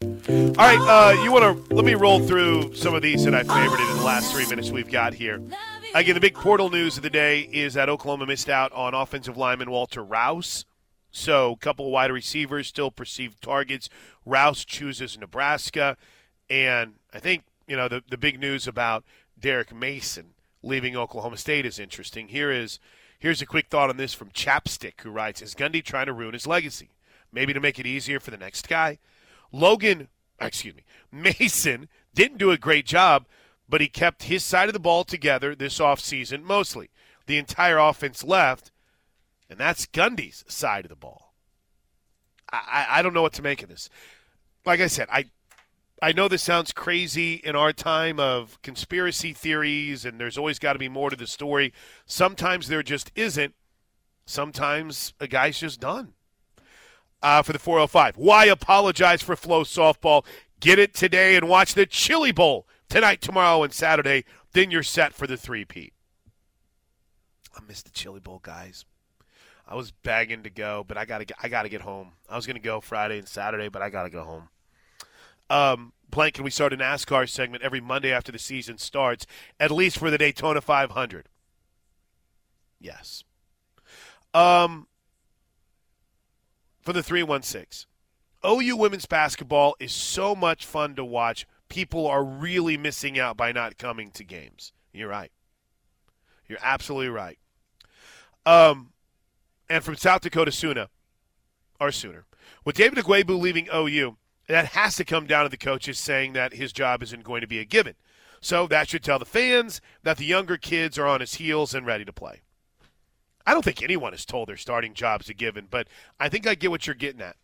All 0.01 0.53
right, 0.55 0.79
uh, 0.79 1.21
you 1.21 1.33
want 1.33 1.67
to 1.67 1.75
let 1.75 1.83
me 1.83 1.95
roll 1.95 2.21
through 2.21 2.75
some 2.75 2.95
of 2.95 3.01
these 3.01 3.25
that 3.25 3.35
I 3.35 3.43
favorited 3.43 3.91
in 3.91 3.97
the 3.97 4.03
last 4.05 4.31
three 4.31 4.47
minutes 4.47 4.71
we've 4.71 4.89
got 4.89 5.13
here. 5.13 5.41
Again, 5.93 6.13
the 6.15 6.21
big 6.21 6.35
portal 6.35 6.69
news 6.69 6.95
of 6.95 7.03
the 7.03 7.09
day 7.09 7.41
is 7.41 7.73
that 7.73 7.89
Oklahoma 7.89 8.25
missed 8.25 8.47
out 8.47 8.71
on 8.71 8.93
offensive 8.93 9.35
lineman 9.35 9.69
Walter 9.69 10.01
Rouse. 10.01 10.63
So, 11.15 11.51
a 11.53 11.57
couple 11.57 11.85
of 11.85 11.91
wide 11.91 12.11
receivers 12.11 12.67
still 12.67 12.89
perceived 12.89 13.41
targets. 13.41 13.87
Rouse 14.25 14.65
chooses 14.65 15.15
Nebraska. 15.17 15.95
And 16.49 16.95
I 17.13 17.19
think, 17.19 17.43
you 17.67 17.77
know, 17.77 17.87
the, 17.87 18.03
the 18.09 18.17
big 18.17 18.39
news 18.39 18.67
about 18.67 19.05
Derek 19.39 19.73
Mason 19.73 20.33
leaving 20.63 20.97
Oklahoma 20.97 21.37
State 21.37 21.67
is 21.67 21.77
interesting. 21.77 22.29
Here 22.29 22.51
is 22.51 22.79
here's 23.19 23.43
a 23.43 23.45
quick 23.45 23.67
thought 23.67 23.91
on 23.91 23.97
this 23.97 24.15
from 24.15 24.31
Chapstick, 24.31 25.01
who 25.01 25.11
writes 25.11 25.41
Is 25.41 25.53
Gundy 25.53 25.83
trying 25.83 26.07
to 26.07 26.13
ruin 26.13 26.33
his 26.33 26.47
legacy? 26.47 26.89
Maybe 27.31 27.53
to 27.53 27.59
make 27.59 27.79
it 27.79 27.85
easier 27.85 28.19
for 28.19 28.31
the 28.31 28.37
next 28.37 28.67
guy? 28.67 28.97
Logan, 29.51 30.07
excuse 30.41 30.75
me, 30.75 30.83
Mason 31.11 31.89
Didn't 32.15 32.39
do 32.39 32.49
a 32.49 32.57
great 32.57 32.87
job, 32.87 33.27
but 33.69 33.81
he 33.81 33.87
kept 33.87 34.23
his 34.23 34.43
side 34.43 34.67
of 34.67 34.73
the 34.73 34.79
ball 34.79 35.03
together 35.03 35.53
this 35.53 35.77
offseason 35.77 36.41
mostly. 36.41 36.89
The 37.27 37.37
entire 37.37 37.77
offense 37.77 38.23
left, 38.23 38.71
and 39.53 39.59
that's 39.59 39.85
Gundy's 39.85 40.43
side 40.47 40.83
of 40.83 40.89
the 40.89 40.95
ball. 40.95 41.31
I, 42.51 42.87
I, 42.89 43.01
don't 43.03 43.13
know 43.13 43.21
what 43.21 43.33
to 43.33 43.43
make 43.43 43.61
of 43.61 43.69
this. 43.69 43.87
Like 44.65 44.79
I 44.79 44.87
said, 44.87 45.07
I 45.11 45.25
I 46.01 46.11
know 46.11 46.27
this 46.27 46.41
sounds 46.41 46.71
crazy 46.71 47.35
in 47.35 47.55
our 47.55 47.71
time 47.71 48.19
of 48.19 48.59
conspiracy 48.63 49.31
theories, 49.31 50.05
and 50.05 50.19
there's 50.19 50.39
always 50.39 50.57
got 50.57 50.73
to 50.73 50.79
be 50.79 50.89
more 50.89 51.11
to 51.11 51.15
the 51.15 51.27
story. 51.27 51.71
Sometimes 52.07 52.67
there 52.67 52.81
just 52.81 53.11
isn't. 53.15 53.53
Sometimes 54.25 55.13
a 55.19 55.27
guy's 55.27 55.59
just 55.59 55.79
done. 55.79 56.13
Uh, 57.21 57.43
for 57.43 57.53
the 57.53 57.59
405. 57.59 58.17
Why 58.17 58.45
apologize 58.45 59.21
for 59.21 59.35
FloSoftball? 59.35 60.25
Get 60.59 60.79
it 60.79 60.95
today 60.95 61.35
and 61.35 61.47
watch 61.47 61.75
the 61.75 61.85
Chili 61.85 62.31
Bowl 62.31 62.67
tonight, 62.89 63.21
tomorrow, 63.21 63.61
and 63.61 63.71
Saturday. 63.71 64.25
Then 64.53 64.71
you're 64.71 64.83
set 64.83 65.13
for 65.13 65.27
the 65.27 65.37
three-peat. 65.37 65.93
I 67.55 67.61
missed 67.67 67.85
the 67.85 67.91
Chili 67.91 68.19
Bowl, 68.19 68.39
guys. 68.43 68.83
I 69.67 69.75
was 69.75 69.91
begging 69.91 70.43
to 70.43 70.49
go, 70.49 70.83
but 70.87 70.97
I 70.97 71.05
gotta 71.05 71.25
get, 71.25 71.37
I 71.41 71.47
gotta 71.47 71.69
get 71.69 71.81
home. 71.81 72.11
I 72.29 72.35
was 72.35 72.45
gonna 72.45 72.59
go 72.59 72.81
Friday 72.81 73.17
and 73.17 73.27
Saturday, 73.27 73.69
but 73.69 73.81
I 73.81 73.89
gotta 73.89 74.09
go 74.09 74.23
home. 74.23 74.49
Um, 75.49 75.93
Plank, 76.11 76.37
and 76.37 76.45
we 76.45 76.51
start 76.51 76.73
a 76.73 76.77
NASCAR 76.77 77.27
segment 77.27 77.63
every 77.63 77.81
Monday 77.81 78.11
after 78.11 78.31
the 78.31 78.39
season 78.39 78.77
starts, 78.77 79.25
at 79.59 79.71
least 79.71 79.97
for 79.97 80.11
the 80.11 80.17
Daytona 80.17 80.61
500. 80.61 81.27
Yes. 82.79 83.23
Um, 84.33 84.87
for 86.81 86.93
the 86.93 87.01
316. 87.01 87.87
OU 88.45 88.77
women's 88.77 89.05
basketball 89.05 89.75
is 89.79 89.91
so 89.91 90.35
much 90.35 90.65
fun 90.65 90.95
to 90.95 91.05
watch. 91.05 91.47
People 91.69 92.05
are 92.05 92.23
really 92.23 92.77
missing 92.77 93.17
out 93.17 93.37
by 93.37 93.51
not 93.51 93.77
coming 93.77 94.11
to 94.11 94.23
games. 94.23 94.73
You're 94.93 95.09
right. 95.09 95.31
You're 96.47 96.59
absolutely 96.61 97.09
right. 97.09 97.39
Um, 98.45 98.92
and 99.73 99.83
from 99.83 99.95
South 99.95 100.21
Dakota, 100.21 100.51
Sooner, 100.51 100.87
or 101.79 101.91
Sooner, 101.91 102.25
with 102.63 102.75
David 102.75 103.03
Ugwoegbu 103.03 103.39
leaving 103.41 103.67
OU, 103.73 104.17
that 104.47 104.67
has 104.67 104.95
to 104.97 105.03
come 105.03 105.25
down 105.25 105.45
to 105.45 105.49
the 105.49 105.57
coaches 105.57 105.97
saying 105.97 106.33
that 106.33 106.53
his 106.53 106.71
job 106.71 107.01
isn't 107.01 107.23
going 107.23 107.41
to 107.41 107.47
be 107.47 107.57
a 107.57 107.65
given. 107.65 107.95
So 108.39 108.67
that 108.67 108.87
should 108.87 109.03
tell 109.03 109.17
the 109.17 109.25
fans 109.25 109.81
that 110.03 110.17
the 110.17 110.25
younger 110.25 110.57
kids 110.57 110.99
are 110.99 111.07
on 111.07 111.21
his 111.21 111.35
heels 111.35 111.73
and 111.73 111.87
ready 111.87 112.05
to 112.05 112.13
play. 112.13 112.41
I 113.47 113.53
don't 113.53 113.65
think 113.65 113.81
anyone 113.81 114.13
is 114.13 114.25
told 114.25 114.47
their 114.47 114.57
starting 114.57 114.93
jobs 114.93 115.27
a 115.27 115.33
given, 115.33 115.67
but 115.71 115.87
I 116.19 116.29
think 116.29 116.45
I 116.45 116.53
get 116.53 116.69
what 116.69 116.85
you're 116.85 116.93
getting 116.93 117.21
at. 117.21 117.37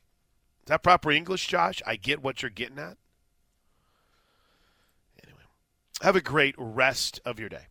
Is 0.62 0.68
that 0.68 0.84
proper 0.84 1.10
English, 1.10 1.48
Josh? 1.48 1.82
I 1.88 1.96
get 1.96 2.22
what 2.22 2.44
you're 2.44 2.52
getting 2.52 2.78
at. 2.78 2.98
Anyway, 5.24 5.42
have 6.04 6.16
a 6.16 6.22
great 6.22 6.54
rest 6.60 7.22
of 7.26 7.40
your 7.40 7.50
day. 7.50 7.70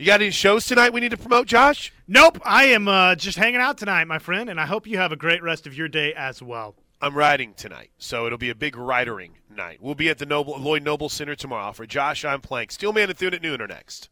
You 0.00 0.06
got 0.06 0.20
any 0.20 0.30
shows 0.30 0.64
tonight 0.64 0.92
we 0.92 1.00
need 1.00 1.10
to 1.10 1.16
promote, 1.16 1.48
Josh? 1.48 1.92
Nope. 2.06 2.40
I 2.44 2.66
am 2.66 2.86
uh, 2.86 3.16
just 3.16 3.36
hanging 3.36 3.60
out 3.60 3.78
tonight, 3.78 4.04
my 4.04 4.20
friend, 4.20 4.48
and 4.48 4.60
I 4.60 4.64
hope 4.64 4.86
you 4.86 4.96
have 4.96 5.10
a 5.10 5.16
great 5.16 5.42
rest 5.42 5.66
of 5.66 5.76
your 5.76 5.88
day 5.88 6.14
as 6.14 6.40
well. 6.40 6.76
I'm 7.00 7.16
riding 7.16 7.52
tonight, 7.54 7.90
so 7.98 8.24
it'll 8.24 8.38
be 8.38 8.50
a 8.50 8.54
big 8.54 8.76
ridering 8.76 9.38
night. 9.50 9.78
We'll 9.82 9.96
be 9.96 10.08
at 10.08 10.18
the 10.18 10.26
Noble, 10.26 10.56
Lloyd 10.56 10.84
Noble 10.84 11.08
Center 11.08 11.34
tomorrow. 11.34 11.72
For 11.72 11.84
Josh, 11.84 12.24
I'm 12.24 12.40
Plank. 12.40 12.70
Steelman 12.70 13.10
and 13.10 13.18
Thune 13.18 13.34
at 13.34 13.42
noon 13.42 13.60
are 13.60 13.66
next. 13.66 14.08